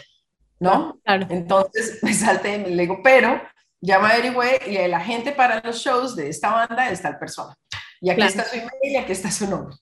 ¿no? 0.59 0.99
Claro. 1.03 1.27
Entonces 1.29 1.99
me 2.03 2.13
salte, 2.13 2.57
le 2.57 2.83
digo, 2.83 3.01
pero 3.03 3.41
ya 3.79 3.99
me 3.99 4.07
averigüé 4.07 4.59
y 4.67 4.77
el 4.77 4.93
agente 4.93 5.31
para 5.31 5.61
los 5.61 5.77
shows 5.77 6.15
de 6.15 6.29
esta 6.29 6.51
banda 6.51 6.89
es 6.89 7.01
tal 7.01 7.19
persona. 7.19 7.55
Y 8.01 8.09
aquí 8.09 8.23
está 8.23 8.43
su 8.43 8.55
email 8.55 8.71
y 8.81 8.95
aquí 8.97 9.11
está 9.11 9.31
su 9.31 9.47
nombre. 9.47 9.75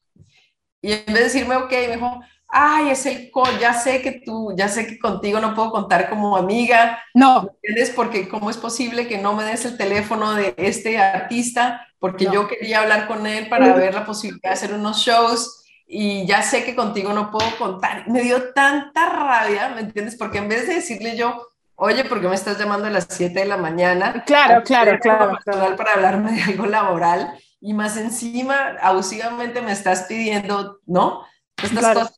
Y 0.82 0.92
en 0.92 1.06
vez 1.06 1.16
de 1.16 1.24
decirme, 1.24 1.56
ok, 1.56 1.72
me 1.72 1.96
dijo, 1.96 2.22
ay, 2.56 2.92
es 2.92 3.06
el 3.08 3.32
call, 3.32 3.58
ya 3.60 3.74
sé 3.74 4.02
que 4.04 4.22
tú, 4.24 4.54
ya 4.56 4.68
sé 4.68 4.86
que 4.86 5.00
contigo 5.00 5.40
no 5.40 5.56
puedo 5.56 5.72
contar 5.72 6.08
como 6.08 6.38
amiga. 6.38 7.04
No. 7.16 7.50
¿Entiendes? 7.64 7.90
Porque 7.90 8.30
cómo 8.30 8.52
es 8.52 8.58
posible 8.58 9.08
que 9.08 9.18
no 9.18 9.34
me 9.34 9.44
des 9.44 9.66
el 9.66 9.76
teléfono 9.76 10.36
de 10.36 10.54
este 10.58 11.00
artista, 11.00 11.88
porque 11.98 12.26
yo 12.32 12.48
quería 12.48 12.82
hablar 12.82 13.08
con 13.08 13.26
él 13.26 13.50
para 13.50 13.74
ver 13.74 13.96
la 13.96 14.06
posibilidad 14.06 14.52
de 14.52 14.54
hacer 14.54 14.74
unos 14.74 14.98
shows 14.98 15.66
y 15.88 16.28
ya 16.28 16.44
sé 16.44 16.64
que 16.64 16.76
contigo 16.76 17.12
no 17.12 17.32
puedo 17.32 17.50
contar. 17.58 18.08
Me 18.08 18.22
dio 18.22 18.54
tanta 18.54 19.10
rabia, 19.10 19.70
¿me 19.70 19.82
entiendes? 19.82 20.16
Porque 20.16 20.38
en 20.38 20.48
vez 20.48 20.68
de 20.68 20.76
decirle 20.76 21.18
yo, 21.18 21.48
oye, 21.74 22.06
¿por 22.06 22.22
qué 22.22 22.28
me 22.28 22.36
estás 22.36 22.60
llamando 22.60 22.86
a 22.86 22.92
las 22.92 23.08
7 23.10 23.40
de 23.40 23.46
la 23.46 23.58
mañana? 23.58 24.24
Claro, 24.28 24.62
claro, 24.64 25.00
claro. 25.00 25.40
Para 25.76 25.94
hablarme 25.94 26.34
de 26.34 26.44
algo 26.44 26.68
laboral 26.68 27.34
y 27.60 27.74
más 27.74 27.98
encima 27.98 28.76
abusivamente 28.80 29.60
me 29.62 29.72
estás 29.72 30.04
pidiendo, 30.04 30.80
¿no? 30.86 31.26
Estas 31.58 31.96
cosas 31.96 32.14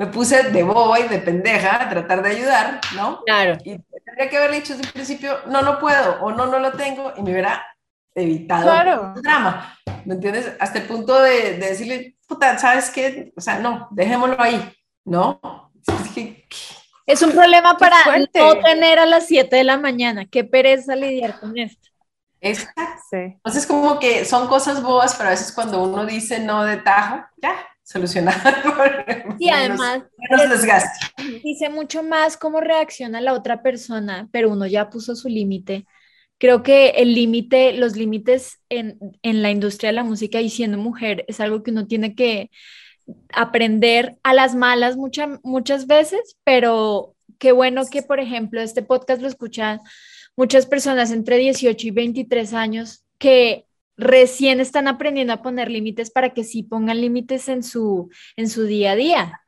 me 0.00 0.06
puse 0.06 0.44
de 0.44 0.62
boba 0.62 0.98
y 0.98 1.08
de 1.08 1.18
pendeja 1.18 1.82
a 1.82 1.90
tratar 1.90 2.22
de 2.22 2.30
ayudar, 2.30 2.80
¿no? 2.96 3.22
Claro. 3.26 3.58
Y 3.62 3.78
tendría 4.02 4.30
que 4.30 4.38
haberle 4.38 4.56
dicho 4.56 4.72
desde 4.72 4.86
el 4.86 4.94
principio, 4.94 5.40
no, 5.48 5.60
no 5.60 5.78
puedo, 5.78 6.22
o 6.22 6.32
no, 6.32 6.46
no 6.46 6.58
lo 6.58 6.72
tengo, 6.72 7.12
y 7.18 7.22
me 7.22 7.32
hubiera 7.32 7.62
evitado 8.14 8.62
claro. 8.62 9.12
el 9.14 9.20
drama, 9.20 9.78
¿me 10.06 10.14
entiendes? 10.14 10.52
Hasta 10.58 10.78
el 10.78 10.86
punto 10.86 11.20
de, 11.20 11.58
de, 11.58 11.66
decirle, 11.68 12.16
puta, 12.26 12.58
¿sabes 12.58 12.88
qué? 12.88 13.30
O 13.36 13.42
sea, 13.42 13.58
no, 13.58 13.88
dejémoslo 13.90 14.40
ahí, 14.40 14.72
¿no? 15.04 15.38
Es 17.04 17.20
un 17.20 17.32
problema 17.32 17.76
para 17.76 17.98
no 18.16 18.58
tener 18.62 19.00
a 19.00 19.04
las 19.04 19.26
7 19.26 19.54
de 19.54 19.64
la 19.64 19.76
mañana, 19.76 20.24
qué 20.24 20.44
pereza 20.44 20.96
lidiar 20.96 21.38
con 21.38 21.58
esto. 21.58 21.90
Exacto. 22.40 23.02
Sí. 23.10 23.18
Entonces, 23.18 23.66
como 23.66 23.98
que 23.98 24.24
son 24.24 24.48
cosas 24.48 24.82
bobas, 24.82 25.14
pero 25.14 25.28
a 25.28 25.32
veces 25.32 25.52
cuando 25.52 25.82
uno 25.82 26.06
dice 26.06 26.38
no 26.40 26.64
de 26.64 26.78
tajo, 26.78 27.22
ya, 27.36 27.54
solucionar. 27.90 28.36
Y 29.38 29.48
además, 29.48 30.02
dice 31.42 31.70
mucho 31.70 32.02
más 32.02 32.36
cómo 32.36 32.60
reacciona 32.60 33.22
la 33.22 33.32
otra 33.32 33.62
persona, 33.62 34.28
pero 34.30 34.50
uno 34.50 34.66
ya 34.66 34.90
puso 34.90 35.16
su 35.16 35.28
límite. 35.28 35.86
Creo 36.36 36.62
que 36.62 36.90
el 36.90 37.14
límite, 37.14 37.72
los 37.72 37.96
límites 37.96 38.60
en, 38.68 38.98
en 39.22 39.40
la 39.42 39.50
industria 39.50 39.88
de 39.88 39.94
la 39.94 40.04
música 40.04 40.42
y 40.42 40.50
siendo 40.50 40.76
mujer 40.76 41.24
es 41.26 41.40
algo 41.40 41.62
que 41.62 41.70
uno 41.70 41.86
tiene 41.86 42.14
que 42.14 42.50
aprender 43.32 44.18
a 44.22 44.34
las 44.34 44.54
malas 44.54 44.96
muchas 44.96 45.40
muchas 45.42 45.86
veces, 45.86 46.36
pero 46.44 47.14
qué 47.38 47.52
bueno 47.52 47.82
que, 47.90 48.02
por 48.02 48.20
ejemplo, 48.20 48.60
este 48.60 48.82
podcast 48.82 49.22
lo 49.22 49.28
escuchan 49.28 49.80
muchas 50.36 50.66
personas 50.66 51.12
entre 51.12 51.38
18 51.38 51.88
y 51.88 51.90
23 51.92 52.52
años 52.52 53.04
que 53.16 53.64
recién 54.00 54.60
están 54.60 54.88
aprendiendo 54.88 55.32
a 55.32 55.42
poner 55.42 55.70
límites 55.70 56.10
para 56.10 56.30
que 56.30 56.42
sí 56.42 56.62
pongan 56.62 57.00
límites 57.00 57.48
en 57.48 57.62
su, 57.62 58.10
en 58.36 58.48
su 58.48 58.64
día 58.64 58.92
a 58.92 58.96
día. 58.96 59.40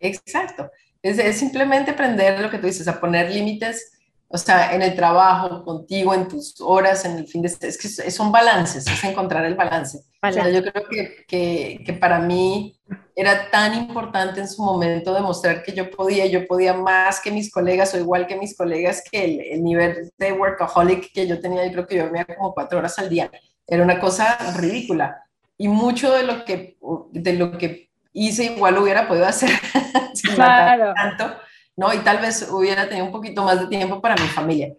Exacto. 0.00 0.70
Es, 1.02 1.18
es, 1.18 1.36
simplemente 1.36 1.90
aprender 1.90 2.40
lo 2.40 2.50
que 2.50 2.58
tú 2.58 2.66
dices, 2.66 2.88
a 2.88 3.00
poner 3.00 3.30
límites, 3.30 3.92
o 4.28 4.38
sea, 4.38 4.74
en 4.74 4.82
el 4.82 4.94
trabajo, 4.94 5.64
contigo, 5.64 6.14
en 6.14 6.28
tus 6.28 6.60
horas, 6.60 7.04
en 7.04 7.18
el 7.18 7.26
fin 7.26 7.42
de... 7.42 7.48
Es 7.48 7.78
que 7.78 8.10
son 8.10 8.32
balances, 8.32 8.86
es 8.86 9.04
encontrar 9.04 9.44
el 9.44 9.54
balance. 9.54 10.00
yo 10.22 10.62
creo 10.62 10.88
que, 10.88 11.24
que, 11.28 11.82
que, 11.84 11.92
para 11.92 12.18
mí 12.20 12.76
era 13.14 13.50
tan 13.50 13.74
importante 13.74 14.40
en 14.40 14.48
su 14.48 14.62
momento 14.62 15.12
demostrar 15.12 15.62
que 15.62 15.72
yo 15.72 15.90
podía, 15.90 16.26
yo 16.26 16.46
podía 16.46 16.74
más 16.74 17.20
que 17.20 17.30
mis 17.30 17.52
colegas 17.52 17.92
o 17.94 17.98
igual 17.98 18.26
que 18.26 18.36
mis 18.36 18.56
colegas, 18.56 19.02
que 19.10 19.24
el, 19.24 19.40
el 19.40 19.62
nivel 19.62 20.10
de 20.16 20.32
workaholic 20.32 21.12
que 21.12 21.26
yo 21.26 21.38
tenía, 21.40 21.66
yo 21.66 21.72
creo 21.72 21.86
que 21.86 21.96
yo 21.96 22.02
dormía 22.04 22.24
como 22.24 22.54
cuatro 22.54 22.78
horas 22.78 22.98
al 22.98 23.10
día. 23.10 23.30
Era 23.66 23.82
una 23.82 24.00
cosa 24.00 24.36
ridícula. 24.56 25.22
Y 25.56 25.68
mucho 25.68 26.12
de 26.12 26.24
lo 26.24 26.44
que, 26.44 26.76
de 27.12 27.32
lo 27.34 27.56
que 27.56 27.90
hice 28.12 28.44
igual 28.44 28.78
hubiera 28.78 29.06
podido 29.06 29.26
hacer 29.26 29.50
sin 30.14 30.34
claro. 30.34 30.92
tanto, 30.94 31.36
¿no? 31.76 31.92
Y 31.92 31.98
tal 31.98 32.18
vez 32.18 32.48
hubiera 32.50 32.88
tenido 32.88 33.06
un 33.06 33.12
poquito 33.12 33.44
más 33.44 33.60
de 33.60 33.66
tiempo 33.66 34.00
para 34.00 34.14
mi 34.14 34.28
familia, 34.28 34.72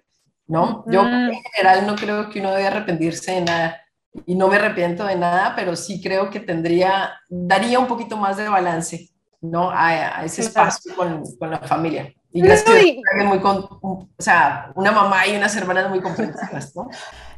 ¿no? 0.48 0.84
Yo 0.88 1.06
en 1.06 1.34
general 1.54 1.86
no 1.86 1.96
creo 1.96 2.30
que 2.30 2.40
uno 2.40 2.52
debe 2.52 2.68
arrepentirse 2.68 3.34
de 3.34 3.42
nada 3.42 3.82
y 4.26 4.36
no 4.36 4.48
me 4.48 4.56
arrepiento 4.56 5.06
de 5.06 5.16
nada, 5.16 5.54
pero 5.56 5.76
sí 5.76 6.02
creo 6.02 6.30
que 6.30 6.40
tendría, 6.40 7.20
daría 7.30 7.80
un 7.80 7.88
poquito 7.88 8.16
más 8.18 8.38
de 8.38 8.48
balance, 8.48 9.10
¿no? 9.42 9.70
A, 9.70 10.24
ese 10.24 10.42
espacio 10.42 10.96
con, 10.96 11.24
con, 11.38 11.52
la 11.52 11.60
familia. 11.60 12.14
Y 12.36 12.42
gracias 12.42 12.76
no, 13.18 13.26
muy 13.26 13.40
con, 13.40 13.66
o 13.82 14.10
sea, 14.20 14.70
una 14.76 14.92
mamá 14.92 15.26
y 15.26 15.38
unas 15.38 15.56
hermanas 15.56 15.90
muy 15.90 16.02
comprensivas, 16.02 16.76
¿no? 16.76 16.90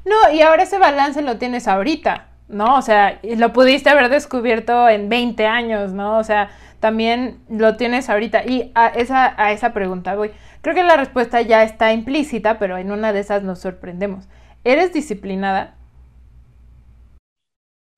No, 0.03 0.31
y 0.33 0.41
ahora 0.41 0.63
ese 0.63 0.79
balance 0.79 1.21
lo 1.21 1.37
tienes 1.37 1.67
ahorita, 1.67 2.29
¿no? 2.47 2.77
O 2.77 2.81
sea, 2.81 3.19
lo 3.21 3.53
pudiste 3.53 3.91
haber 3.91 4.09
descubierto 4.09 4.89
en 4.89 5.07
20 5.07 5.45
años, 5.45 5.93
¿no? 5.93 6.17
O 6.17 6.23
sea, 6.23 6.49
también 6.79 7.43
lo 7.47 7.77
tienes 7.77 8.09
ahorita. 8.09 8.43
Y 8.45 8.71
a 8.73 8.87
esa, 8.87 9.35
a 9.37 9.51
esa 9.51 9.71
pregunta 9.71 10.15
voy. 10.15 10.31
Creo 10.61 10.73
que 10.73 10.81
la 10.81 10.97
respuesta 10.97 11.41
ya 11.41 11.61
está 11.61 11.93
implícita, 11.93 12.57
pero 12.57 12.79
en 12.79 12.91
una 12.91 13.13
de 13.13 13.19
esas 13.19 13.43
nos 13.43 13.59
sorprendemos. 13.59 14.25
¿Eres 14.63 14.93
disciplinada? 14.93 15.75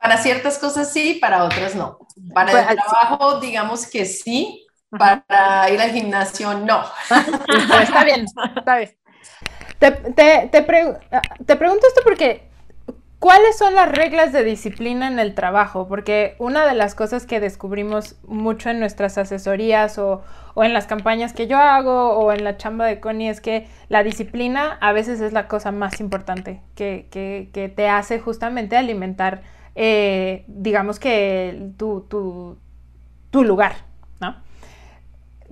Para 0.01 0.17
ciertas 0.17 0.59
cosas 0.59 0.91
sí, 0.91 1.17
para 1.21 1.45
otras 1.45 1.75
no. 1.75 1.97
Para 2.33 2.51
el 2.51 2.75
pues, 2.75 2.75
trabajo, 2.75 3.39
digamos 3.39 3.87
que 3.87 4.03
sí. 4.05 4.65
Para 4.91 5.69
ir 5.69 5.79
al 5.79 5.91
gimnasio, 5.91 6.53
no. 6.55 6.83
está 7.81 8.03
bien, 8.03 8.25
está 8.55 8.77
bien. 8.77 8.89
Te, 9.77 9.91
te, 9.91 10.49
te, 10.51 10.61
pregunto 10.63 11.87
esto 11.87 12.01
porque, 12.03 12.49
¿cuáles 13.19 13.57
son 13.57 13.75
las 13.75 13.89
reglas 13.89 14.33
de 14.33 14.43
disciplina 14.43 15.07
en 15.07 15.19
el 15.19 15.35
trabajo? 15.35 15.87
Porque 15.87 16.35
una 16.39 16.65
de 16.65 16.73
las 16.73 16.95
cosas 16.95 17.25
que 17.25 17.39
descubrimos 17.39 18.17
mucho 18.27 18.69
en 18.69 18.79
nuestras 18.79 19.17
asesorías 19.17 19.97
o, 19.97 20.21
o 20.53 20.63
en 20.63 20.73
las 20.73 20.85
campañas 20.85 21.33
que 21.33 21.47
yo 21.47 21.57
hago 21.57 22.17
o 22.17 22.31
en 22.33 22.43
la 22.43 22.57
chamba 22.57 22.87
de 22.87 22.99
Connie 22.99 23.29
es 23.29 23.39
que 23.39 23.67
la 23.87 24.03
disciplina 24.03 24.77
a 24.81 24.91
veces 24.91 25.21
es 25.21 25.31
la 25.31 25.47
cosa 25.47 25.71
más 25.71 26.01
importante 26.01 26.61
que, 26.75 27.07
que, 27.11 27.49
que 27.53 27.69
te 27.69 27.87
hace 27.87 28.19
justamente 28.19 28.75
alimentar, 28.75 29.43
eh, 29.75 30.43
digamos 30.47 30.99
que 30.99 31.71
tu, 31.77 32.01
tu, 32.09 32.57
tu 33.31 33.43
lugar. 33.45 33.88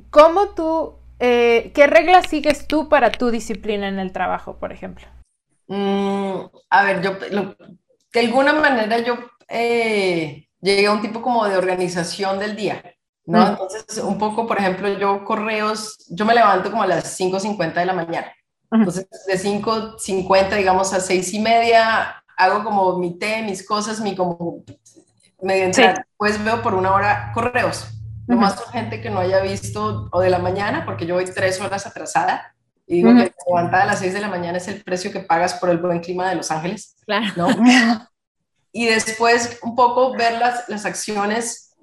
¿Cómo 0.09 0.49
tú 0.49 0.97
eh, 1.19 1.71
¿qué 1.73 1.87
reglas 1.87 2.29
sigues 2.29 2.67
tú 2.67 2.89
para 2.89 3.11
tu 3.11 3.31
disciplina 3.31 3.87
en 3.87 3.99
el 3.99 4.11
trabajo, 4.11 4.57
por 4.57 4.71
ejemplo? 4.71 5.07
Mm, 5.67 6.41
a 6.69 6.83
ver, 6.83 7.01
yo, 7.01 7.13
de 8.13 8.19
alguna 8.19 8.53
manera 8.53 8.99
yo 8.99 9.17
eh, 9.49 10.47
llegué 10.61 10.87
a 10.87 10.91
un 10.91 11.01
tipo 11.01 11.21
como 11.21 11.47
de 11.47 11.57
organización 11.57 12.39
del 12.39 12.55
día, 12.55 12.83
¿no? 13.25 13.39
Mm. 13.39 13.47
Entonces, 13.49 13.97
un 13.97 14.17
poco, 14.17 14.45
por 14.45 14.59
ejemplo, 14.59 14.87
yo 14.97 15.25
correos, 15.25 16.05
yo 16.09 16.25
me 16.25 16.35
levanto 16.35 16.69
como 16.69 16.83
a 16.83 16.87
las 16.87 17.19
5.50 17.19 17.73
de 17.73 17.85
la 17.85 17.93
mañana. 17.93 18.31
Entonces, 18.69 19.07
de 19.25 19.37
5.50, 19.37 20.57
digamos, 20.57 20.93
a 20.93 20.99
6 20.99 21.33
y 21.33 21.39
media, 21.39 22.23
hago 22.37 22.63
como 22.63 22.97
mi 22.97 23.17
té, 23.17 23.41
mis 23.41 23.65
cosas, 23.65 24.01
mi 24.01 24.15
como 24.15 24.63
medio 25.41 25.71
Pues 26.17 26.43
veo 26.43 26.61
por 26.61 26.75
una 26.75 26.93
hora 26.93 27.31
correos 27.33 27.96
lo 28.27 28.35
más 28.35 28.59
urgente 28.59 29.01
que 29.01 29.09
no 29.09 29.19
haya 29.19 29.39
visto 29.39 30.09
o 30.11 30.19
de 30.19 30.29
la 30.29 30.39
mañana, 30.39 30.85
porque 30.85 31.05
yo 31.05 31.15
voy 31.15 31.25
tres 31.25 31.59
horas 31.61 31.87
atrasada. 31.87 32.53
Y 32.85 32.97
digo 32.97 33.09
que 33.15 33.33
levantar 33.47 33.81
a 33.81 33.85
las 33.85 33.99
seis 33.99 34.13
de 34.13 34.21
la 34.21 34.27
mañana 34.27 34.57
es 34.57 34.67
el 34.67 34.83
precio 34.83 35.11
que 35.11 35.21
pagas 35.21 35.55
por 35.55 35.69
el 35.69 35.77
buen 35.77 35.99
clima 35.99 36.29
de 36.29 36.35
Los 36.35 36.51
Ángeles. 36.51 36.97
Claro. 37.05 37.25
¿no? 37.35 37.47
y 38.71 38.85
después 38.85 39.59
un 39.63 39.75
poco 39.75 40.15
ver 40.15 40.39
las, 40.39 40.67
las 40.69 40.85
acciones 40.85 41.75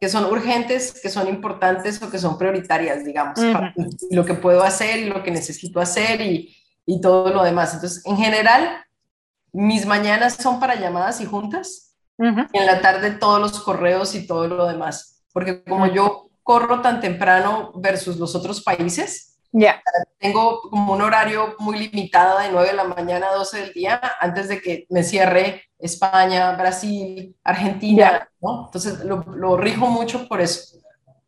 que 0.00 0.08
son 0.08 0.24
urgentes, 0.26 1.00
que 1.00 1.08
son 1.08 1.28
importantes 1.28 2.00
o 2.00 2.10
que 2.10 2.18
son 2.18 2.38
prioritarias, 2.38 3.04
digamos, 3.04 3.40
lo 4.10 4.24
que 4.24 4.34
puedo 4.34 4.62
hacer 4.62 5.00
y 5.00 5.06
lo 5.06 5.24
que 5.24 5.32
necesito 5.32 5.80
hacer 5.80 6.20
y, 6.20 6.56
y 6.86 7.00
todo 7.00 7.30
lo 7.30 7.42
demás. 7.42 7.74
Entonces, 7.74 8.06
en 8.06 8.16
general, 8.16 8.84
mis 9.52 9.84
mañanas 9.86 10.34
son 10.34 10.60
para 10.60 10.76
llamadas 10.76 11.20
y 11.20 11.24
juntas. 11.24 11.96
Y 12.20 12.58
en 12.58 12.66
la 12.66 12.80
tarde 12.80 13.12
todos 13.12 13.40
los 13.40 13.60
correos 13.60 14.16
y 14.16 14.26
todo 14.26 14.48
lo 14.48 14.66
demás 14.66 15.17
porque 15.38 15.62
como 15.62 15.86
yo 15.86 16.30
corro 16.42 16.80
tan 16.82 17.00
temprano 17.00 17.70
versus 17.76 18.16
los 18.16 18.34
otros 18.34 18.60
países, 18.60 19.36
Ya. 19.50 19.80
Tengo 20.18 20.60
como 20.60 20.92
un 20.92 21.00
horario 21.00 21.54
muy 21.58 21.78
limitado 21.78 22.38
de 22.38 22.50
9 22.50 22.68
de 22.68 22.74
la 22.74 22.84
mañana 22.84 23.28
a 23.30 23.34
12 23.34 23.60
del 23.60 23.72
día 23.72 23.98
antes 24.20 24.48
de 24.48 24.60
que 24.60 24.86
me 24.90 25.02
cierre 25.02 25.62
España, 25.78 26.52
Brasil, 26.52 27.34
Argentina, 27.42 28.28
¿no? 28.42 28.66
Entonces 28.66 29.02
lo, 29.04 29.24
lo, 29.34 29.56
rijo 29.56 29.86
mucho 29.86 30.28
por 30.28 30.42
eso. 30.42 30.76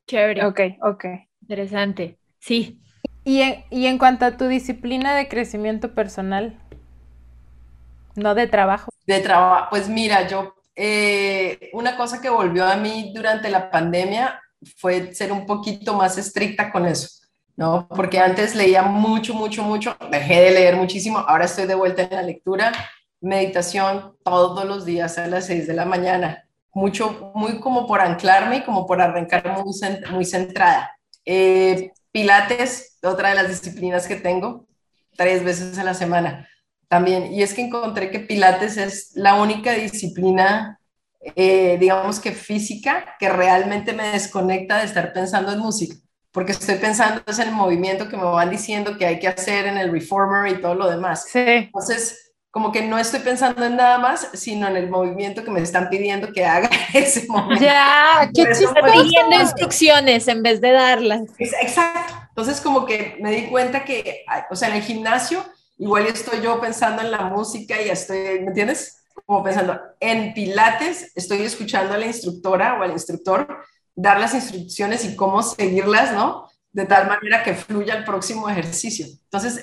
Chévere. 0.06 0.44
Ok, 0.44 0.60
ok. 0.82 1.04
Interesante. 1.40 2.18
Sí. 2.40 2.82
Y 3.24 3.40
en, 3.40 3.64
y 3.70 3.86
en 3.86 3.96
cuanto 3.96 4.26
a 4.26 4.36
tu 4.36 4.48
disciplina 4.48 5.14
de 5.14 5.26
crecimiento 5.26 5.94
personal, 5.94 6.60
no 8.16 8.34
de 8.34 8.48
trabajo. 8.48 8.90
De 9.06 9.20
trabajo, 9.20 9.68
pues 9.70 9.88
mira, 9.88 10.28
yo, 10.28 10.54
eh, 10.82 11.68
una 11.74 11.94
cosa 11.94 12.22
que 12.22 12.30
volvió 12.30 12.64
a 12.64 12.74
mí 12.74 13.12
durante 13.14 13.50
la 13.50 13.70
pandemia 13.70 14.40
fue 14.78 15.14
ser 15.14 15.30
un 15.30 15.44
poquito 15.44 15.92
más 15.92 16.16
estricta 16.16 16.72
con 16.72 16.86
eso. 16.86 17.06
¿no? 17.54 17.86
Porque 17.86 18.18
antes 18.18 18.54
leía 18.54 18.82
mucho, 18.82 19.34
mucho, 19.34 19.62
mucho, 19.62 19.94
dejé 20.10 20.40
de 20.40 20.50
leer 20.52 20.76
muchísimo, 20.76 21.18
ahora 21.18 21.44
estoy 21.44 21.66
de 21.66 21.74
vuelta 21.74 22.04
en 22.04 22.10
la 22.12 22.22
lectura, 22.22 22.72
meditación 23.20 24.16
todos 24.24 24.64
los 24.64 24.86
días 24.86 25.18
a 25.18 25.26
las 25.26 25.44
6 25.44 25.66
de 25.66 25.74
la 25.74 25.84
mañana, 25.84 26.48
mucho, 26.72 27.30
muy 27.34 27.60
como 27.60 27.86
por 27.86 28.00
anclarme 28.00 28.56
y 28.56 28.62
como 28.62 28.86
por 28.86 29.02
arrancar 29.02 29.62
muy, 30.10 30.24
centrada. 30.24 30.96
Eh, 31.26 31.92
pilates, 32.10 32.96
otra 33.02 33.28
de 33.28 33.34
las 33.34 33.48
disciplinas 33.48 34.08
que 34.08 34.16
tengo, 34.16 34.64
tres 35.14 35.44
veces 35.44 35.78
a 35.78 35.84
la 35.84 35.92
semana 35.92 36.49
también. 36.90 37.32
Y 37.32 37.42
es 37.42 37.54
que 37.54 37.62
encontré 37.62 38.10
que 38.10 38.20
Pilates 38.20 38.76
es 38.76 39.12
la 39.14 39.40
única 39.40 39.72
disciplina, 39.72 40.78
eh, 41.36 41.78
digamos 41.78 42.20
que 42.20 42.32
física, 42.32 43.16
que 43.18 43.30
realmente 43.30 43.94
me 43.94 44.08
desconecta 44.08 44.78
de 44.78 44.84
estar 44.84 45.12
pensando 45.12 45.52
en 45.52 45.60
música 45.60 45.96
porque 46.32 46.52
estoy 46.52 46.76
pensando 46.76 47.22
en 47.26 47.40
el 47.40 47.52
movimiento 47.52 48.08
que 48.08 48.16
me 48.16 48.24
van 48.24 48.50
diciendo 48.50 48.96
que 48.96 49.06
hay 49.06 49.18
que 49.18 49.28
hacer 49.28 49.66
en 49.66 49.76
el 49.76 49.90
reformer 49.90 50.52
y 50.52 50.60
todo 50.60 50.74
lo 50.74 50.88
demás. 50.88 51.26
Sí. 51.30 51.40
Entonces, 51.40 52.32
como 52.50 52.70
que 52.72 52.82
no 52.82 52.98
estoy 52.98 53.20
pensando 53.20 53.64
en 53.64 53.76
nada 53.76 53.98
más, 53.98 54.28
sino 54.34 54.68
en 54.68 54.76
el 54.76 54.88
movimiento 54.88 55.44
que 55.44 55.50
me 55.50 55.60
están 55.60 55.88
pidiendo 55.88 56.32
que 56.32 56.44
haga 56.44 56.70
ese 56.94 57.26
momento. 57.26 57.64
Ya, 57.64 58.30
qué 58.34 58.44
chistoso. 58.46 58.74
Pidiendo 58.74 59.40
instrucciones 59.40 60.28
en 60.28 60.42
vez 60.42 60.60
de 60.60 60.70
darlas. 60.70 61.22
Exacto. 61.38 62.14
Entonces, 62.28 62.60
como 62.60 62.86
que 62.86 63.16
me 63.20 63.32
di 63.32 63.42
cuenta 63.48 63.84
que, 63.84 64.24
o 64.50 64.56
sea, 64.56 64.68
en 64.68 64.76
el 64.76 64.82
gimnasio, 64.82 65.44
igual 65.80 66.06
estoy 66.06 66.42
yo 66.42 66.60
pensando 66.60 67.02
en 67.02 67.10
la 67.10 67.22
música 67.24 67.80
y 67.80 67.88
estoy, 67.88 68.18
¿me 68.40 68.48
entiendes? 68.48 69.02
Como 69.24 69.42
pensando 69.42 69.80
en 69.98 70.34
Pilates, 70.34 71.10
estoy 71.14 71.42
escuchando 71.42 71.94
a 71.94 71.98
la 71.98 72.06
instructora 72.06 72.78
o 72.78 72.82
al 72.82 72.92
instructor 72.92 73.64
dar 73.94 74.20
las 74.20 74.34
instrucciones 74.34 75.04
y 75.04 75.16
cómo 75.16 75.42
seguirlas, 75.42 76.12
¿no? 76.12 76.48
De 76.72 76.84
tal 76.84 77.08
manera 77.08 77.42
que 77.42 77.54
fluya 77.54 77.94
el 77.94 78.04
próximo 78.04 78.48
ejercicio. 78.48 79.06
Entonces, 79.06 79.60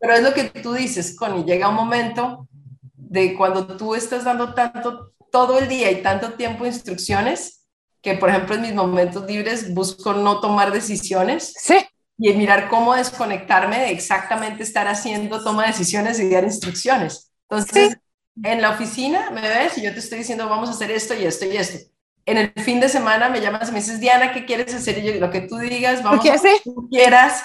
pero 0.00 0.14
es 0.14 0.22
lo 0.22 0.32
que 0.32 0.44
tú 0.44 0.72
dices, 0.72 1.14
Connie, 1.16 1.44
llega 1.44 1.68
un 1.68 1.76
momento 1.76 2.48
de 2.94 3.34
cuando 3.36 3.76
tú 3.76 3.94
estás 3.94 4.24
dando 4.24 4.54
tanto, 4.54 5.12
todo 5.30 5.58
el 5.58 5.68
día 5.68 5.90
y 5.90 6.02
tanto 6.02 6.32
tiempo 6.32 6.66
instrucciones, 6.66 7.66
que 8.00 8.14
por 8.14 8.30
ejemplo 8.30 8.54
en 8.54 8.62
mis 8.62 8.74
momentos 8.74 9.26
libres 9.26 9.72
busco 9.72 10.14
no 10.14 10.40
tomar 10.40 10.72
decisiones. 10.72 11.54
Sí. 11.56 11.76
Y 12.18 12.32
mirar 12.34 12.68
cómo 12.68 12.94
desconectarme 12.94 13.78
de 13.78 13.90
exactamente 13.90 14.62
estar 14.62 14.86
haciendo 14.86 15.42
toma 15.42 15.62
de 15.62 15.68
decisiones 15.68 16.20
y 16.20 16.30
dar 16.30 16.44
instrucciones. 16.44 17.32
Entonces, 17.48 17.96
en 18.42 18.62
la 18.62 18.70
oficina 18.70 19.30
me 19.30 19.40
ves 19.40 19.76
y 19.78 19.82
yo 19.82 19.92
te 19.92 19.98
estoy 19.98 20.18
diciendo, 20.18 20.48
vamos 20.48 20.68
a 20.68 20.72
hacer 20.72 20.90
esto 20.90 21.14
y 21.14 21.24
esto 21.24 21.46
y 21.46 21.56
esto 21.56 21.92
en 22.26 22.38
el 22.38 22.52
fin 22.62 22.80
de 22.80 22.88
semana 22.88 23.28
me 23.28 23.40
llamas 23.40 23.68
y 23.68 23.72
me 23.72 23.80
dices, 23.80 24.00
Diana, 24.00 24.32
¿qué 24.32 24.44
quieres 24.44 24.74
hacer? 24.74 24.98
Y 24.98 25.02
yo, 25.02 25.14
lo 25.14 25.30
que 25.30 25.42
tú 25.42 25.56
digas, 25.56 26.02
vamos 26.02 26.24
a 26.24 26.34
lo 26.34 26.42
que 26.42 26.60
tú 26.62 26.88
quieras. 26.90 27.44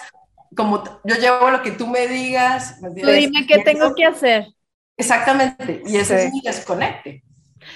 Como 0.55 0.84
yo 1.03 1.15
llevo 1.15 1.51
lo 1.51 1.61
que 1.61 1.72
tú 1.72 1.88
me 1.88 2.07
digas. 2.07 2.80
Tú 2.80 3.07
dime 3.07 3.45
qué 3.47 3.59
tengo 3.59 3.93
que 3.95 4.05
hacer. 4.05 4.47
Exactamente. 4.95 5.82
Y 5.86 5.97
ese 5.97 6.26
es 6.26 6.34
mi 6.34 6.41
desconecte. 6.41 7.24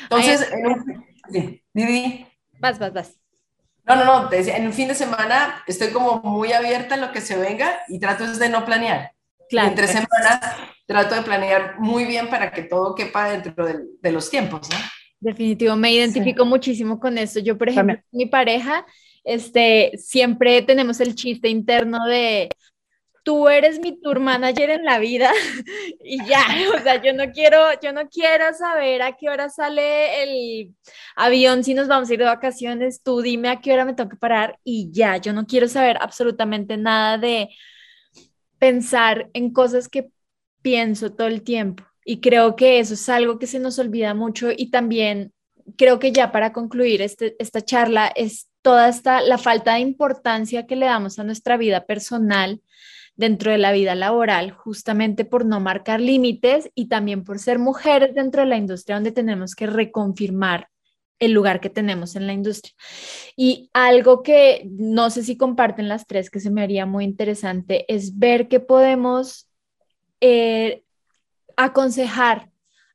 Entonces, 0.04 0.48
en 0.52 0.68
un, 0.68 1.06
sí, 1.32 2.28
Vas, 2.60 2.80
vas, 2.80 2.94
vas. 2.94 3.21
No, 3.86 3.96
no, 3.96 4.06
no. 4.06 4.30
En 4.32 4.68
un 4.68 4.74
fin 4.74 4.88
de 4.88 4.96
semana 4.96 5.64
estoy 5.68 5.90
como 5.90 6.22
muy 6.22 6.54
abierta 6.54 6.96
a 6.96 6.98
lo 6.98 7.12
que 7.12 7.22
se 7.22 7.38
venga 7.38 7.80
y 7.88 8.00
trato 8.00 8.26
de 8.32 8.50
no 8.50 8.66
planear. 8.66 9.12
Claro. 9.50 9.70
Entre 9.70 9.88
semanas 9.88 10.40
trato 10.86 11.16
de 11.16 11.22
planear 11.24 11.80
muy 11.80 12.06
bien 12.06 12.30
para 12.30 12.52
que 12.52 12.64
todo 12.64 12.96
quepa 12.96 13.30
dentro 13.30 13.66
de, 13.66 13.80
de 14.02 14.12
los 14.12 14.30
tiempos, 14.30 14.70
¿no? 14.70 14.78
Definitivo, 15.22 15.76
me 15.76 15.92
identifico 15.94 16.46
muchísimo 16.46 17.00
con 17.00 17.18
eso. 17.18 17.40
Yo, 17.40 17.56
por 17.56 17.70
ejemplo, 17.70 17.96
mi 18.12 18.26
pareja, 18.26 18.86
este, 19.24 19.92
siempre 19.96 20.64
tenemos 20.64 21.00
el 21.00 21.14
chiste 21.14 21.48
interno 21.48 22.06
de 22.08 22.50
tú 23.24 23.48
eres 23.50 23.80
mi 23.80 24.00
tour 24.00 24.20
manager 24.20 24.70
en 24.70 24.84
la 24.84 25.00
vida 25.00 25.32
y 26.04 26.24
ya, 26.26 26.44
o 26.76 26.80
sea, 26.82 27.02
yo 27.02 27.14
no 27.14 27.32
quiero, 27.32 27.58
yo 27.82 27.94
no 27.94 28.10
quiero 28.10 28.54
saber 28.54 29.02
a 29.02 29.16
qué 29.18 29.30
hora 29.30 29.50
sale 29.50 30.24
el 30.24 30.76
avión 31.16 31.64
si 31.64 31.74
nos 31.74 31.88
vamos 31.88 32.10
a 32.10 32.14
ir 32.14 32.20
de 32.20 32.26
vacaciones, 32.26 33.04
tú 33.04 33.22
dime 33.22 33.50
a 33.50 33.62
qué 33.62 33.74
hora 33.74 33.86
me 33.86 33.94
tengo 33.94 34.10
que 34.10 34.18
parar 34.18 34.60
y 34.64 34.90
ya, 34.92 35.18
yo 35.18 35.34
no 35.34 35.46
quiero 35.46 35.68
saber 35.68 35.98
absolutamente 36.02 36.78
nada 36.78 37.18
de 37.18 37.50
pensar 38.60 39.30
en 39.34 39.52
cosas 39.54 39.90
que 39.90 40.12
pienso 40.62 41.12
todo 41.14 41.28
el 41.28 41.42
tiempo. 41.42 41.84
Y 42.06 42.20
creo 42.20 42.56
que 42.56 42.80
eso 42.80 42.94
es 42.96 43.10
algo 43.10 43.40
que 43.40 43.48
se 43.48 43.60
nos 43.60 43.80
olvida 43.80 44.14
mucho 44.14 44.50
y 44.56 44.72
también 44.72 45.34
creo 45.78 46.00
que 46.00 46.12
ya 46.12 46.32
para 46.32 46.54
concluir 46.54 47.02
este, 47.02 47.36
esta 47.40 47.62
charla 47.62 48.12
es 48.16 48.50
toda 48.62 48.90
esta, 48.90 49.22
la 49.22 49.38
falta 49.38 49.74
de 49.74 49.80
importancia 49.80 50.66
que 50.66 50.76
le 50.76 50.86
damos 50.86 51.20
a 51.20 51.24
nuestra 51.24 51.58
vida 51.58 51.86
personal 51.86 52.62
dentro 53.16 53.52
de 53.52 53.58
la 53.58 53.72
vida 53.72 53.96
laboral, 53.96 54.52
justamente 54.52 55.26
por 55.26 55.46
no 55.46 55.60
marcar 55.60 56.02
límites 56.02 56.70
y 56.76 56.88
también 56.88 57.24
por 57.24 57.40
ser 57.40 57.60
mujeres 57.60 58.16
dentro 58.16 58.42
de 58.42 58.48
la 58.48 58.58
industria 58.58 58.96
donde 58.96 59.12
tenemos 59.12 59.56
que 59.56 59.68
reconfirmar 59.68 60.68
el 61.20 61.34
lugar 61.34 61.62
que 61.62 61.70
tenemos 61.70 62.16
en 62.16 62.26
la 62.26 62.34
industria. 62.34 62.74
Y 63.36 63.70
algo 63.74 64.24
que 64.24 64.68
no 64.72 65.10
sé 65.12 65.24
si 65.24 65.38
comparten 65.38 65.88
las 65.88 66.08
tres, 66.08 66.30
que 66.30 66.40
se 66.40 66.50
me 66.50 66.64
haría 66.64 66.86
muy 66.86 67.06
interesante, 67.06 67.86
es 67.94 68.18
ver 68.18 68.48
que 68.48 68.60
podemos 68.60 69.48
eh, 70.20 70.84
aconsejar 71.56 72.51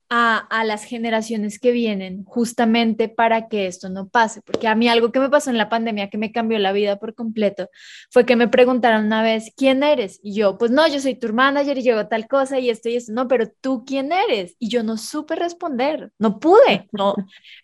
a, 0.09 0.65
las 0.65 0.85
generaciones 0.85 1.59
que 1.59 1.73
vienen 1.73 2.25
justamente 2.25 3.09
para 3.09 3.49
que 3.49 3.67
esto 3.67 3.89
no 3.89 4.09
pase. 4.09 4.41
Porque 4.43 4.69
a 4.69 4.75
mí 4.75 4.89
algo 4.89 5.13
que 5.13 5.21
me 5.21 5.31
pasó 5.31 5.51
en 5.51 5.59
la 5.59 5.69
pandemia 5.69 6.11
que 6.11 6.19
me 6.19 6.33
cambió 6.33 6.59
la 6.59 6.73
vida 6.73 6.99
por 6.99 7.15
completo 7.15 7.69
fue 8.11 8.25
que 8.27 8.37
me 8.37 8.49
preguntaron 8.49 9.07
una 9.07 9.23
vez, 9.23 9.53
¿quién 9.57 9.83
eres? 9.83 10.21
Y 10.23 10.35
yo, 10.35 10.59
pues 10.59 10.71
no, 10.71 10.87
yo 10.89 11.01
soy 11.01 11.15
tu 11.15 11.33
manager 11.33 11.79
y 11.79 11.83
llevo 11.83 12.07
tal 12.09 12.29
cosa 12.29 12.59
y 12.59 12.71
esto 12.71 12.89
y 12.89 12.97
esto. 12.97 13.13
No, 13.13 13.29
pero 13.29 13.49
tú, 13.61 13.85
¿quién 13.85 14.13
eres? 14.13 14.57
Y 14.59 14.69
yo 14.69 14.83
no 14.83 14.97
supe 14.97 15.37
responder, 15.37 16.13
no 16.19 16.39
pude, 16.39 16.89
no. 16.93 17.15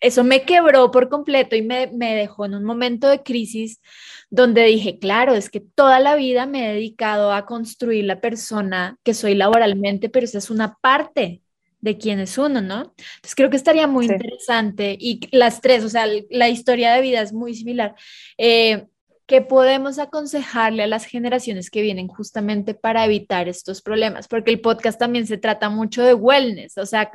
Eso 0.01 0.23
me 0.23 0.43
quebró 0.43 0.91
por 0.91 1.09
completo 1.09 1.55
y 1.55 1.61
me, 1.61 1.87
me 1.87 2.15
dejó 2.15 2.45
en 2.45 2.55
un 2.55 2.63
momento 2.63 3.07
de 3.07 3.23
crisis 3.23 3.81
donde 4.29 4.63
dije, 4.63 4.99
claro, 4.99 5.35
es 5.35 5.49
que 5.49 5.59
toda 5.59 5.99
la 5.99 6.15
vida 6.15 6.45
me 6.45 6.65
he 6.65 6.73
dedicado 6.73 7.31
a 7.31 7.45
construir 7.45 8.05
la 8.05 8.19
persona 8.19 8.97
que 9.03 9.13
soy 9.13 9.35
laboralmente, 9.35 10.09
pero 10.09 10.25
esa 10.25 10.39
es 10.39 10.49
una 10.49 10.75
parte 10.81 11.42
de 11.83 11.97
quién 11.97 12.19
es 12.21 12.37
uno, 12.37 12.61
¿no? 12.61 12.93
Entonces 12.95 13.35
creo 13.35 13.49
que 13.49 13.57
estaría 13.57 13.87
muy 13.87 14.05
interesante 14.05 14.95
y 14.97 15.19
las 15.35 15.59
tres, 15.59 15.83
o 15.83 15.89
sea, 15.89 16.05
la 16.29 16.47
historia 16.47 16.93
de 16.93 17.01
vida 17.01 17.21
es 17.21 17.33
muy 17.33 17.53
similar. 17.55 17.93
Eh, 18.37 18.85
¿Qué 19.25 19.41
podemos 19.41 19.99
aconsejarle 19.99 20.83
a 20.83 20.87
las 20.87 21.05
generaciones 21.05 21.69
que 21.69 21.81
vienen 21.81 22.07
justamente 22.07 22.73
para 22.73 23.05
evitar 23.05 23.49
estos 23.49 23.81
problemas? 23.81 24.27
Porque 24.27 24.51
el 24.51 24.61
podcast 24.61 24.97
también 24.99 25.27
se 25.27 25.37
trata 25.37 25.69
mucho 25.69 26.03
de 26.03 26.13
wellness, 26.13 26.77
o 26.77 26.85
sea, 26.85 27.11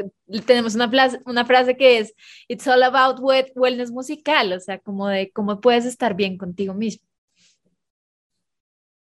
tenemos 0.46 0.74
una 0.74 0.88
frase, 0.90 1.20
una 1.24 1.44
frase 1.46 1.76
que 1.76 1.98
es, 1.98 2.14
it's 2.46 2.66
all 2.66 2.82
about 2.82 3.20
wellness 3.54 3.90
musical, 3.90 4.52
o 4.52 4.60
sea, 4.60 4.78
como 4.78 5.08
de 5.08 5.30
cómo 5.32 5.60
puedes 5.60 5.86
estar 5.86 6.14
bien 6.14 6.36
contigo 6.36 6.74
mismo. 6.74 7.06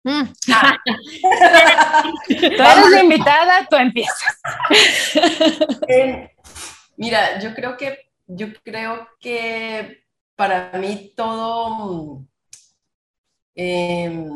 Mm. 0.06 0.22
Ah. 0.54 0.78
tú 2.28 2.34
eres 2.36 2.90
la 2.92 3.00
invitada, 3.02 3.66
tú 3.68 3.74
empiezas. 3.74 4.38
mira, 6.96 7.40
yo 7.40 7.52
creo 7.54 7.76
que, 7.76 8.12
yo 8.28 8.46
creo 8.62 9.08
que 9.18 10.04
para 10.36 10.70
mí 10.78 11.12
todo, 11.16 12.24
eh, 13.56 14.30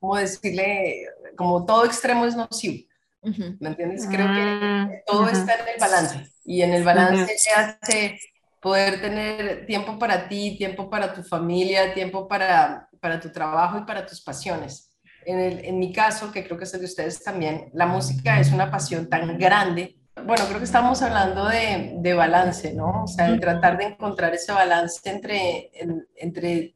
¿cómo 0.00 0.16
decirle? 0.16 1.06
Como 1.36 1.64
todo 1.64 1.84
extremo 1.84 2.26
es 2.26 2.34
nocivo. 2.34 2.88
¿Me 3.22 3.68
entiendes? 3.68 4.04
Creo 4.10 4.26
que 4.34 4.40
ah, 4.42 4.90
todo 5.06 5.28
está 5.28 5.60
en 5.60 5.68
el 5.68 5.78
balance 5.78 6.28
y 6.44 6.62
en 6.62 6.72
el 6.72 6.82
balance 6.82 7.38
se 7.38 7.50
hace 7.52 8.18
poder 8.60 9.00
tener 9.00 9.64
tiempo 9.66 9.96
para 9.96 10.26
ti, 10.26 10.56
tiempo 10.58 10.90
para 10.90 11.12
tu 11.12 11.22
familia, 11.22 11.94
tiempo 11.94 12.26
para 12.26 12.89
para 13.00 13.20
tu 13.20 13.30
trabajo 13.30 13.78
y 13.78 13.82
para 13.82 14.06
tus 14.06 14.20
pasiones. 14.20 14.98
En, 15.26 15.38
en 15.38 15.78
mi 15.78 15.92
caso, 15.92 16.32
que 16.32 16.44
creo 16.44 16.56
que 16.56 16.64
es 16.64 16.74
el 16.74 16.80
de 16.80 16.86
ustedes 16.86 17.22
también, 17.22 17.70
la 17.74 17.86
música 17.86 18.40
es 18.40 18.52
una 18.52 18.70
pasión 18.70 19.08
tan 19.08 19.38
grande. 19.38 19.96
Bueno, 20.26 20.44
creo 20.46 20.58
que 20.58 20.64
estamos 20.64 21.00
hablando 21.02 21.46
de, 21.46 21.94
de 21.98 22.14
balance, 22.14 22.74
¿no? 22.74 23.04
O 23.04 23.06
sea, 23.06 23.30
de 23.30 23.38
tratar 23.38 23.78
de 23.78 23.84
encontrar 23.84 24.34
ese 24.34 24.52
balance 24.52 25.00
entre, 25.08 25.70
entre 26.16 26.74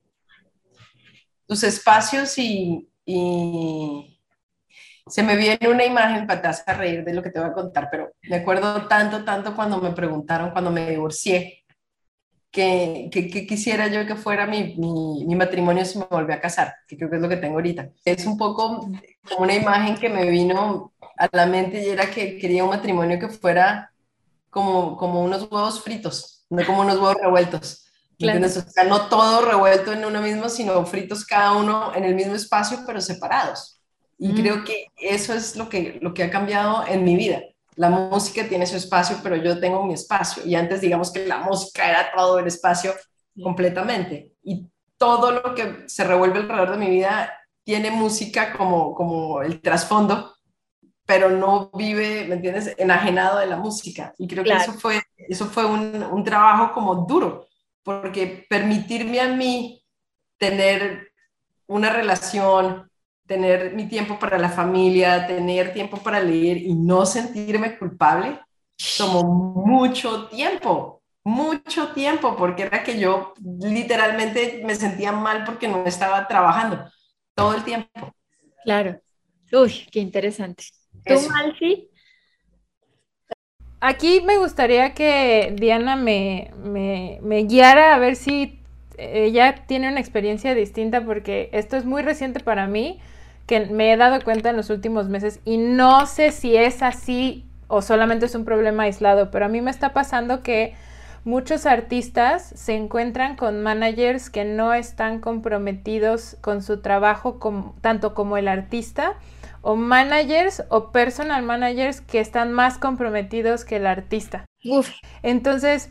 tus 1.46 1.62
espacios 1.62 2.38
y, 2.38 2.88
y 3.04 4.20
se 5.06 5.22
me 5.22 5.36
viene 5.36 5.68
una 5.68 5.84
imagen 5.84 6.26
para 6.26 6.50
a 6.50 6.74
reír 6.74 7.04
de 7.04 7.12
lo 7.12 7.22
que 7.22 7.30
te 7.30 7.38
voy 7.38 7.50
a 7.50 7.52
contar, 7.52 7.88
pero 7.90 8.12
me 8.22 8.36
acuerdo 8.36 8.86
tanto, 8.86 9.24
tanto 9.24 9.54
cuando 9.54 9.78
me 9.78 9.92
preguntaron, 9.92 10.50
cuando 10.50 10.70
me 10.70 10.88
divorcié, 10.88 11.63
que, 12.54 13.10
que, 13.10 13.46
quisiera 13.46 13.88
yo 13.88 14.06
que 14.06 14.14
fuera 14.14 14.46
mi, 14.46 14.76
mi, 14.76 15.24
mi, 15.26 15.34
matrimonio 15.34 15.84
si 15.84 15.98
me 15.98 16.06
volví 16.08 16.32
a 16.32 16.40
casar, 16.40 16.72
que 16.86 16.96
creo 16.96 17.10
que 17.10 17.16
es 17.16 17.22
lo 17.22 17.28
que 17.28 17.36
tengo 17.36 17.56
ahorita. 17.56 17.90
Es 18.04 18.24
un 18.26 18.38
poco 18.38 18.88
una 19.38 19.54
imagen 19.54 19.96
que 19.96 20.08
me 20.08 20.30
vino 20.30 20.92
a 21.18 21.28
la 21.32 21.46
mente 21.46 21.84
y 21.84 21.88
era 21.88 22.08
que 22.08 22.38
quería 22.38 22.62
un 22.62 22.70
matrimonio 22.70 23.18
que 23.18 23.28
fuera 23.28 23.90
como, 24.50 24.96
como 24.96 25.24
unos 25.24 25.50
huevos 25.50 25.82
fritos, 25.82 26.46
no 26.48 26.64
como 26.64 26.82
unos 26.82 26.94
huevos 26.94 27.16
revueltos. 27.20 27.86
Claro. 28.20 28.46
O 28.46 28.48
sea, 28.48 28.84
no 28.84 29.08
todo 29.08 29.44
revuelto 29.44 29.92
en 29.92 30.04
uno 30.04 30.22
mismo, 30.22 30.48
sino 30.48 30.86
fritos 30.86 31.24
cada 31.24 31.54
uno 31.54 31.92
en 31.92 32.04
el 32.04 32.14
mismo 32.14 32.36
espacio, 32.36 32.84
pero 32.86 33.00
separados. 33.00 33.80
Y 34.16 34.28
mm. 34.28 34.34
creo 34.36 34.64
que 34.64 34.86
eso 34.96 35.34
es 35.34 35.56
lo 35.56 35.68
que, 35.68 35.98
lo 36.00 36.14
que 36.14 36.22
ha 36.22 36.30
cambiado 36.30 36.86
en 36.86 37.02
mi 37.02 37.16
vida. 37.16 37.42
La 37.76 37.90
música 37.90 38.48
tiene 38.48 38.66
su 38.66 38.76
espacio, 38.76 39.18
pero 39.22 39.36
yo 39.36 39.58
tengo 39.58 39.84
mi 39.84 39.94
espacio. 39.94 40.44
Y 40.46 40.54
antes 40.54 40.80
digamos 40.80 41.12
que 41.12 41.26
la 41.26 41.38
música 41.38 41.88
era 41.88 42.12
todo 42.14 42.38
el 42.38 42.46
espacio 42.46 42.94
completamente. 43.42 44.32
Y 44.42 44.68
todo 44.96 45.30
lo 45.32 45.54
que 45.54 45.84
se 45.86 46.04
revuelve 46.04 46.38
alrededor 46.38 46.72
de 46.72 46.76
mi 46.76 46.90
vida 46.90 47.32
tiene 47.64 47.90
música 47.90 48.52
como, 48.52 48.94
como 48.94 49.42
el 49.42 49.60
trasfondo, 49.60 50.34
pero 51.06 51.30
no 51.30 51.70
vive, 51.74 52.26
¿me 52.26 52.36
entiendes?, 52.36 52.74
enajenado 52.78 53.38
de 53.38 53.46
la 53.46 53.56
música. 53.56 54.14
Y 54.18 54.26
creo 54.26 54.44
que 54.44 54.52
eso 54.52 54.72
fue, 54.74 55.02
eso 55.16 55.46
fue 55.46 55.64
un, 55.64 56.02
un 56.02 56.24
trabajo 56.24 56.72
como 56.72 57.06
duro, 57.06 57.48
porque 57.82 58.46
permitirme 58.48 59.20
a 59.20 59.28
mí 59.28 59.82
tener 60.38 61.08
una 61.66 61.90
relación, 61.90 62.90
tener 63.26 63.74
mi 63.74 63.88
tiempo 63.88 64.18
para 64.18 64.38
la 64.38 64.48
familia, 64.48 65.26
tener 65.26 65.72
tiempo 65.72 65.98
para 65.98 66.20
leer 66.20 66.58
y 66.58 66.74
no 66.74 67.06
sentirme 67.06 67.78
culpable, 67.78 68.40
tomó 68.98 69.22
mucho 69.24 70.28
tiempo, 70.28 71.02
mucho 71.24 71.88
tiempo, 71.92 72.36
porque 72.36 72.64
era 72.64 72.82
que 72.82 72.98
yo 72.98 73.34
literalmente 73.60 74.62
me 74.64 74.74
sentía 74.74 75.12
mal 75.12 75.44
porque 75.44 75.68
no 75.68 75.84
estaba 75.86 76.26
trabajando 76.28 76.84
todo 77.34 77.54
el 77.54 77.64
tiempo. 77.64 78.14
Claro. 78.64 79.00
Uy, 79.52 79.86
qué 79.90 80.00
interesante. 80.00 80.64
¿Tú, 81.06 81.14
Malfi? 81.30 81.88
Aquí 83.80 84.22
me 84.22 84.38
gustaría 84.38 84.94
que 84.94 85.54
Diana 85.58 85.94
me, 85.96 86.50
me, 86.56 87.18
me 87.22 87.44
guiara 87.44 87.94
a 87.94 87.98
ver 87.98 88.16
si 88.16 88.60
ella 88.96 89.66
tiene 89.66 89.88
una 89.88 90.00
experiencia 90.00 90.54
distinta 90.54 91.04
porque 91.04 91.50
esto 91.52 91.76
es 91.76 91.84
muy 91.84 92.02
reciente 92.02 92.40
para 92.40 92.66
mí 92.66 93.00
que 93.46 93.66
me 93.66 93.92
he 93.92 93.96
dado 93.96 94.22
cuenta 94.22 94.50
en 94.50 94.56
los 94.56 94.70
últimos 94.70 95.08
meses 95.08 95.40
y 95.44 95.58
no 95.58 96.06
sé 96.06 96.30
si 96.30 96.56
es 96.56 96.82
así 96.82 97.46
o 97.68 97.82
solamente 97.82 98.26
es 98.26 98.34
un 98.34 98.44
problema 98.44 98.84
aislado, 98.84 99.30
pero 99.30 99.46
a 99.46 99.48
mí 99.48 99.60
me 99.60 99.70
está 99.70 99.92
pasando 99.92 100.42
que 100.42 100.74
muchos 101.24 101.66
artistas 101.66 102.52
se 102.54 102.74
encuentran 102.74 103.36
con 103.36 103.62
managers 103.62 104.30
que 104.30 104.44
no 104.44 104.74
están 104.74 105.20
comprometidos 105.20 106.36
con 106.40 106.62
su 106.62 106.80
trabajo 106.80 107.38
tanto 107.80 108.14
como 108.14 108.36
el 108.36 108.48
artista 108.48 109.14
o 109.62 109.76
managers 109.76 110.62
o 110.68 110.92
personal 110.92 111.42
managers 111.42 112.02
que 112.02 112.20
están 112.20 112.52
más 112.52 112.76
comprometidos 112.76 113.64
que 113.64 113.76
el 113.76 113.86
artista. 113.86 114.44
Entonces, 115.22 115.90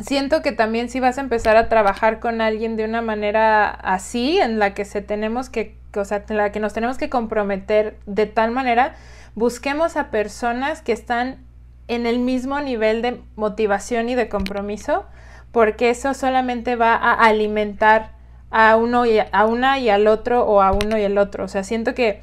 siento 0.00 0.42
que 0.42 0.52
también 0.52 0.88
si 0.88 1.00
vas 1.00 1.18
a 1.18 1.20
empezar 1.20 1.56
a 1.56 1.68
trabajar 1.68 2.20
con 2.20 2.40
alguien 2.40 2.76
de 2.76 2.84
una 2.84 3.02
manera 3.02 3.68
así, 3.70 4.38
en 4.38 4.58
la 4.58 4.74
que 4.74 4.84
se 4.84 5.02
tenemos 5.02 5.48
que 5.50 5.80
o 6.00 6.04
sea, 6.04 6.24
la 6.28 6.52
que 6.52 6.60
nos 6.60 6.72
tenemos 6.72 6.98
que 6.98 7.10
comprometer 7.10 7.98
de 8.06 8.26
tal 8.26 8.50
manera, 8.50 8.94
busquemos 9.34 9.96
a 9.96 10.10
personas 10.10 10.82
que 10.82 10.92
están 10.92 11.44
en 11.88 12.06
el 12.06 12.18
mismo 12.18 12.60
nivel 12.60 13.02
de 13.02 13.20
motivación 13.36 14.08
y 14.08 14.14
de 14.14 14.28
compromiso, 14.28 15.04
porque 15.50 15.90
eso 15.90 16.14
solamente 16.14 16.76
va 16.76 16.94
a 16.94 17.12
alimentar 17.12 18.12
a 18.50 18.76
uno 18.76 19.06
y 19.06 19.18
a 19.18 19.46
una 19.46 19.78
y 19.78 19.90
al 19.90 20.06
otro 20.06 20.44
o 20.44 20.62
a 20.62 20.72
uno 20.72 20.98
y 20.98 21.04
al 21.04 21.18
otro. 21.18 21.44
O 21.44 21.48
sea, 21.48 21.64
siento 21.64 21.94
que 21.94 22.22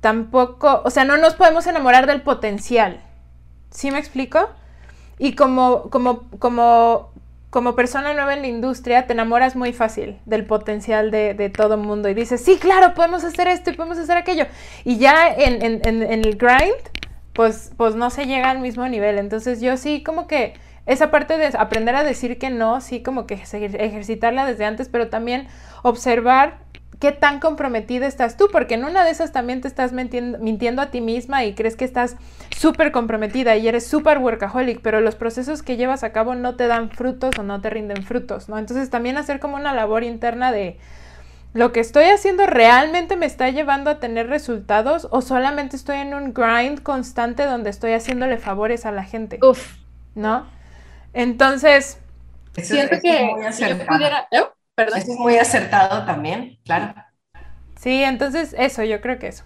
tampoco, 0.00 0.82
o 0.84 0.90
sea, 0.90 1.04
no 1.04 1.16
nos 1.16 1.34
podemos 1.34 1.66
enamorar 1.66 2.06
del 2.06 2.22
potencial. 2.22 3.00
¿Sí 3.70 3.90
me 3.90 3.98
explico? 3.98 4.50
Y 5.18 5.34
como, 5.34 5.90
como, 5.90 6.22
como 6.38 7.14
como 7.54 7.76
persona 7.76 8.14
nueva 8.14 8.34
en 8.34 8.40
la 8.40 8.48
industria, 8.48 9.06
te 9.06 9.12
enamoras 9.12 9.54
muy 9.54 9.72
fácil 9.72 10.18
del 10.26 10.44
potencial 10.44 11.12
de, 11.12 11.52
todo 11.56 11.76
mundo 11.76 12.08
y 12.08 12.14
dices, 12.14 12.44
sí, 12.44 12.56
claro, 12.58 12.94
podemos 12.94 13.22
hacer 13.22 13.46
esto 13.46 13.70
y 13.70 13.74
podemos 13.74 13.96
hacer 13.96 14.16
aquello. 14.16 14.46
Y 14.84 14.98
ya 14.98 15.28
en, 15.28 15.62
en, 15.62 15.80
en, 15.86 16.02
el 16.02 16.36
grind, 16.36 16.74
pues, 17.32 17.70
pues 17.76 17.94
no 17.94 18.10
se 18.10 18.26
llega 18.26 18.50
al 18.50 18.58
mismo 18.58 18.88
nivel. 18.88 19.18
Entonces 19.18 19.60
yo 19.60 19.76
sí 19.76 20.02
como 20.02 20.26
que 20.26 20.54
esa 20.86 21.12
parte 21.12 21.38
de 21.38 21.52
aprender 21.56 21.94
a 21.94 22.02
decir 22.02 22.40
que 22.40 22.50
no, 22.50 22.80
sí 22.80 23.04
como 23.04 23.24
que 23.28 23.34
ejercitarla 23.34 24.46
desde 24.46 24.64
antes, 24.64 24.88
pero 24.88 25.08
también 25.08 25.46
observar 25.84 26.58
qué 27.04 27.12
tan 27.12 27.38
comprometida 27.38 28.06
estás 28.06 28.38
tú, 28.38 28.48
porque 28.50 28.76
en 28.76 28.84
una 28.86 29.04
de 29.04 29.10
esas 29.10 29.30
también 29.30 29.60
te 29.60 29.68
estás 29.68 29.92
mintiendo, 29.92 30.80
a 30.80 30.90
ti 30.90 31.02
misma 31.02 31.44
y 31.44 31.54
crees 31.54 31.76
que 31.76 31.84
estás 31.84 32.16
súper 32.56 32.92
comprometida 32.92 33.56
y 33.56 33.68
eres 33.68 33.86
súper 33.86 34.16
workaholic, 34.16 34.80
pero 34.80 35.02
los 35.02 35.14
procesos 35.14 35.62
que 35.62 35.76
llevas 35.76 36.02
a 36.02 36.12
cabo 36.12 36.34
no 36.34 36.56
te 36.56 36.66
dan 36.66 36.90
frutos 36.90 37.38
o 37.38 37.42
no 37.42 37.60
te 37.60 37.68
rinden 37.68 38.04
frutos, 38.04 38.48
¿no? 38.48 38.56
Entonces 38.56 38.88
también 38.88 39.18
hacer 39.18 39.38
como 39.38 39.56
una 39.56 39.74
labor 39.74 40.02
interna 40.02 40.50
de 40.50 40.78
lo 41.52 41.72
que 41.72 41.80
estoy 41.80 42.04
haciendo 42.04 42.46
realmente 42.46 43.16
me 43.16 43.26
está 43.26 43.50
llevando 43.50 43.90
a 43.90 44.00
tener 44.00 44.28
resultados 44.28 45.06
o 45.10 45.20
solamente 45.20 45.76
estoy 45.76 45.98
en 45.98 46.14
un 46.14 46.32
grind 46.32 46.82
constante 46.82 47.44
donde 47.44 47.68
estoy 47.68 47.92
haciéndole 47.92 48.38
favores 48.38 48.86
a 48.86 48.92
la 48.92 49.04
gente. 49.04 49.38
Uf. 49.42 49.76
¿No? 50.14 50.46
Entonces, 51.12 51.98
siento 52.54 52.96
que 53.02 53.52
si 53.52 53.68
yo 53.68 53.76
pudiera... 53.86 54.26
¿Oh? 54.76 54.82
Eso 54.82 54.96
es 54.96 55.18
muy 55.18 55.36
acertado 55.36 56.04
también, 56.04 56.58
claro. 56.64 56.94
Sí, 57.80 58.02
entonces 58.02 58.54
eso, 58.58 58.82
yo 58.82 59.00
creo 59.00 59.18
que 59.18 59.28
eso. 59.28 59.44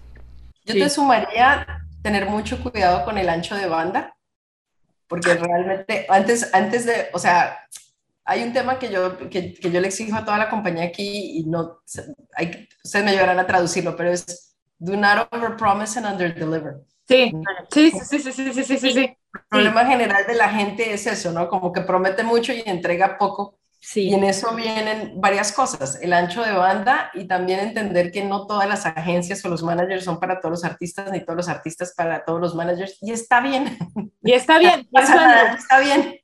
Yo 0.65 0.75
te 0.75 0.89
sumaría 0.91 1.67
tener 2.03 2.29
mucho 2.29 2.63
cuidado 2.63 3.05
con 3.05 3.19
el 3.19 3.29
ancho 3.29 3.55
de 3.57 3.67
banda, 3.67 4.17
porque 5.07 5.35
realmente 5.35 6.07
antes, 6.09 6.53
antes 6.55 6.85
de, 6.87 7.09
o 7.13 7.19
sea, 7.19 7.59
hay 8.25 8.43
un 8.43 8.53
tema 8.53 8.79
que 8.79 8.91
yo, 8.91 9.19
que, 9.31 9.55
que 9.55 9.71
yo 9.71 9.81
le 9.81 9.89
exijo 9.89 10.17
a 10.17 10.25
toda 10.25 10.39
la 10.39 10.51
compañía 10.51 10.85
aquí 10.85 11.39
y 11.39 11.45
no, 11.45 11.81
hay, 12.35 12.69
ustedes 12.85 13.05
me 13.05 13.13
ayudarán 13.13 13.39
a 13.39 13.47
traducirlo, 13.47 13.97
pero 13.97 14.11
es 14.11 14.57
do 14.79 14.97
not 14.97 15.29
over 15.33 15.57
promise 15.57 15.99
and 15.99 16.07
under 16.07 16.35
deliver. 16.35 16.77
Sí, 17.09 17.33
sí, 17.71 17.91
sí, 17.91 18.19
sí, 18.21 18.33
sí, 18.33 18.53
sí, 18.53 18.65
sí, 18.65 18.79
sí. 18.79 19.17
El 19.35 19.41
problema 19.49 19.87
general 19.87 20.27
de 20.27 20.35
la 20.35 20.51
gente 20.51 20.93
es 20.93 21.07
eso, 21.07 21.33
¿no? 21.33 21.49
Como 21.49 21.73
que 21.73 21.81
promete 21.81 22.23
mucho 22.23 22.53
y 22.53 22.63
entrega 22.67 23.17
poco 23.17 23.59
y 23.95 24.13
en 24.13 24.25
eso 24.25 24.55
vienen 24.55 25.21
varias 25.21 25.53
cosas, 25.53 26.01
el 26.03 26.13
ancho 26.13 26.43
de 26.43 26.53
banda 26.53 27.11
y 27.15 27.27
también 27.27 27.61
entender 27.61 28.11
que 28.11 28.25
no 28.25 28.47
todas 28.47 28.69
las 28.69 28.85
agencias 28.87 29.45
o 29.45 29.49
los 29.49 29.63
managers 29.63 30.05
son 30.05 30.19
para 30.19 30.41
todos 30.41 30.51
los 30.51 30.65
artistas, 30.65 31.11
ni 31.13 31.25
todos 31.25 31.37
los 31.37 31.49
artistas 31.49 31.95
para 31.97 32.25
todos 32.25 32.41
los 32.41 32.55
managers, 32.55 32.99
y 33.01 33.13
está 33.13 33.41
bien. 33.41 33.79
Y 34.23 34.33
está 34.33 34.59
bien. 34.59 34.89
está 34.93 35.81
bien. 35.81 36.21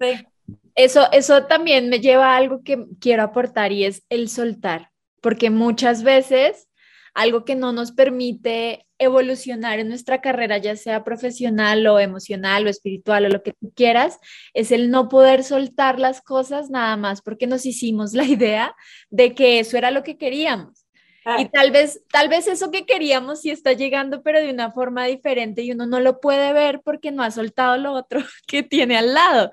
Sí. 0.00 0.26
Eso, 0.74 1.10
eso 1.10 1.46
también 1.46 1.88
me 1.88 2.00
lleva 2.00 2.34
a 2.34 2.36
algo 2.36 2.62
que 2.62 2.86
quiero 3.00 3.22
aportar 3.24 3.72
y 3.72 3.84
es 3.84 4.04
el 4.10 4.28
soltar, 4.28 4.90
porque 5.20 5.50
muchas 5.50 6.02
veces 6.02 6.68
algo 7.14 7.44
que 7.44 7.56
no 7.56 7.72
nos 7.72 7.92
permite 7.92 8.86
evolucionar 8.98 9.78
en 9.78 9.88
nuestra 9.88 10.20
carrera, 10.20 10.58
ya 10.58 10.76
sea 10.76 11.04
profesional 11.04 11.86
o 11.86 11.98
emocional 11.98 12.66
o 12.66 12.70
espiritual 12.70 13.26
o 13.26 13.28
lo 13.28 13.42
que 13.42 13.52
tú 13.52 13.72
quieras, 13.74 14.18
es 14.54 14.72
el 14.72 14.90
no 14.90 15.08
poder 15.08 15.44
soltar 15.44 15.98
las 15.98 16.20
cosas 16.20 16.70
nada 16.70 16.96
más 16.96 17.22
porque 17.22 17.46
nos 17.46 17.66
hicimos 17.66 18.12
la 18.14 18.24
idea 18.24 18.74
de 19.10 19.34
que 19.34 19.60
eso 19.60 19.76
era 19.76 19.90
lo 19.90 20.02
que 20.02 20.16
queríamos. 20.18 20.88
Y 21.36 21.46
tal 21.46 21.70
vez, 21.70 22.02
tal 22.10 22.28
vez 22.28 22.46
eso 22.46 22.70
que 22.70 22.86
queríamos 22.86 23.42
sí 23.42 23.50
está 23.50 23.72
llegando, 23.74 24.22
pero 24.22 24.40
de 24.40 24.50
una 24.50 24.70
forma 24.70 25.04
diferente 25.04 25.62
y 25.62 25.72
uno 25.72 25.86
no 25.86 26.00
lo 26.00 26.20
puede 26.20 26.52
ver 26.52 26.80
porque 26.82 27.10
no 27.10 27.22
ha 27.22 27.30
soltado 27.30 27.76
lo 27.76 27.92
otro 27.92 28.20
que 28.46 28.62
tiene 28.62 28.96
al 28.96 29.12
lado. 29.12 29.50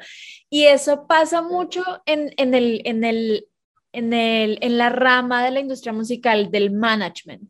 Y 0.50 0.66
eso 0.66 1.06
pasa 1.08 1.42
mucho 1.42 1.84
en, 2.06 2.32
en, 2.38 2.54
el, 2.54 2.82
en, 2.86 3.04
el, 3.04 3.48
en, 3.96 4.14
el, 4.14 4.58
en 4.62 4.78
la 4.78 4.90
rama 4.90 5.44
de 5.44 5.52
la 5.52 5.60
industria 5.60 5.94
musical 5.94 6.52
del 6.52 6.72
management 6.72 7.50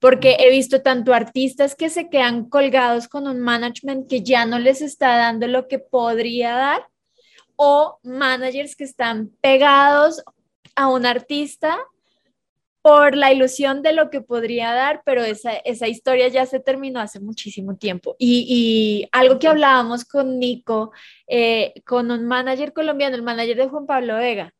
porque 0.00 0.38
he 0.40 0.50
visto 0.50 0.80
tanto 0.80 1.12
artistas 1.12 1.76
que 1.76 1.90
se 1.90 2.08
quedan 2.08 2.48
colgados 2.48 3.06
con 3.06 3.28
un 3.28 3.38
management 3.38 4.08
que 4.08 4.22
ya 4.22 4.46
no 4.46 4.58
les 4.58 4.80
está 4.80 5.16
dando 5.16 5.46
lo 5.46 5.68
que 5.68 5.78
podría 5.78 6.54
dar, 6.54 6.88
o 7.54 7.98
managers 8.02 8.74
que 8.74 8.84
están 8.84 9.30
pegados 9.42 10.24
a 10.74 10.88
un 10.88 11.04
artista 11.04 11.78
por 12.80 13.14
la 13.14 13.30
ilusión 13.30 13.82
de 13.82 13.92
lo 13.92 14.08
que 14.08 14.22
podría 14.22 14.72
dar, 14.72 15.02
pero 15.04 15.22
esa, 15.22 15.52
esa 15.56 15.86
historia 15.86 16.28
ya 16.28 16.46
se 16.46 16.60
terminó 16.60 17.00
hace 17.00 17.20
muchísimo 17.20 17.76
tiempo. 17.76 18.16
Y, 18.18 19.06
algo 19.12 19.38
que 19.38 19.48
hablábamos 19.48 20.06
con 20.06 20.38
Nico, 20.38 20.92
eh, 21.26 21.74
con 21.84 22.10
un 22.10 22.26
manager 22.26 22.72
colombiano, 22.72 23.16
el 23.16 23.22
manager 23.22 23.58
de 23.58 23.68
Juan 23.68 23.84
Pablo 23.84 24.16
Vega, 24.16 24.54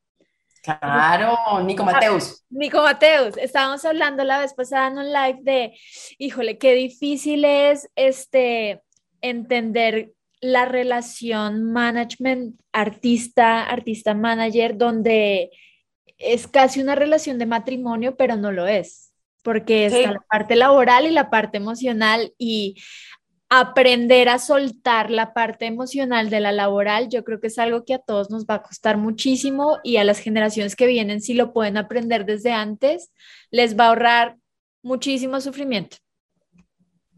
Claro, 0.63 1.63
Nico 1.63 1.85
Mateus. 1.85 2.45
Nico 2.51 2.83
Mateus, 2.83 3.37
estábamos 3.39 3.85
hablando 3.85 4.25
la 4.25 4.41
vez 4.41 4.53
pasada 4.55 4.89
en 4.89 4.99
un 4.99 5.13
live 5.13 5.39
de, 5.43 5.79
híjole, 6.19 6.59
qué 6.59 6.75
difícil 6.75 7.45
es 7.45 7.89
este 7.97 8.83
entender 9.23 10.13
la 10.41 10.65
relación 10.65 11.65
management 11.73 12.61
artista, 12.73 13.65
artista 13.65 14.15
manager, 14.15 14.77
donde 14.77 15.51
es 16.19 16.47
casi 16.47 16.81
una 16.81 16.95
relación 16.95 17.39
de 17.39 17.47
matrimonio, 17.47 18.17
pero 18.17 18.37
no 18.37 18.53
lo 18.53 18.67
es, 18.67 19.13
porque 19.43 19.87
está 19.87 20.13
la 20.13 20.25
parte 20.31 20.57
laboral 20.57 21.07
y 21.07 21.11
la 21.11 21.31
parte 21.31 21.59
emocional 21.59 22.35
y 22.39 22.77
aprender 23.51 24.29
a 24.29 24.39
soltar 24.39 25.11
la 25.11 25.35
parte 25.35 25.67
emocional 25.67 26.31
de 26.31 26.39
la 26.39 26.53
laboral, 26.53 27.09
yo 27.09 27.25
creo 27.25 27.41
que 27.41 27.49
es 27.49 27.59
algo 27.59 27.85
que 27.85 27.95
a 27.95 27.99
todos 27.99 28.31
nos 28.31 28.47
va 28.47 28.55
a 28.55 28.63
costar 28.63 28.97
muchísimo 28.97 29.79
y 29.83 29.97
a 29.97 30.05
las 30.05 30.21
generaciones 30.21 30.77
que 30.77 30.87
vienen, 30.87 31.21
si 31.21 31.35
lo 31.35 31.53
pueden 31.53 31.77
aprender 31.77 32.25
desde 32.25 32.53
antes, 32.53 33.11
les 33.51 33.79
va 33.79 33.87
a 33.87 33.89
ahorrar 33.89 34.37
muchísimo 34.83 35.41
sufrimiento. 35.41 35.97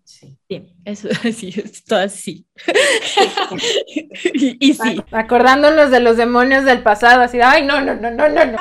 Sí. 0.04 0.38
eso 0.84 1.08
sí, 1.32 1.52
es 1.54 1.84
todo 1.84 2.00
así. 2.00 2.46
y, 4.34 4.74
sí. 4.74 5.02
Acordándonos 5.10 5.90
de 5.90 6.00
los 6.00 6.16
demonios 6.16 6.64
del 6.64 6.82
pasado, 6.82 7.22
así, 7.22 7.40
ay, 7.42 7.64
no, 7.66 7.80
no, 7.82 7.94
no, 7.94 8.10
no, 8.10 8.28
no, 8.28 8.44
no. 8.44 8.58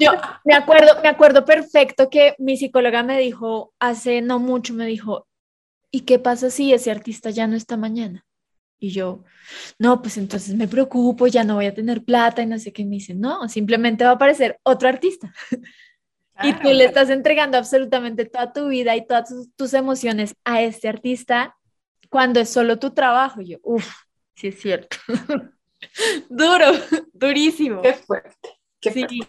Yo 0.00 0.12
me 0.44 0.54
acuerdo, 0.54 1.00
me 1.02 1.08
acuerdo 1.08 1.44
perfecto 1.44 2.10
que 2.10 2.34
mi 2.38 2.56
psicóloga 2.56 3.02
me 3.02 3.18
dijo 3.18 3.72
hace 3.78 4.22
no 4.22 4.38
mucho, 4.38 4.74
me 4.74 4.86
dijo, 4.86 5.28
¿y 5.90 6.00
qué 6.00 6.18
pasa 6.18 6.50
si 6.50 6.72
ese 6.72 6.90
artista 6.90 7.30
ya 7.30 7.46
no 7.46 7.56
está 7.56 7.76
mañana? 7.76 8.24
Y 8.78 8.90
yo, 8.90 9.24
no, 9.78 10.00
pues 10.00 10.16
entonces 10.16 10.54
me 10.54 10.66
preocupo, 10.66 11.26
ya 11.26 11.44
no 11.44 11.56
voy 11.56 11.66
a 11.66 11.74
tener 11.74 12.02
plata 12.02 12.40
y 12.40 12.46
no 12.46 12.58
sé 12.58 12.72
qué. 12.72 12.84
me 12.84 12.96
dicen, 12.96 13.20
no, 13.20 13.46
simplemente 13.48 14.04
va 14.04 14.10
a 14.10 14.14
aparecer 14.14 14.58
otro 14.62 14.88
artista. 14.88 15.32
y 16.42 16.54
tú 16.54 16.68
le 16.68 16.86
estás 16.86 17.10
entregando 17.10 17.58
absolutamente 17.58 18.24
toda 18.24 18.52
tu 18.52 18.68
vida 18.68 18.96
y 18.96 19.06
todas 19.06 19.34
tus, 19.56 19.74
emociones 19.74 20.34
a 20.44 20.62
este 20.62 20.88
artista 20.88 21.56
cuando 22.08 22.40
es 22.40 22.48
solo 22.48 22.78
tu 22.78 22.92
trabajo. 22.92 23.42
Y 23.42 23.50
yo, 23.50 23.58
uff, 23.62 23.86
sí 24.34 24.48
es 24.48 24.60
cierto. 24.60 24.96
Duro, 26.30 26.72
durísimo. 27.12 27.82
Qué 27.82 27.92
fuerte. 27.92 28.48
Qué 28.80 28.90
fuerte. 28.90 29.26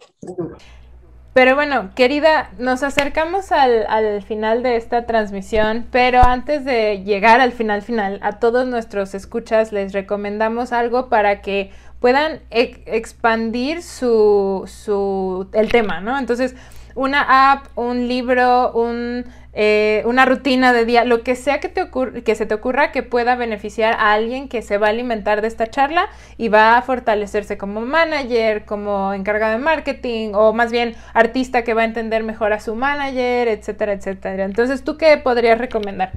Pero 1.34 1.55
bueno, 1.55 1.91
querida, 1.95 2.49
nos 2.57 2.84
acercamos 2.84 3.53
al, 3.53 4.21
final 4.23 4.63
de 4.63 4.75
esta 4.75 5.05
transmisión, 5.05 5.88
pero 5.89 6.21
antes 6.21 6.65
de 6.65 7.03
llegar 7.05 7.39
al 7.39 7.53
final 7.53 7.82
final, 7.82 8.19
a 8.21 8.34
todos 8.34 8.67
nuestros 8.67 9.15
escuchas 9.15 9.71
les 9.71 9.93
recomendamos 9.93 10.73
algo 10.73 11.07
para 11.07 11.41
que 11.41 11.71
puedan 12.01 12.41
expandir 12.49 13.82
su, 13.82 14.63
su, 14.67 15.47
el 15.53 15.71
tema, 15.71 16.01
¿no? 16.01 16.19
Entonces, 16.19 16.53
una 16.95 17.53
app, 17.53 17.67
un 17.77 18.09
libro, 18.09 18.73
un 18.73 19.23
eh, 19.54 20.04
una 20.06 20.26
rutina 20.26 20.74
de 20.74 20.86
día, 20.86 21.04
lo 21.06 21.24
que 21.24 21.36
sea 21.36 21.60
que, 21.60 21.70
te 21.70 21.89
que 22.24 22.36
se 22.36 22.45
te 22.45 22.54
ocurra 22.54 22.91
que 22.91 23.04
pueda 23.04 23.36
beneficiar 23.36 23.93
a 23.95 24.14
alguien 24.14 24.47
que 24.49 24.62
se 24.62 24.78
va 24.78 24.88
a 24.88 24.89
alimentar 24.91 25.41
de 25.41 25.47
esta 25.47 25.68
charla 25.68 26.10
y 26.38 26.47
va 26.49 26.78
a 26.78 26.82
fortalecerse 26.82 27.58
como 27.58 27.82
manager, 27.82 28.66
como 28.66 29.14
encargado 29.14 29.54
de 29.54 29.60
marketing 29.60 30.32
o 30.36 30.54
más 30.54 30.72
bien 30.72 30.95
artista 31.14 31.64
que 31.64 31.74
va 31.74 31.82
a 31.82 31.86
entender 31.86 32.24
mejor 32.24 32.54
a 32.54 32.60
su 32.60 32.76
manager, 32.76 33.47
etcétera, 33.49 33.93
etcétera. 33.93 34.45
Entonces, 34.45 34.84
¿tú 34.84 34.97
qué 34.97 35.18
podrías 35.18 35.58
recomendar? 35.58 36.14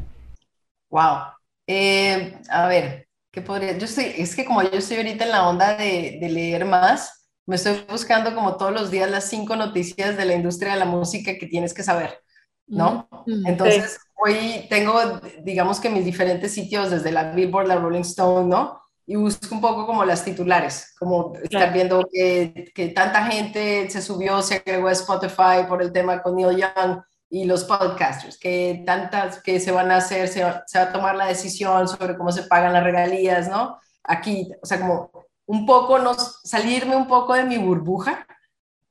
Wow. 0.90 1.32
Eh, 1.66 2.38
a 2.50 2.68
ver, 2.68 3.08
¿qué 3.32 3.42
podría? 3.42 3.76
Yo 3.78 3.86
estoy, 3.86 4.06
es 4.16 4.36
que 4.36 4.44
como 4.44 4.62
yo 4.62 4.70
estoy 4.78 4.98
ahorita 4.98 5.24
en 5.24 5.30
la 5.30 5.48
onda 5.48 5.76
de, 5.76 6.18
de 6.20 6.28
leer 6.28 6.64
más, 6.64 7.28
me 7.46 7.56
estoy 7.56 7.84
buscando 7.88 8.34
como 8.34 8.56
todos 8.56 8.72
los 8.72 8.90
días 8.90 9.10
las 9.10 9.28
cinco 9.28 9.56
noticias 9.56 10.16
de 10.16 10.24
la 10.24 10.34
industria 10.34 10.72
de 10.74 10.78
la 10.78 10.84
música 10.86 11.36
que 11.38 11.46
tienes 11.46 11.74
que 11.74 11.82
saber. 11.82 12.23
¿No? 12.66 13.08
Entonces, 13.46 13.98
hoy 14.14 14.66
tengo, 14.68 15.20
digamos 15.42 15.80
que 15.80 15.90
mis 15.90 16.04
diferentes 16.04 16.52
sitios, 16.52 16.90
desde 16.90 17.12
la 17.12 17.32
Billboard, 17.32 17.68
la 17.68 17.76
Rolling 17.76 18.00
Stone, 18.00 18.48
¿no? 18.48 18.80
Y 19.06 19.16
busco 19.16 19.54
un 19.54 19.60
poco 19.60 19.86
como 19.86 20.04
las 20.04 20.24
titulares, 20.24 20.94
como 20.98 21.34
estar 21.42 21.72
viendo 21.72 22.06
que, 22.10 22.72
que, 22.74 22.88
tanta 22.88 23.26
gente 23.26 23.90
se 23.90 24.00
subió, 24.00 24.40
se 24.40 24.56
agregó 24.56 24.88
a 24.88 24.92
Spotify 24.92 25.66
por 25.68 25.82
el 25.82 25.92
tema 25.92 26.22
con 26.22 26.36
Neil 26.36 26.56
Young 26.56 27.02
y 27.28 27.44
los 27.44 27.64
podcasters, 27.64 28.38
que 28.38 28.82
tantas 28.86 29.42
que 29.42 29.60
se 29.60 29.72
van 29.72 29.90
a 29.90 29.96
hacer, 29.96 30.28
se 30.28 30.42
va, 30.42 30.62
se 30.66 30.78
va 30.78 30.84
a 30.84 30.92
tomar 30.92 31.16
la 31.16 31.26
decisión 31.26 31.86
sobre 31.86 32.16
cómo 32.16 32.32
se 32.32 32.44
pagan 32.44 32.72
las 32.72 32.84
regalías, 32.84 33.48
¿no? 33.48 33.78
Aquí, 34.04 34.50
o 34.62 34.66
sea, 34.66 34.80
como 34.80 35.10
un 35.46 35.66
poco, 35.66 35.98
nos, 35.98 36.40
salirme 36.44 36.96
un 36.96 37.06
poco 37.06 37.34
de 37.34 37.44
mi 37.44 37.58
burbuja, 37.58 38.26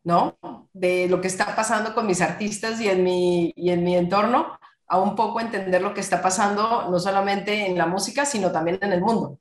¿no? 0.04 0.38
De 0.74 1.08
lo 1.08 1.22
que 1.22 1.28
está 1.28 1.56
pasando 1.56 1.94
con 1.94 2.06
mis 2.06 2.22
artistas 2.22 2.80
y 2.82 2.90
en 2.90 3.04
mi, 3.04 3.54
y 3.56 3.72
en 3.72 3.84
mi 3.84 3.96
entorno, 3.96 4.58
a 4.88 5.00
un 5.00 5.16
poco 5.16 5.40
entender 5.40 5.82
lo 5.82 5.94
que 5.94 6.02
está 6.02 6.22
pasando 6.22 6.90
no 6.90 7.00
solamente 7.00 7.66
en 7.66 7.78
la 7.78 7.86
música, 7.86 8.26
sino 8.26 8.52
también 8.52 8.80
en 8.82 8.94
el 8.94 9.02
mundo, 9.02 9.40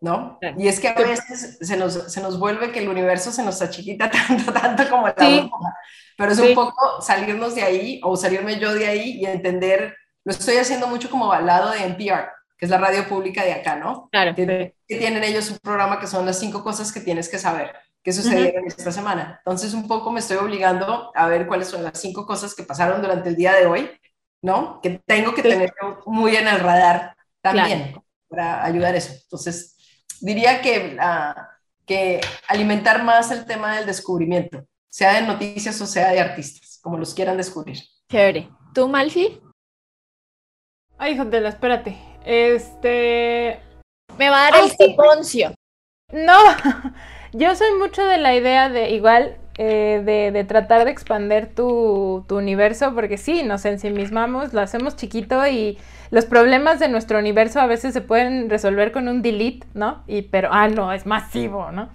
¿no? 0.00 0.38
Y 0.56 0.66
es 0.66 0.80
que 0.80 0.88
a 0.88 0.94
veces 0.94 1.58
se 1.60 1.76
nos, 1.76 2.12
se 2.12 2.20
nos 2.20 2.38
vuelve 2.38 2.72
que 2.72 2.80
el 2.80 2.88
universo 2.88 3.30
se 3.30 3.42
nos 3.42 3.60
achiquita 3.60 4.10
tanto, 4.28 4.52
tanto 4.52 4.88
como 4.88 5.06
la 5.06 5.14
sí. 5.18 5.50
pero 6.16 6.32
es 6.32 6.38
un 6.38 6.54
poco 6.54 7.00
salirnos 7.02 7.54
de 7.54 7.62
ahí 7.62 8.00
o 8.02 8.16
salirme 8.16 8.58
yo 8.58 8.74
de 8.74 8.86
ahí 8.86 9.20
y 9.20 9.26
entender, 9.26 9.94
lo 10.24 10.32
estoy 10.32 10.56
haciendo 10.56 10.86
mucho 10.86 11.10
como 11.10 11.28
balado 11.28 11.70
de 11.70 11.84
NPR, 11.84 12.30
que 12.56 12.64
es 12.64 12.70
la 12.70 12.78
radio 12.78 13.06
pública 13.06 13.44
de 13.44 13.52
acá, 13.52 13.76
¿no? 13.76 14.08
Claro. 14.10 14.34
Que, 14.34 14.74
que 14.86 14.96
tienen 14.96 15.22
ellos 15.22 15.50
un 15.50 15.58
programa 15.58 16.00
que 16.00 16.06
son 16.06 16.24
las 16.24 16.38
cinco 16.38 16.64
cosas 16.64 16.92
que 16.92 17.00
tienes 17.00 17.28
que 17.28 17.38
saber 17.38 17.72
qué 18.08 18.12
sucedieron 18.14 18.66
esta 18.66 18.90
semana. 18.90 19.36
Entonces, 19.44 19.74
un 19.74 19.86
poco 19.86 20.10
me 20.10 20.20
estoy 20.20 20.38
obligando 20.38 21.12
a 21.14 21.28
ver 21.28 21.46
cuáles 21.46 21.68
son 21.68 21.84
las 21.84 22.00
cinco 22.00 22.24
cosas 22.24 22.54
que 22.54 22.62
pasaron 22.62 23.02
durante 23.02 23.28
el 23.28 23.36
día 23.36 23.52
de 23.52 23.66
hoy, 23.66 23.90
¿no? 24.40 24.80
Que 24.80 25.02
tengo 25.04 25.34
que 25.34 25.42
tener 25.42 25.74
muy 26.06 26.34
en 26.34 26.48
el 26.48 26.58
radar 26.58 27.14
también 27.42 27.94
para 28.26 28.64
ayudar 28.64 28.94
eso. 28.94 29.12
Entonces, 29.12 29.76
diría 30.22 30.62
que, 30.62 30.96
que 31.84 32.22
alimentar 32.48 33.04
más 33.04 33.30
el 33.30 33.44
tema 33.44 33.76
del 33.76 33.84
descubrimiento, 33.84 34.64
sea 34.88 35.12
de 35.12 35.26
noticias 35.26 35.78
o 35.82 35.86
sea 35.86 36.10
de 36.10 36.20
artistas, 36.20 36.80
como 36.82 36.96
los 36.96 37.12
quieran 37.12 37.36
descubrir. 37.36 37.78
Chévere. 38.10 38.48
¿Tú, 38.72 38.88
Malfi? 38.88 39.38
Ay, 40.96 41.18
Jotela, 41.18 41.50
espérate. 41.50 41.98
Este... 42.24 43.60
Me 44.16 44.30
va 44.30 44.46
a 44.46 44.50
dar 44.50 44.62
el 44.78 44.96
poncio. 44.96 45.54
No, 46.10 46.38
yo 47.32 47.54
soy 47.54 47.74
mucho 47.78 48.04
de 48.04 48.18
la 48.18 48.34
idea 48.34 48.68
de 48.68 48.90
igual 48.90 49.36
eh, 49.60 50.30
de, 50.32 50.44
tratar 50.44 50.84
de 50.84 50.92
expander 50.92 51.52
tu, 51.52 52.24
universo, 52.30 52.94
porque 52.94 53.18
sí, 53.18 53.42
nos 53.42 53.64
ensimismamos, 53.64 54.52
lo 54.52 54.60
hacemos 54.60 54.94
chiquito 54.94 55.44
y 55.48 55.78
los 56.12 56.26
problemas 56.26 56.78
de 56.78 56.88
nuestro 56.88 57.18
universo 57.18 57.60
a 57.60 57.66
veces 57.66 57.92
se 57.92 58.00
pueden 58.00 58.48
resolver 58.48 58.92
con 58.92 59.08
un 59.08 59.20
delete, 59.20 59.66
¿no? 59.74 60.04
Y 60.06 60.22
pero, 60.22 60.50
ah, 60.52 60.68
no, 60.68 60.92
es 60.92 61.06
masivo, 61.06 61.72
¿no? 61.72 61.88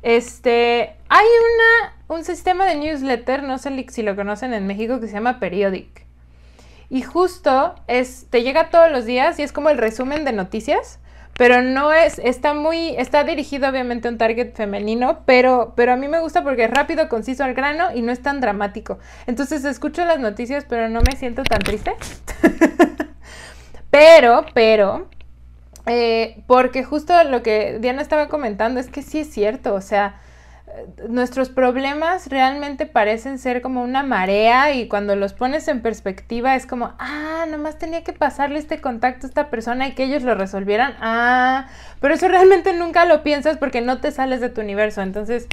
Este, 0.00 0.96
hay 1.10 1.26
una, 1.26 1.94
un 2.08 2.24
sistema 2.24 2.64
de 2.64 2.76
newsletter, 2.76 3.42
no 3.42 3.58
sé 3.58 3.84
si 3.90 4.02
lo 4.02 4.16
conocen 4.16 4.54
en 4.54 4.66
México, 4.66 4.98
que 4.98 5.06
se 5.06 5.12
llama 5.12 5.38
Periodic. 5.38 6.06
Y 6.88 7.02
justo 7.02 7.74
es, 7.88 8.26
te 8.30 8.42
llega 8.42 8.70
todos 8.70 8.90
los 8.90 9.04
días 9.04 9.38
y 9.38 9.42
es 9.42 9.52
como 9.52 9.68
el 9.68 9.76
resumen 9.76 10.24
de 10.24 10.32
noticias 10.32 10.98
pero 11.34 11.62
no 11.62 11.92
es, 11.92 12.18
está 12.18 12.54
muy, 12.54 12.90
está 12.96 13.24
dirigido 13.24 13.68
obviamente 13.68 14.08
a 14.08 14.10
un 14.10 14.18
target 14.18 14.52
femenino, 14.54 15.20
pero, 15.24 15.72
pero 15.76 15.92
a 15.92 15.96
mí 15.96 16.08
me 16.08 16.20
gusta 16.20 16.42
porque 16.42 16.64
es 16.64 16.70
rápido, 16.70 17.08
conciso 17.08 17.44
al 17.44 17.54
grano 17.54 17.94
y 17.94 18.02
no 18.02 18.12
es 18.12 18.20
tan 18.20 18.40
dramático. 18.40 18.98
Entonces 19.26 19.64
escucho 19.64 20.04
las 20.04 20.18
noticias, 20.18 20.66
pero 20.68 20.88
no 20.88 21.00
me 21.00 21.16
siento 21.16 21.42
tan 21.42 21.60
triste. 21.60 21.94
pero, 23.90 24.44
pero, 24.54 25.08
eh, 25.86 26.42
porque 26.46 26.84
justo 26.84 27.24
lo 27.24 27.42
que 27.42 27.78
Diana 27.80 28.02
estaba 28.02 28.28
comentando 28.28 28.78
es 28.78 28.88
que 28.88 29.02
sí 29.02 29.20
es 29.20 29.30
cierto, 29.30 29.74
o 29.74 29.80
sea, 29.80 30.20
nuestros 31.08 31.48
problemas 31.48 32.28
realmente 32.28 32.86
parecen 32.86 33.38
ser 33.38 33.62
como 33.62 33.82
una 33.82 34.02
marea 34.02 34.74
y 34.74 34.88
cuando 34.88 35.16
los 35.16 35.34
pones 35.34 35.68
en 35.68 35.82
perspectiva 35.82 36.54
es 36.56 36.66
como, 36.66 36.94
ah, 36.98 37.46
nomás 37.48 37.78
tenía 37.78 38.02
que 38.04 38.12
pasarle 38.12 38.58
este 38.58 38.80
contacto 38.80 39.26
a 39.26 39.28
esta 39.28 39.50
persona 39.50 39.88
y 39.88 39.94
que 39.94 40.04
ellos 40.04 40.22
lo 40.22 40.34
resolvieran. 40.34 40.96
Ah, 41.00 41.68
pero 42.00 42.14
eso 42.14 42.28
realmente 42.28 42.72
nunca 42.72 43.04
lo 43.04 43.22
piensas 43.22 43.58
porque 43.58 43.80
no 43.80 44.00
te 44.00 44.12
sales 44.12 44.40
de 44.40 44.48
tu 44.48 44.60
universo. 44.60 45.02
Entonces, 45.02 45.46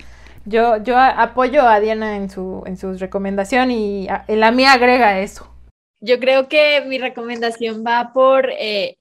yo, 0.45 0.77
yo 0.77 0.97
apoyo 0.97 1.67
a 1.67 1.79
Diana 1.79 2.15
en 2.15 2.29
su, 2.29 2.63
en 2.65 2.77
su 2.77 2.93
recomendación 2.93 3.71
y 3.71 4.07
en 4.27 4.39
la 4.39 4.51
mía 4.51 4.73
agrega 4.73 5.19
eso. 5.19 5.53
Yo 6.01 6.19
creo 6.19 6.47
que 6.47 6.81
mi 6.87 6.97
recomendación 6.97 7.83
va 7.85 8.13
por 8.13 8.49
eh, 8.51 8.97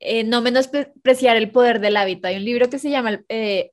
eh, 0.00 0.24
no 0.24 0.40
menospreciar 0.40 1.36
el 1.36 1.50
poder 1.50 1.78
del 1.78 1.96
hábito. 1.96 2.26
Hay 2.26 2.36
un 2.36 2.44
libro 2.44 2.68
que 2.68 2.80
se 2.80 2.90
llama 2.90 3.20
eh, 3.28 3.70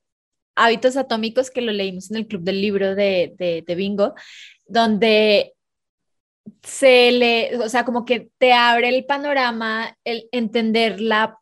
Hábitos 0.63 0.97
Atómicos, 0.97 1.51
que 1.51 1.61
lo 1.61 1.71
leímos 1.71 2.11
en 2.11 2.17
el 2.17 2.27
club 2.27 2.43
del 2.43 2.61
libro 2.61 2.95
de, 2.95 3.63
de, 3.65 3.75
Bingo, 3.75 4.13
donde 4.65 5.53
se 6.63 7.11
le, 7.11 7.57
o 7.57 7.69
sea, 7.69 7.85
como 7.85 8.05
que 8.05 8.29
te 8.37 8.53
abre 8.53 8.89
el 8.89 9.05
panorama, 9.05 9.97
el 10.03 10.27
entender 10.31 10.99
la 10.99 11.39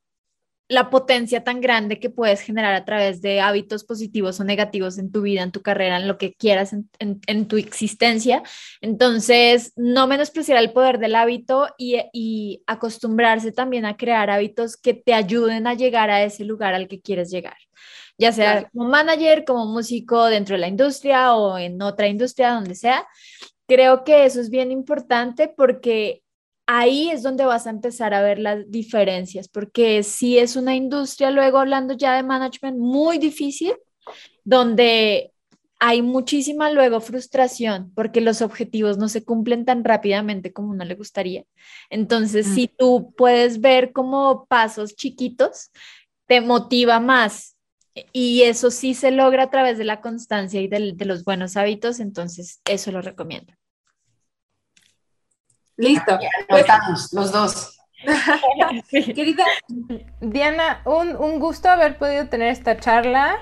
la 0.70 0.90
potencia 0.90 1.44
tan 1.44 1.62
grande 1.62 2.00
que 2.00 2.10
puedes 2.10 2.42
generar 2.42 2.74
a 2.74 2.84
través 2.84 3.22
de 3.22 3.40
hábitos 3.40 3.86
positivos 3.86 4.40
o 4.40 4.44
negativos 4.44 4.98
en 4.98 5.12
tu 5.12 5.22
vida, 5.22 5.42
en 5.42 5.52
tu 5.52 5.62
carrera, 5.62 5.98
en 5.98 6.08
lo 6.08 6.18
que 6.18 6.34
quieras, 6.34 6.74
en, 6.74 7.48
tu 7.48 7.58
existencia. 7.58 8.44
Entonces, 8.82 9.72
no 9.78 10.08
menospreciar 10.08 10.58
el 10.58 10.74
poder 10.74 11.00
del 11.00 11.16
hábito 11.16 11.70
y, 11.78 11.98
y, 12.12 12.64
acostumbrarse 12.68 13.52
también 13.52 13.86
a 13.86 13.96
crear 13.96 14.30
hábitos 14.30 14.76
que 14.76 14.94
te 14.94 15.14
ayuden 15.14 15.68
a 15.68 15.74
llegar 15.74 16.10
a 16.10 16.24
ese 16.24 16.44
lugar 16.44 16.74
al 16.74 16.88
que 16.88 17.00
quieres 17.00 17.32
llegar, 17.32 17.58
ya 18.18 18.32
sea 18.32 18.70
como 18.70 18.90
manager, 18.90 19.46
como 19.46 19.66
músico 19.66 20.26
dentro 20.26 20.56
de 20.56 20.62
la 20.62 20.68
industria 20.68 21.36
o 21.36 21.58
en 21.58 21.82
otra 21.82 22.08
industria, 22.08 22.54
donde 22.54 22.76
sea. 22.76 23.08
Creo 23.68 24.04
que 24.04 24.26
eso 24.26 24.40
es 24.42 24.50
bien 24.50 24.72
importante 24.72 25.54
porque 25.56 26.24
ahí 26.66 27.10
es 27.10 27.24
donde 27.24 27.46
vas 27.46 27.68
a 27.68 27.72
empezar 27.72 28.14
a 28.14 28.22
ver 28.22 28.40
las 28.40 28.70
diferencias, 28.70 29.48
porque 29.48 30.04
si 30.04 30.38
es 30.38 30.56
una 30.56 30.76
industria, 30.76 31.32
luego 31.32 31.60
hablando 31.60 31.94
ya 31.94 32.16
de 32.16 32.24
management, 32.24 32.78
muy 32.78 33.18
difícil, 33.18 33.74
donde 34.44 35.32
hay 35.80 36.02
muchísima 36.02 36.72
luego 36.72 37.00
frustración 37.02 37.92
porque 37.94 38.20
los 38.20 38.42
objetivos 38.42 38.98
no 38.98 39.10
se 39.10 39.24
cumplen 39.24 39.64
tan 39.64 39.84
rápidamente 39.84 40.52
como 40.52 40.72
uno 40.72 40.84
le 40.86 40.96
gustaría. 40.96 41.44
Entonces, 41.90 42.48
mm. 42.48 42.56
si 42.56 42.68
tú 42.68 43.14
puedes 43.16 43.62
ver 43.62 43.92
como 43.92 44.46
pasos 44.48 44.96
chiquitos, 44.96 45.72
te 46.26 46.42
motiva 46.42 47.00
más. 47.00 47.57
Y 48.12 48.44
eso 48.44 48.72
sí 48.72 48.94
se 48.94 49.12
logra 49.12 49.44
a 49.44 49.50
través 49.50 49.78
de 49.78 49.86
la 49.86 50.02
constancia 50.02 50.62
y 50.62 50.68
de, 50.68 50.94
de 50.96 51.06
los 51.06 51.24
buenos 51.24 51.58
hábitos, 51.58 52.00
entonces 52.00 52.62
eso 52.66 52.92
lo 52.92 53.02
recomiendo. 53.02 53.54
Listo. 55.78 56.20
Estamos 56.50 57.14
los 57.14 57.32
dos. 57.32 57.74
Querida 58.90 59.44
Diana, 60.22 60.82
un, 60.86 61.16
un, 61.16 61.40
gusto 61.40 61.70
haber 61.70 61.98
podido 61.98 62.28
tener 62.28 62.50
esta 62.50 62.78
charla. 62.78 63.38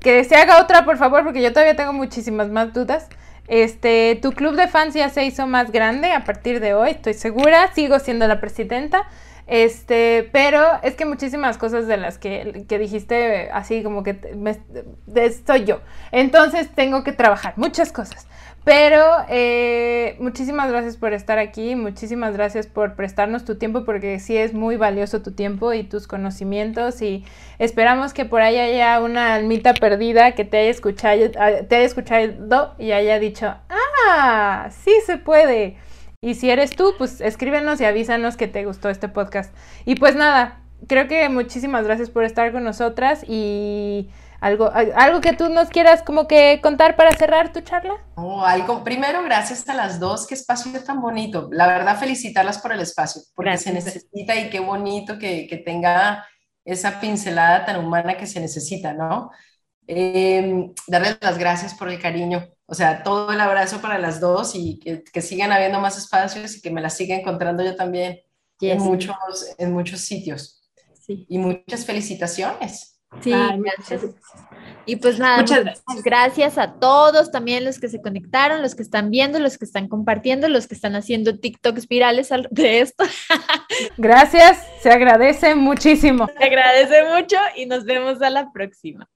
Que 0.00 0.24
se 0.24 0.34
haga 0.34 0.60
otra, 0.60 0.84
por 0.84 0.98
favor, 0.98 1.22
porque 1.22 1.42
yo 1.42 1.52
todavía 1.52 1.76
tengo 1.76 1.92
muchísimas 1.92 2.48
más 2.48 2.72
dudas. 2.72 3.08
Este, 3.46 4.18
tu 4.20 4.32
club 4.32 4.56
de 4.56 4.66
fans 4.66 4.94
ya 4.94 5.08
se 5.08 5.24
hizo 5.24 5.46
más 5.46 5.70
grande 5.70 6.12
a 6.12 6.24
partir 6.24 6.58
de 6.58 6.74
hoy, 6.74 6.90
estoy 6.90 7.14
segura. 7.14 7.72
Sigo 7.72 7.98
siendo 7.98 8.26
la 8.26 8.40
presidenta. 8.40 9.08
Este, 9.46 10.28
pero 10.32 10.64
es 10.82 10.94
que 10.96 11.04
muchísimas 11.04 11.56
cosas 11.56 11.86
de 11.86 11.96
las 11.96 12.18
que, 12.18 12.64
que 12.68 12.78
dijiste, 12.78 13.48
así 13.52 13.82
como 13.82 14.02
que 14.02 14.14
me, 14.36 14.54
soy 15.46 15.64
yo. 15.64 15.80
Entonces 16.10 16.68
tengo 16.74 17.04
que 17.04 17.12
trabajar 17.12 17.54
muchas 17.56 17.92
cosas. 17.92 18.26
Pero 18.66 19.04
eh, 19.28 20.16
muchísimas 20.18 20.68
gracias 20.72 20.96
por 20.96 21.12
estar 21.12 21.38
aquí, 21.38 21.76
muchísimas 21.76 22.32
gracias 22.32 22.66
por 22.66 22.96
prestarnos 22.96 23.44
tu 23.44 23.54
tiempo 23.54 23.84
porque 23.84 24.18
sí 24.18 24.36
es 24.36 24.54
muy 24.54 24.76
valioso 24.76 25.22
tu 25.22 25.30
tiempo 25.30 25.72
y 25.72 25.84
tus 25.84 26.08
conocimientos 26.08 27.00
y 27.00 27.24
esperamos 27.60 28.12
que 28.12 28.24
por 28.24 28.42
ahí 28.42 28.58
haya 28.58 29.00
una 29.00 29.34
almita 29.34 29.72
perdida 29.72 30.32
que 30.32 30.44
te 30.44 30.58
haya 30.58 30.70
escuchado, 30.70 31.30
te 31.30 31.76
haya 31.76 31.86
escuchado 31.86 32.74
y 32.76 32.90
haya 32.90 33.20
dicho, 33.20 33.54
ah, 34.08 34.68
sí 34.82 34.94
se 35.06 35.16
puede. 35.16 35.76
Y 36.26 36.34
si 36.34 36.50
eres 36.50 36.74
tú, 36.74 36.92
pues 36.98 37.20
escríbenos 37.20 37.80
y 37.80 37.84
avísanos 37.84 38.36
que 38.36 38.48
te 38.48 38.64
gustó 38.64 38.90
este 38.90 39.08
podcast. 39.08 39.54
Y 39.84 39.94
pues 39.94 40.16
nada, 40.16 40.60
creo 40.88 41.06
que 41.06 41.28
muchísimas 41.28 41.84
gracias 41.84 42.10
por 42.10 42.24
estar 42.24 42.50
con 42.50 42.64
nosotras 42.64 43.22
y... 43.28 44.10
¿Algo, 44.38 44.70
algo 44.70 45.22
que 45.22 45.32
tú 45.32 45.48
nos 45.48 45.70
quieras 45.70 46.02
como 46.02 46.28
que 46.28 46.60
contar 46.62 46.94
para 46.94 47.10
cerrar 47.12 47.54
tu 47.54 47.62
charla? 47.62 47.94
Oh, 48.16 48.44
algo, 48.44 48.84
primero, 48.84 49.22
gracias 49.22 49.66
a 49.66 49.72
las 49.72 49.98
dos, 49.98 50.26
qué 50.26 50.34
espacio 50.34 50.78
tan 50.84 51.00
bonito. 51.00 51.48
La 51.52 51.66
verdad, 51.66 51.98
felicitarlas 51.98 52.58
por 52.58 52.72
el 52.72 52.80
espacio, 52.80 53.22
porque 53.34 53.56
se 53.56 53.72
necesita 53.72 54.36
y 54.36 54.50
qué 54.50 54.60
bonito 54.60 55.18
que, 55.18 55.46
que, 55.46 55.56
tenga 55.56 56.26
esa 56.66 57.00
pincelada 57.00 57.64
tan 57.64 57.82
humana 57.82 58.18
que 58.18 58.26
se 58.26 58.38
necesita, 58.38 58.92
¿no? 58.92 59.30
Eh, 59.86 60.70
darles 60.86 61.16
las 61.22 61.38
gracias 61.38 61.72
por 61.72 61.88
el 61.88 61.98
cariño, 61.98 62.46
o 62.66 62.74
sea, 62.74 63.02
todo 63.02 63.32
el 63.32 63.40
abrazo 63.40 63.80
para 63.80 63.98
las 63.98 64.20
dos 64.20 64.54
y 64.54 64.78
que, 64.78 65.04
que 65.04 65.22
sigan 65.22 65.52
habiendo 65.52 65.80
más 65.80 65.96
espacios 65.96 66.56
y 66.56 66.60
que 66.60 66.70
me 66.70 66.80
las 66.80 66.96
siga 66.96 67.14
encontrando 67.14 67.64
yo 67.64 67.76
también 67.76 68.20
en, 68.60 68.78
muchos, 68.78 69.16
en 69.58 69.72
muchos 69.72 70.00
sitios. 70.00 70.62
Sí. 71.06 71.26
Y 71.28 71.38
muchas 71.38 71.84
felicitaciones. 71.84 72.96
Sí, 73.22 73.30
gracias. 73.30 74.02
Y 74.84 74.96
pues 74.96 75.18
nada, 75.18 75.38
muchas 75.38 75.64
gracias. 75.64 76.02
gracias 76.02 76.58
a 76.58 76.74
todos, 76.74 77.30
también 77.30 77.64
los 77.64 77.78
que 77.78 77.88
se 77.88 78.02
conectaron, 78.02 78.62
los 78.62 78.74
que 78.74 78.82
están 78.82 79.10
viendo, 79.10 79.38
los 79.38 79.58
que 79.58 79.64
están 79.64 79.88
compartiendo, 79.88 80.48
los 80.48 80.66
que 80.66 80.74
están 80.74 80.96
haciendo 80.96 81.38
TikToks 81.38 81.88
virales 81.88 82.30
de 82.50 82.80
esto. 82.80 83.04
Gracias, 83.96 84.66
se 84.80 84.90
agradece 84.90 85.54
muchísimo. 85.54 86.28
Se 86.38 86.44
agradece 86.44 87.04
mucho 87.14 87.36
y 87.56 87.66
nos 87.66 87.84
vemos 87.84 88.20
a 88.22 88.30
la 88.30 88.52
próxima. 88.52 89.08